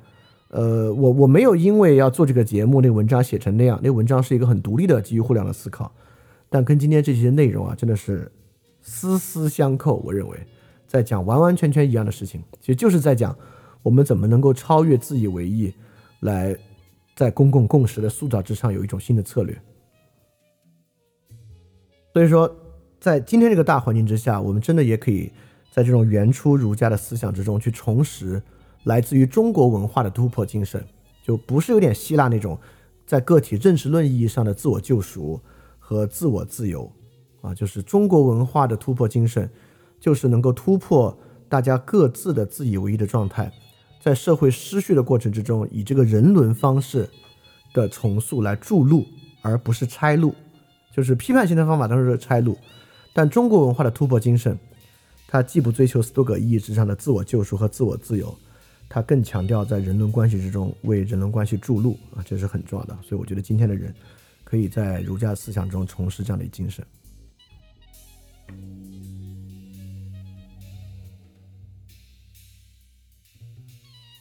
[0.50, 5.92] 呃，我我没有因为要做这个节目，那文章写成那样，那文章是一个很独立的基于互联网的思考。
[6.52, 8.32] 但跟今天这些内容啊，真的是
[8.80, 9.96] 丝丝相扣。
[10.06, 10.38] 我认为，
[10.86, 13.36] 在讲完完全全一样的事情，其实就是在讲
[13.82, 15.74] 我们怎么能够超越自以为意，
[16.20, 16.56] 来
[17.16, 19.60] 在公共共识的塑造之上有一种新的策略。
[22.14, 22.54] 所以说，
[23.00, 25.32] 在今天这个大环境之下，我们真的也可以
[25.72, 28.42] 在这种原初儒家的思想之中去重拾
[28.84, 30.84] 来自于中国文化的突破精神，
[31.24, 32.60] 就不是有点希腊那种
[33.06, 35.42] 在个体认识论意义上的自我救赎。
[35.82, 36.88] 和自我自由，
[37.42, 39.50] 啊，就是中国文化的突破精神，
[40.00, 41.18] 就是能够突破
[41.48, 43.52] 大家各自的自以为意的状态，
[44.00, 47.10] 在社会失序的过程之中，以这个人伦方式
[47.74, 49.04] 的重塑来筑路，
[49.42, 50.36] 而不是拆路。
[50.96, 52.56] 就是批判性的方法当然是拆路，
[53.20, 54.58] 但中国文化的突破精神，
[55.28, 58.34] 它既不追求斯多葛意义之上的自我救赎和自我自由，
[58.88, 62.98] 它更强调在人伦关系之中为人伦关系筑路啊，这是很重要的。
[63.04, 63.94] 所以我觉得今天的人。
[64.42, 66.84] 可以在儒家思想中重拾这样的精神。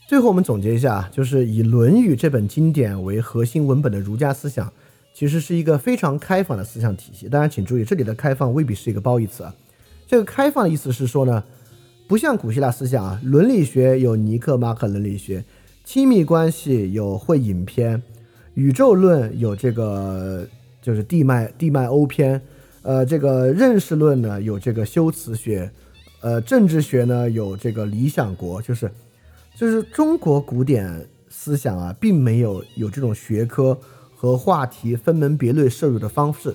[0.07, 4.70] 最后，我们总结一下，就是以《论语》这本经典为核心文本的儒家思想，
[5.19, 7.28] 其实是一个非常开放的思想体系。
[7.28, 9.53] 当然，请注意，这里的开放未必是一个褒义词啊。
[10.07, 11.43] 这个开放的意思是说呢，
[12.07, 15.45] 不像古希腊思想啊，伦理学有尼克马可伦理学，
[15.85, 18.01] 亲密关系有会影篇。
[18.55, 20.47] 宇宙论有这个，
[20.81, 22.40] 就是地脉地脉欧篇，
[22.82, 25.69] 呃，这个认识论呢有这个修辞学，
[26.20, 28.89] 呃，政治学呢有这个理想国，就是
[29.57, 33.77] 就是中国古典思想啊，并没有有这种学科
[34.20, 36.53] 和话题分门别类摄入的方式，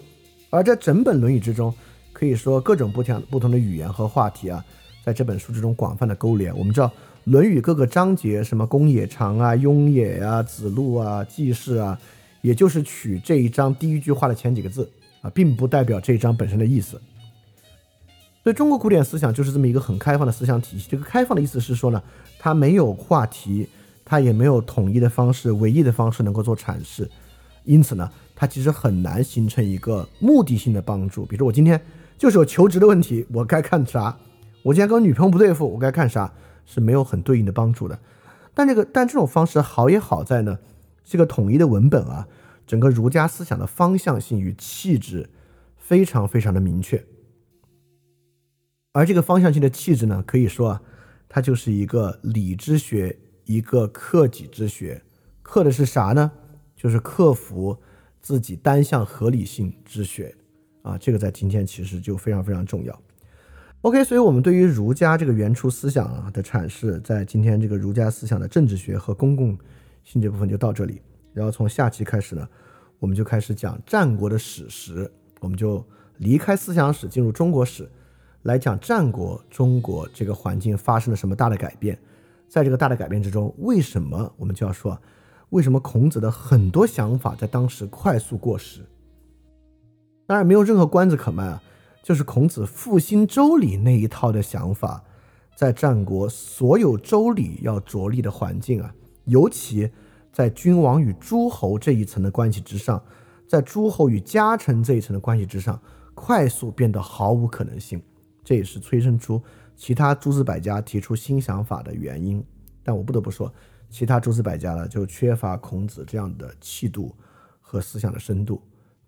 [0.50, 1.74] 而在整本《论语》之中，
[2.12, 4.62] 可以说各种不同不同的语言和话题啊，
[5.06, 6.56] 在这本书之中广泛的勾连。
[6.58, 6.92] 我们知道。
[7.32, 11.98] 《论语》各个章节，什么公冶长啊、雍也啊、子路啊、季氏啊，
[12.42, 14.92] 也就是取这一章第一句话的前几个字
[15.22, 17.00] 啊，并不代表这一章本身的意思。
[18.44, 20.90] 所以，中国古典思想就是这么一个很开放的思想体系。
[20.92, 22.04] 这个开放的意思是说呢，
[22.38, 23.70] 它没有话题，
[24.04, 27.10] 它也没有统一的方式、唯一的方式能够做阐释。
[27.64, 31.26] 因此呢，它其实很难形成一个目的性的帮助。
[31.26, 31.82] 比如说，我今天
[32.18, 34.18] 就是有求职的问题，我该看啥？
[34.64, 36.34] 我今天跟我女朋友不对付，我该看啥？
[36.66, 38.00] 是没有很对应的帮助的，
[38.54, 40.60] 但这个但这种方式好也好在呢，
[41.04, 42.26] 这个统一的文本啊，
[42.66, 45.30] 整个儒家思想的方向性与气质
[45.76, 47.04] 非常非常的明确，
[48.94, 50.82] 而这个方向性的气质呢，可以说啊，
[51.28, 55.02] 它就是一个理之学，一个克己之学，
[55.42, 56.32] 克的是啥呢？
[56.84, 57.78] 就是克服
[58.22, 60.36] 自己单向合理性之学
[60.82, 63.02] 啊，这个在今天其实就非常非常重要。
[63.84, 69.58] OK，所以，我们对于儒家这个原初思想啊的阐释，在今天这个儒家思想的政治学和公共
[70.04, 71.02] 性这部分就到这里。
[71.32, 72.46] 然后从下期开始呢，
[73.00, 75.82] 我们就开始讲战国的史实，我们就
[76.18, 77.90] 离开思想史，进入中国史，
[78.42, 81.98] 来讲战国中国这个环境发生了什么大的改变。
[82.50, 85.02] 在这个大的改变之中，为什么我们就要说，
[85.54, 88.82] 为什么孔子的很多想法在当时快速过时？
[90.26, 91.62] 当然，没有任何关子可卖啊。
[92.02, 95.02] 就是孔子复兴周礼那一套的想法，
[95.56, 98.94] 在战国所有周礼要着力的环境啊，
[99.26, 99.90] 尤其
[100.34, 103.02] 在君王与诸侯这一层的关系之上，
[103.48, 105.80] 在诸侯与家臣这一层的关系之上，
[106.16, 108.02] 快速变得毫无可能性。
[108.44, 109.42] 这也是催生出
[109.78, 112.44] 其他诸子百家提出新想法的原因。
[112.84, 113.54] 但我不得不说，
[113.94, 117.16] 其他诸子百家呢，就缺乏孔子这样的气度
[117.62, 118.60] 和思想的深度，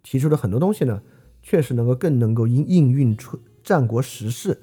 [0.04, 1.02] 提出的很多东西呢。
[1.42, 4.60] 确实能够更能够应应运出战国时事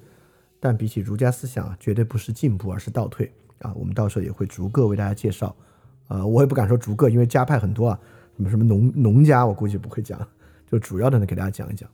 [0.59, 3.73] 但比起儒家思想，绝对不是进步，而是倒退啊。
[3.75, 5.55] 我们到时候也会逐个为大家介绍。
[6.09, 8.01] 呃，我也不敢说逐个，因为家派很多啊，
[8.37, 10.25] 什么什么农农家，我估计不会讲，
[10.69, 11.89] 就主要的呢给大家讲一讲。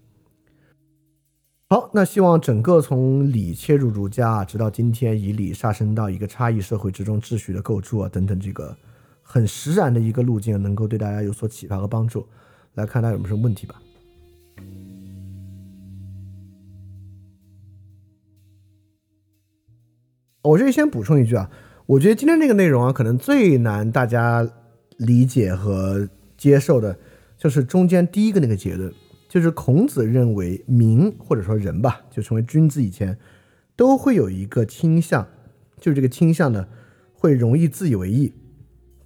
[1.70, 8.74] 好，那希望整个从礼切入儒家，直到今天以礼上升到一个差异社会之中秩序的构筑啊等等，这个
[9.20, 12.26] 很实然的一个路径，能够对大家有所启发和帮助。
[12.72, 13.74] 来看大家有没有什么问题吧。
[20.40, 21.50] 我这里先补充一句啊，
[21.84, 24.50] 我觉得今天这个内容啊，可能最难大家
[24.96, 26.08] 理解和
[26.38, 26.98] 接受的，
[27.36, 28.90] 就是中间第一个那个结论。
[29.28, 33.18] 就是孔子认为民或者说人吧，就成为君子以前，
[33.76, 35.28] 都会有一个倾向，
[35.78, 36.66] 就是这个倾向呢，
[37.12, 38.32] 会容易自以为意。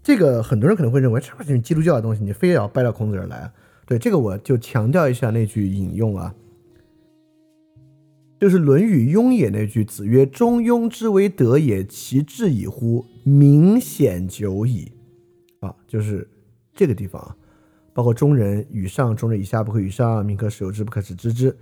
[0.02, 3.52] 这个很多人可能会认为，这是基督教的东西，你非要掰到孔子这儿来？
[3.84, 6.34] 对，这个我就强调一下那句引用啊，
[8.40, 13.04] 就是《论语雍也》那句：“子曰：中庸之为德也，其志矣乎！
[13.24, 14.92] 明显久矣。”
[15.60, 16.28] 啊，就是
[16.74, 17.36] 这个地方啊。
[17.94, 21.54] 包括中人与上，中人以下不可与上，民可使由之，不可使知之。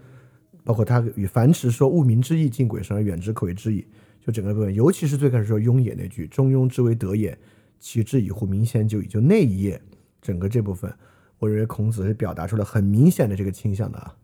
[0.63, 3.85] 包括他与樊迟说：“物民之义，近鬼神而远之，可为之矣。”
[4.25, 7.37] 就整个部分，尤其是最开始说雍也那句：“中庸之为德也，
[7.79, 8.47] 其志以乎？
[8.47, 9.81] 明显就矣。”就那一页，
[10.21, 10.95] 整个这部分，
[11.39, 14.15] 我认为孔子是表达出了很明显的这个倾向的啊。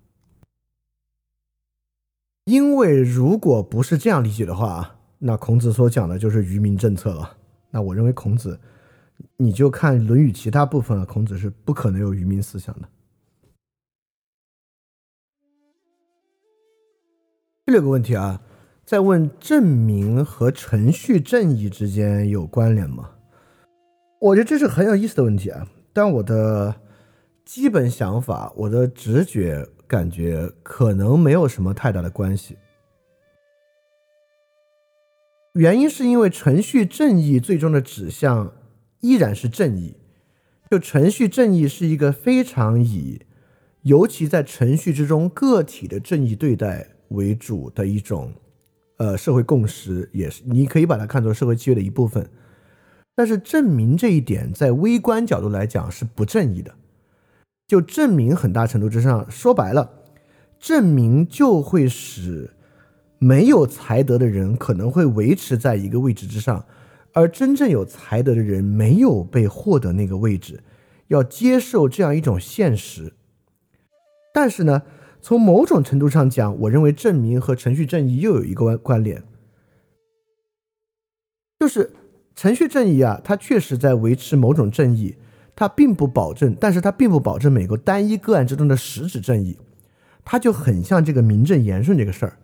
[2.44, 7.36] 因为如果不是这样理解的话，那孔子所讲的就是愚民政策了。
[7.70, 8.60] 那我认为孔子。
[9.38, 12.88] 你就看《论语》其他部分啊，孔子是不可能有愚民思想的。
[17.64, 18.40] 第六个问题啊，
[18.84, 23.10] 在问证明和程序正义之间有关联吗？
[24.20, 25.68] 我觉得这是很有意思的问题啊。
[25.92, 26.74] 但我的
[27.44, 32.56] 基本想法，我的直觉感觉可能没有什么太大的关系。
[35.54, 38.52] 原因是因为程序正义最终的指向。
[39.00, 39.96] 依然是正义，
[40.70, 43.20] 就程序正义是一个非常以，
[43.82, 48.32] 尤其在程序之中个体的正义对待为主的一种，
[48.96, 52.28] 呃，社会共识，也是你可以把它看作社会契约的一部分。
[53.14, 56.74] 但是证明这一点，在微观角度来讲是不正义的。
[57.66, 59.90] 就证明很大程度之上，说白了，
[60.58, 62.50] 证明就会使
[63.18, 66.64] 没有才德的人可能会维持在一个位置之上。
[67.16, 70.62] 而真正有才德的人没有被获得那个位置，
[71.08, 73.14] 要接受这样一种现实。
[74.34, 74.82] 但是呢，
[75.22, 79.22] 从某种程度上讲，我认为证明和程序正义又有一个关关联，
[81.58, 81.90] 就是
[82.34, 85.14] 程序正义啊，它确实在维持某种正义，
[85.54, 89.56] 它并不保证，但是它并不保证每个单一个案之中的实质正义，
[90.22, 92.36] 它就很像这个名正言顺这个事儿，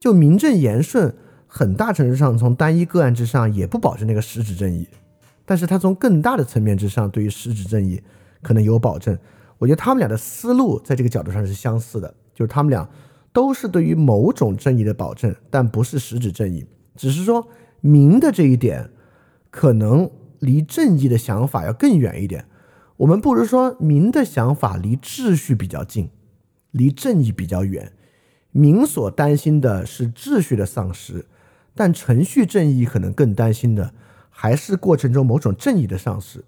[0.00, 1.14] 就名正言顺。
[1.56, 4.88] 很大程度上，从单一个案之上也不保证那个实质正义，
[5.44, 8.02] 但是它从更大的层面之上，对于实质正义
[8.42, 9.16] 可能有保证。
[9.58, 12.88] 我觉得他们俩的思路在这个角度上是相似的，就是他们俩
[13.32, 16.66] 都是对于某种正义的保证，但不是实质正义。
[16.96, 17.46] 只是说
[17.80, 18.90] 明的这一点
[19.52, 20.10] 可能
[20.40, 22.46] 离正义的想法要更远一点。
[22.96, 26.10] 我们不如说明的想法离秩序比较近，
[26.72, 27.92] 离正义比较远。
[28.50, 31.26] 明所担心的是秩序的丧失。
[31.74, 33.92] 但程序正义可能更担心的
[34.30, 36.44] 还是过程中某种正义的丧失。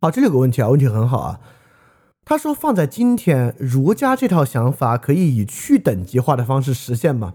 [0.00, 1.40] 好，这里有个问题啊，问题很好啊。
[2.24, 7.34] 他说放在今天，儒家这套想法可以以去等级化的方式实现吗？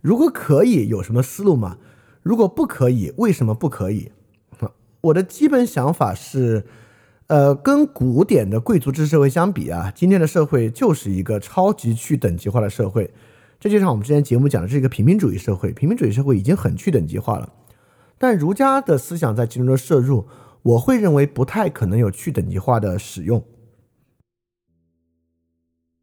[0.00, 1.78] 如果可以，有什么思路吗？
[2.22, 4.12] 如果不可以，为什么不可以？
[5.02, 6.66] 我的基本想法是。
[7.28, 13.12] 呃，跟古典的贵族制社会相比啊，今天的社会就是一个超级去等级化的社会。
[13.60, 15.70] 这就像我们之前节目讲的，是一个平民主义社会。
[15.72, 17.52] 平民主义社会已经很去等级化了，
[18.16, 20.26] 但儒家的思想在其中的摄入，
[20.62, 23.44] 我会认为不太可能有去等级化的使用。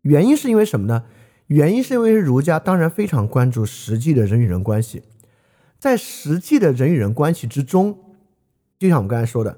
[0.01, 1.05] 原因是因为什么呢？
[1.47, 5.01] 原因是因为儒家当然非常关注实际的人与人关系，
[5.79, 7.97] 在实际的人与人关系之中，
[8.77, 9.57] 就像我们刚才说的。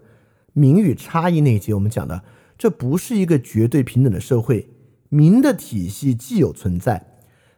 [0.57, 2.23] 民与差异那一节，我们讲的，
[2.57, 4.67] 这不是一个绝对平等的社会。
[5.09, 7.05] 民的体系既有存在，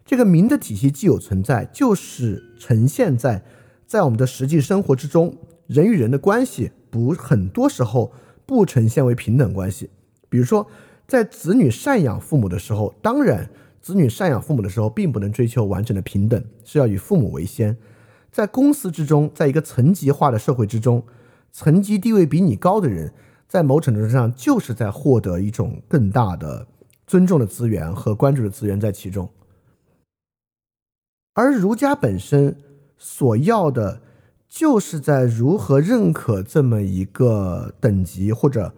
[0.06, 3.42] 这个民的体系既有存在，就是呈现在
[3.88, 5.34] 在我们的实际生活之中，
[5.68, 8.12] 人与人的关系不很多时候
[8.46, 9.90] 不呈现为平等关系。
[10.28, 10.68] 比如说，
[11.08, 13.50] 在子女赡养父母的时候，当然，
[13.82, 17.78] 子女赡养父母的时候，并不能追求完整的平等，是要以父母为先。
[18.30, 21.02] 在公司之中，在一个层级化的社会之中。
[21.52, 23.14] 层级地位比你高的人，
[23.48, 26.68] 在某种程度上就是在获得一种更大的
[27.08, 29.30] 尊重的资源和关注的资源在其中。
[31.34, 32.58] 而儒家本身
[32.98, 34.02] 所要的，
[34.48, 38.74] 就是在如何认可这么一个等级或者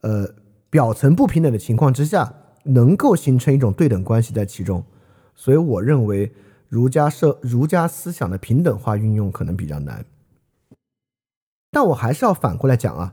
[0.00, 0.28] 呃
[0.70, 2.34] 表层不平等的情况之下，
[2.64, 4.82] 能够形成一种对等关系在其中。
[5.34, 6.32] 所以，我认为
[6.68, 10.04] 儒家社儒家思想的平等化运用可能比较难。
[11.76, 13.12] 但我还是要反过来讲啊，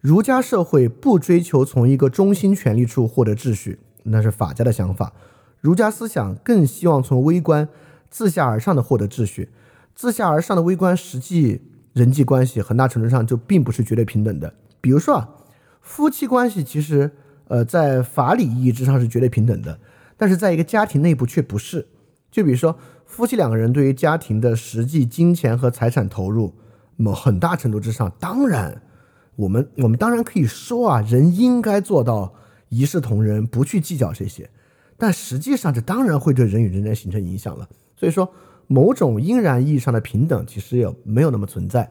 [0.00, 5.12] 儒家社会不追求从一个中心权力处获得秩序，那是法家的想法。
[5.60, 7.68] 儒家思想更希望从微观、
[8.08, 9.50] 自下而上的获得秩序。
[9.94, 11.60] 自下而上的微观实际
[11.92, 14.54] 人际关系，很大程度上就并不是绝对平等的。
[14.80, 15.28] 比如说啊，
[15.82, 17.10] 夫妻关系其实
[17.48, 19.78] 呃在法理意义之上是绝对平等的，
[20.16, 21.86] 但是在一个家庭内部却不是。
[22.30, 26.54] 就比如说夫妻两个人对于家庭的实际金钱和财产投入。
[27.00, 28.82] 某很大程度之上，当然，
[29.36, 32.34] 我们我们当然可以说啊，人应该做到
[32.70, 34.50] 一视同仁，不去计较这些。
[34.96, 37.68] 但实际上，这当然会对人与人之间形成影响了。
[37.96, 38.28] 所以说，
[38.66, 41.88] 某种应然意义上的平等，其实也没有那么存在。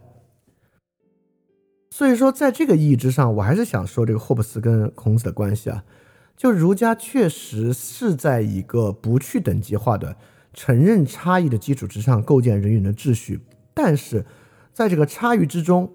[1.90, 5.86] 所以说，在这个意义之上，我还是想说这个霍布斯跟孔子的关系啊，
[6.36, 10.18] 就儒家确实是在一个不去等级化的、
[10.54, 13.40] 承认差异的基础之上构建人与人的秩序，
[13.74, 14.26] 但是。
[14.78, 15.92] 在这个差异之中，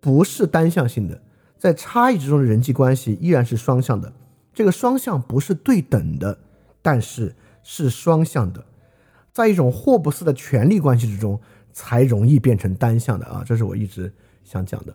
[0.00, 1.22] 不是单向性的，
[1.56, 4.12] 在差异之中的人际关系依然是双向的。
[4.52, 6.36] 这个双向不是对等的，
[6.82, 8.64] 但是是双向的。
[9.32, 11.40] 在一种霍布斯的权力关系之中，
[11.72, 13.44] 才容易变成单向的啊！
[13.46, 14.12] 这是我一直
[14.42, 14.92] 想讲的。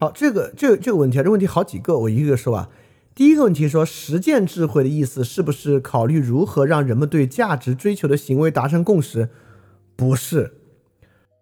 [0.00, 2.70] 好，这个这这个问题啊，这问题好几个，我一个个说啊。
[3.18, 9.28] 第一个问题说，实践智慧的意思是不是考虑如何让人们对价值追求的行为达成共识？
[9.96, 10.52] 不是，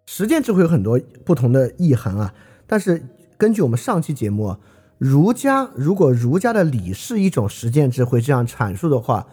[0.07, 2.32] 实践智慧有很多不同的意涵啊。
[2.66, 4.57] 但是根据我们上期节目，
[4.97, 9.27] 儒家如果儒家的礼是一种实践智慧这样阐述的话，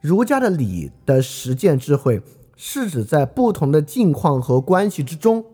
[0.00, 2.22] 儒家的礼的实践智慧
[2.54, 5.44] 是指在不同的境况和关系之中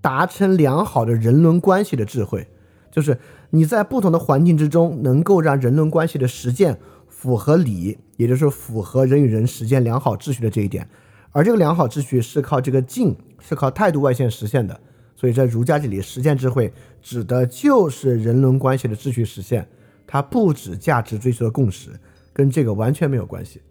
[0.00, 2.48] 达成良好的人伦关系的智慧，
[2.90, 3.18] 就是。
[3.56, 6.78] 你在不同的环境之中，能够让人伦关系的实践
[7.08, 10.86] 符合理，也就是符合人与人实践良好秩序的这一点。
[11.30, 14.78] 而这个良好秩序是靠这个静，是靠态度外现实现的。
[15.14, 16.70] 所以在儒家这里，实践智慧
[17.00, 19.66] 指的就是人伦关系的秩序实现，
[20.06, 21.98] 它不止价值追求的共识，
[22.34, 23.62] 跟这个完全没有关系。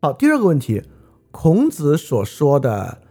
[0.00, 0.82] 好，第二个问题，
[1.30, 3.03] 孔子所说的。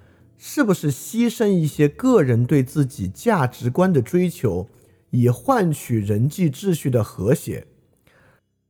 [0.46, 4.68] 是不是牺牲一些个人对自己价值观的追求，
[5.12, 7.66] 以换取人际秩序的和谐？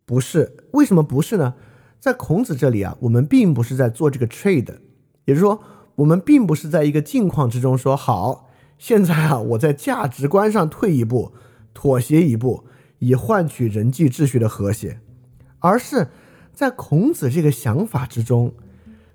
[0.06, 1.56] 不是，为什么不是呢？
[2.00, 4.76] 在孔子这里啊，我们并不是在做这个 trade，
[5.26, 5.64] 也就是说，
[5.96, 11.32] 我们并不是在一个境况之中说好，现在啊，我在价值观上退一步，
[11.74, 12.66] 妥协一步，
[13.00, 15.00] 以换取人际秩序的和谐，
[15.58, 16.10] 而是
[16.54, 18.54] 在孔子这个想法之中，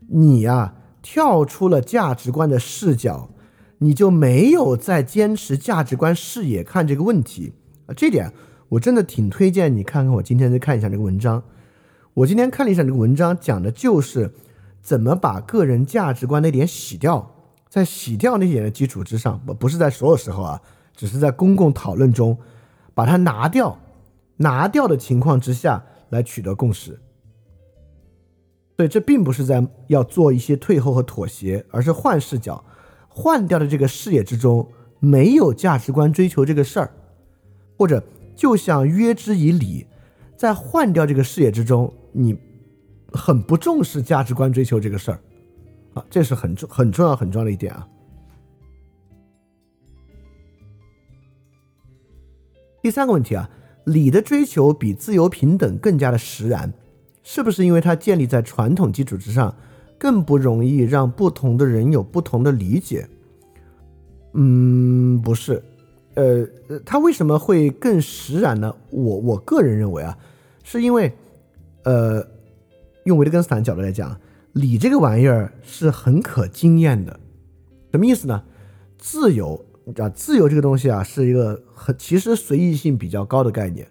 [0.09, 0.74] 你呀。
[1.10, 3.30] 跳出了价值观的视角，
[3.78, 7.55] 你就没有再坚持价值观视野看这个问题
[7.86, 7.94] 啊！
[7.97, 8.30] 这点
[8.68, 10.12] 我真的挺推荐你看看。
[10.12, 11.43] 我今天再看一下这个文章。
[12.12, 14.35] 我今天看了一下这个文章，讲的就是
[14.82, 17.35] 怎么把个人价值观那点洗掉，
[17.70, 20.60] 在洗掉那点的基础之上，不不是在所有时候啊，
[20.94, 22.36] 只是在公共讨论中
[22.93, 23.78] 把它拿掉，
[24.36, 27.01] 拿掉的情况之下来取得共识。
[28.79, 32.65] 所以这并不是在要做一些退后和妥协，而是换视角，
[33.09, 34.65] 换掉的这个视野之中
[35.01, 36.93] 没有价值观追求这个事儿，
[37.77, 38.01] 或者
[38.37, 39.85] 就像约之以礼，
[40.37, 42.39] 在换掉这个视野之中，你
[43.13, 45.21] 很不重视价值观追求这个事儿，
[45.95, 47.85] 啊，这是很重很重要很重要的一点啊。
[52.81, 53.51] 第三个问题啊，
[53.87, 56.73] 礼的追求比自由平等更加的实然。
[57.31, 59.55] 是不是因为它建立在传统基础之上，
[59.99, 63.07] 更不容易让不同的人有不同的理解？
[64.33, 65.63] 嗯，不是，
[66.15, 66.49] 呃，
[66.87, 68.75] 它为什么会更实然呢？
[68.89, 70.17] 我我个人认为啊，
[70.65, 71.13] 是因为，
[71.83, 72.27] 呃，
[73.05, 74.19] 用维特根斯坦角度来讲，
[74.55, 77.21] 理这个玩意儿是很可经验的。
[77.93, 78.43] 什么意思呢？
[78.97, 79.63] 自由
[79.99, 83.87] 啊，自由这个东西啊，是一个很其实随意性比较高的概念。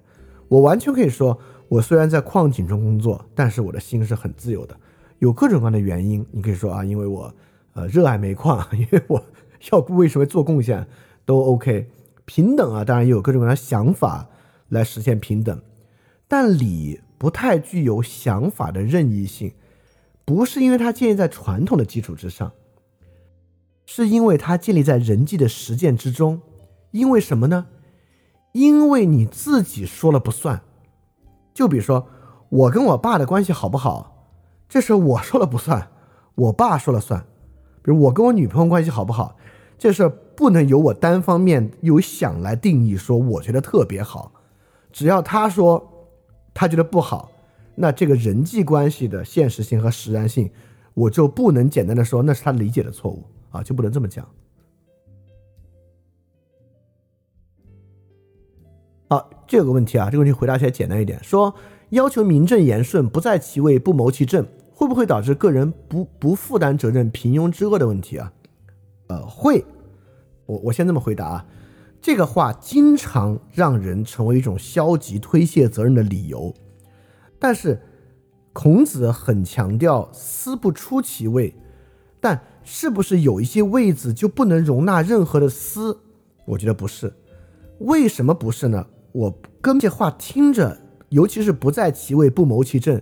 [0.48, 1.40] 我完全可以说。
[1.68, 4.78] 我虽然在矿井中工作，但是我的心是很自由的。
[5.20, 7.34] 有各种各样的原因，你可以说啊，因为我
[7.74, 9.24] 呃热爱煤矿， 因为我
[9.72, 10.88] 要为什么做贡献
[11.26, 11.90] 都 OK。
[12.26, 14.28] 平等啊，当然也有各种各样的想法
[14.70, 15.62] 来实现平等，
[16.28, 19.54] 但礼不太具有想法的任意性，
[20.26, 22.52] 不是因为它建立在传统的基础之上。
[23.86, 26.42] 是因为它建立在人际的实践之中。
[26.92, 27.68] 因为什么呢？
[28.52, 30.62] 因为你自己说了不算。
[31.58, 32.08] 就比如说，
[32.50, 34.28] 我跟我爸的关系好不好，
[34.70, 35.90] 这事我说了不算，
[36.36, 37.26] 我爸说了算。
[37.82, 39.36] 比如我跟我女朋友关系好不好，
[39.76, 44.34] 这事不能由我单方面由想来定义，说我觉得特别好。
[44.92, 46.12] 只要他说
[46.54, 47.32] 他觉得不好，
[47.74, 50.52] 那这个人际关系的现实性和实然性，
[50.94, 54.24] 我就不能简单的说那是他理解的错误啊，就不能这么讲。
[59.48, 61.56] 这个问题啊，这个问题回答起来简单一点，说
[61.90, 68.34] 要求名正言顺，不在其位不谋其政，会不会导致个人不不负担责任、平庸之恶的问题啊？
[69.08, 69.64] 呃，会。
[70.46, 71.46] 我我先这么回答啊，
[72.02, 76.54] 这个话经常让人成为一种消极推卸责任的理由。
[77.40, 77.82] 但是
[78.54, 81.54] 孔子很强调思不出其位，
[82.20, 86.00] 但是不是有一些位子就不能容纳任何的思？
[86.46, 87.14] 我觉得不是。
[87.80, 88.88] 为什么不是呢？
[89.18, 90.78] 我跟这话听着，
[91.10, 93.02] 尤其是不在其位不谋其政，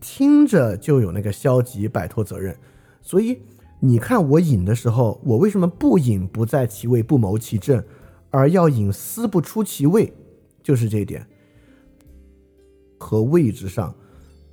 [0.00, 2.56] 听着就有那个消极摆脱责任。
[3.02, 3.40] 所以
[3.80, 7.82] 你看我引的时候，我为什么不引不在其位不谋其政，
[8.30, 10.12] 而要引思不出其位？
[10.62, 11.26] 就是这一点，
[12.96, 13.92] 和位置上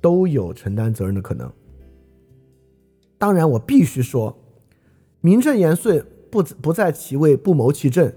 [0.00, 1.48] 都有承担责任的可能。
[3.18, 4.36] 当然，我必须说，
[5.20, 8.12] 名正言顺不不在其位不谋其政。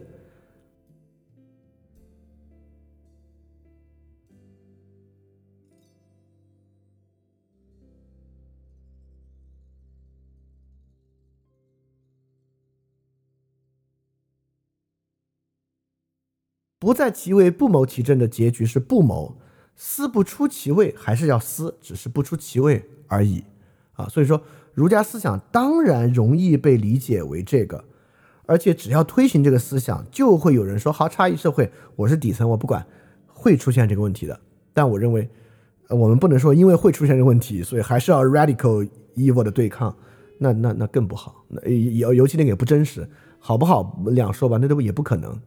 [16.81, 19.37] 不在其位不谋其政的结局是不谋，
[19.75, 23.43] 思不出其位还是要思，只是不出其位而已
[23.93, 24.07] 啊。
[24.09, 24.41] 所以说，
[24.73, 27.83] 儒家思想当然容易被理解为这个，
[28.47, 32.83] 而且只要推行这个思想，就会有人说：好，差异社会，我是底层，我不管，
[33.27, 34.39] 会出现这个问题的。
[34.73, 35.29] 但我认为，
[35.87, 39.95] 我们不能说因为会出现这个问题，所以还是要 radical evil 的对抗，
[40.39, 45.39] 那那那更不好，那尤尤其那个也不真实，好不好两说吧，那都也不可能。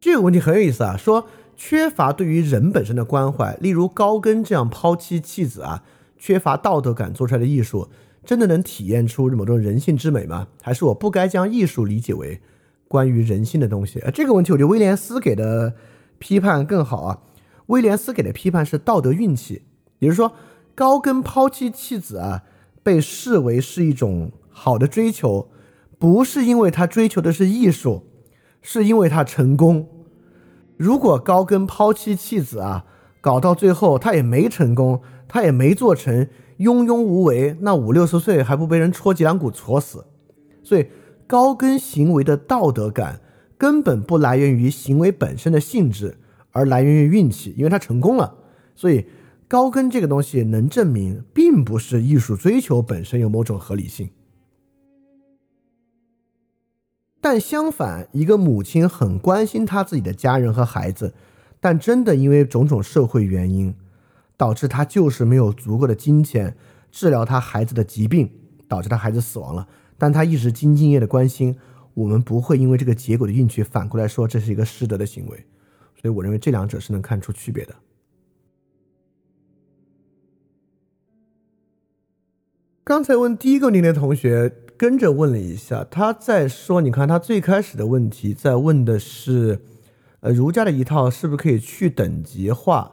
[0.00, 5.82] 这个问题很有意思啊，说缺乏对于人本身的关怀，例如高更这样抛妻弃子啊，
[6.18, 7.88] 缺乏道德感做出来的艺术，
[8.24, 10.48] 真的能体验出某种人性之美吗？
[10.60, 12.40] 还是我不该将艺术理解为
[12.88, 13.98] 关于人性的东西？
[14.00, 15.74] 呃，这个问题我觉得威廉斯给的
[16.18, 17.18] 批判更好啊。
[17.66, 19.62] 威廉斯给的批判是道德运气，
[19.98, 20.32] 也就是说，
[20.74, 22.44] 高更抛妻弃子啊，
[22.82, 25.48] 被视为是一种好的追求，
[25.98, 28.05] 不是因为他追求的是艺术，
[28.68, 29.86] 是因为他成功。
[30.76, 32.84] 如果高更抛妻弃子啊，
[33.20, 36.26] 搞到最后他也没成功，他也没做成，
[36.58, 40.04] 庸庸无为，那五六十岁还不被人戳脊梁骨戳死？
[40.64, 40.88] 所以
[41.28, 43.20] 高更行为的道德感
[43.56, 46.18] 根本不来源于行为本身的性质，
[46.50, 48.34] 而来源于运气，因为他成功了。
[48.74, 49.06] 所以
[49.46, 54.10] 高更这个东西能证明，并不是艺术追求本身有某种合理性。
[57.28, 61.12] 但相反，一个母亲很关心她自己的家人和孩子，
[61.58, 63.74] 但真的因为种种社会原因，
[64.36, 66.56] 导致她就是没有足够的金钱
[66.92, 68.30] 治疗她孩子的疾病，
[68.68, 69.66] 导致她孩子死亡了。
[69.98, 71.56] 但她一直兢兢业业的关心，
[71.94, 75.44] 我们不会因为这个结果的运气反过来说这是一个失德的行为。
[76.00, 77.74] 所以，我认为这两者是能看出区别的。
[82.84, 84.58] 刚才问第一个问题的同学。
[84.76, 89.60] 跟着问了一下，他在说：“你看，他最开始的问题在问的是，
[90.20, 92.92] 呃，儒家的一套是不是可以去等级化？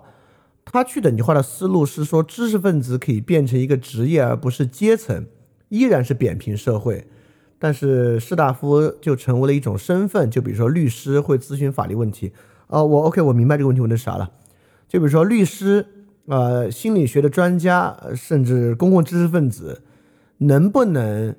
[0.64, 5.26] 他去等级化的思路是说，知识分子可以变成一个职业，而不是阶层，
[5.68, 7.06] 依然是扁平社会，
[7.60, 10.32] 但是士大夫就成为了一种身份。
[10.32, 12.32] 就比如说律师会咨询法律问题，
[12.68, 14.32] 哦，我 OK，我明白这个问题问的啥了。
[14.88, 15.86] 就比如说律师，
[16.28, 19.82] 呃，心理学的专家，甚至公共知识分子，
[20.38, 21.36] 能不能？”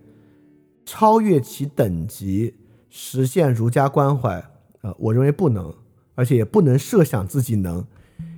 [0.84, 2.54] 超越其等级，
[2.90, 4.38] 实现儒家关怀，
[4.82, 5.74] 啊，我认为不能，
[6.14, 7.86] 而且也不能设想自己能。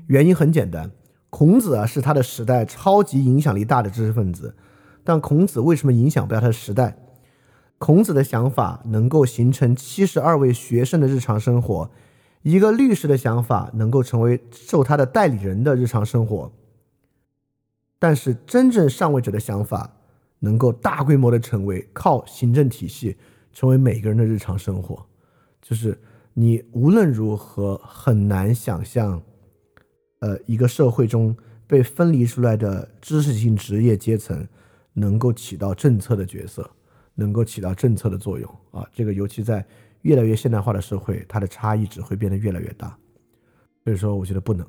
[0.06, 0.90] 原因很简单，
[1.30, 4.54] 孔子啊是他的时代超级影响力大的知识分子，
[5.02, 6.96] 但孔子为什么影响不了他的时代？
[7.78, 11.90] 孔子的想法能够形成七十二位学生的日常生活，
[12.42, 16.52] 一个律师的想法能够成为受他的代理人的日常生活，
[17.98, 19.95] 但是真正上位者的想法。
[20.46, 23.16] 能够大规模的成为靠行政体系
[23.52, 25.04] 成为每个人的日常生活，
[25.60, 26.00] 就是
[26.34, 29.20] 你无论如何很难想象，
[30.20, 31.36] 呃，一个社会中
[31.66, 34.46] 被分离出来的知识性职业阶层
[34.92, 36.70] 能够起到政策的角色，
[37.16, 38.86] 能够起到政策的作用啊。
[38.92, 39.66] 这个尤其在
[40.02, 42.96] 越来越现代化的社会，它的差异只会变得越来越大。
[43.82, 44.64] 所以说，我觉得不能。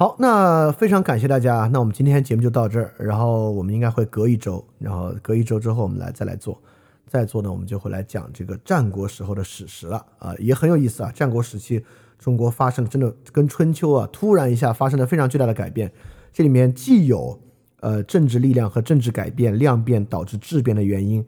[0.00, 1.68] 好，那非常感谢大家。
[1.70, 6.58] 那我们今天节目就到这儿，然后我们应该会隔一周，然后隔一周之后我们来再来做，
[7.06, 11.12] 再做呢，我们就会来讲这个战国时候的史实了啊，也很有意思啊。
[11.14, 11.84] 战国时期
[12.18, 15.92] 中国发生真的跟春秋啊突然一下发生了非常巨大的改变，
[16.32, 17.38] 这里面既有
[17.80, 21.22] 呃政治力量和政治改变量变导致质变的原因，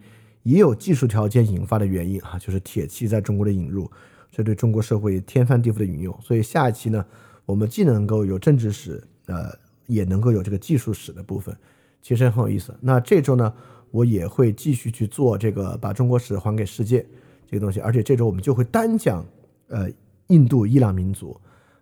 [0.44, 3.90] 也有技术条件引发的原因啊，就是铁器在中国的引入，
[4.31, 6.19] 这对中国社会天翻地覆的引用。
[6.23, 7.05] 所以下一期呢。
[7.44, 9.52] 我们既能够有政治史，呃，
[9.86, 11.56] 也能够有这个技术史的部分，
[12.01, 12.74] 其实很有意思。
[12.81, 13.52] 那这周呢，
[13.90, 17.05] 我也会继续去做这个把中国史还给世界
[17.47, 19.27] 这个东西，而且这周我们就会单讲
[19.69, 19.89] 呃
[20.28, 21.39] 印度伊朗民族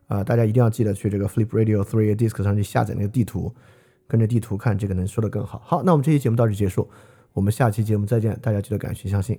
[0.09, 3.55] 啊，大家一定要记得去这个 Flip Radio Three Disc 上去下载那个地图，
[4.09, 5.63] 跟着地图看，这个能说得更好。
[5.65, 6.89] 好，那我们这期节目到这结束，
[7.33, 9.39] 我们下期节目再见，大家记得感谢相信。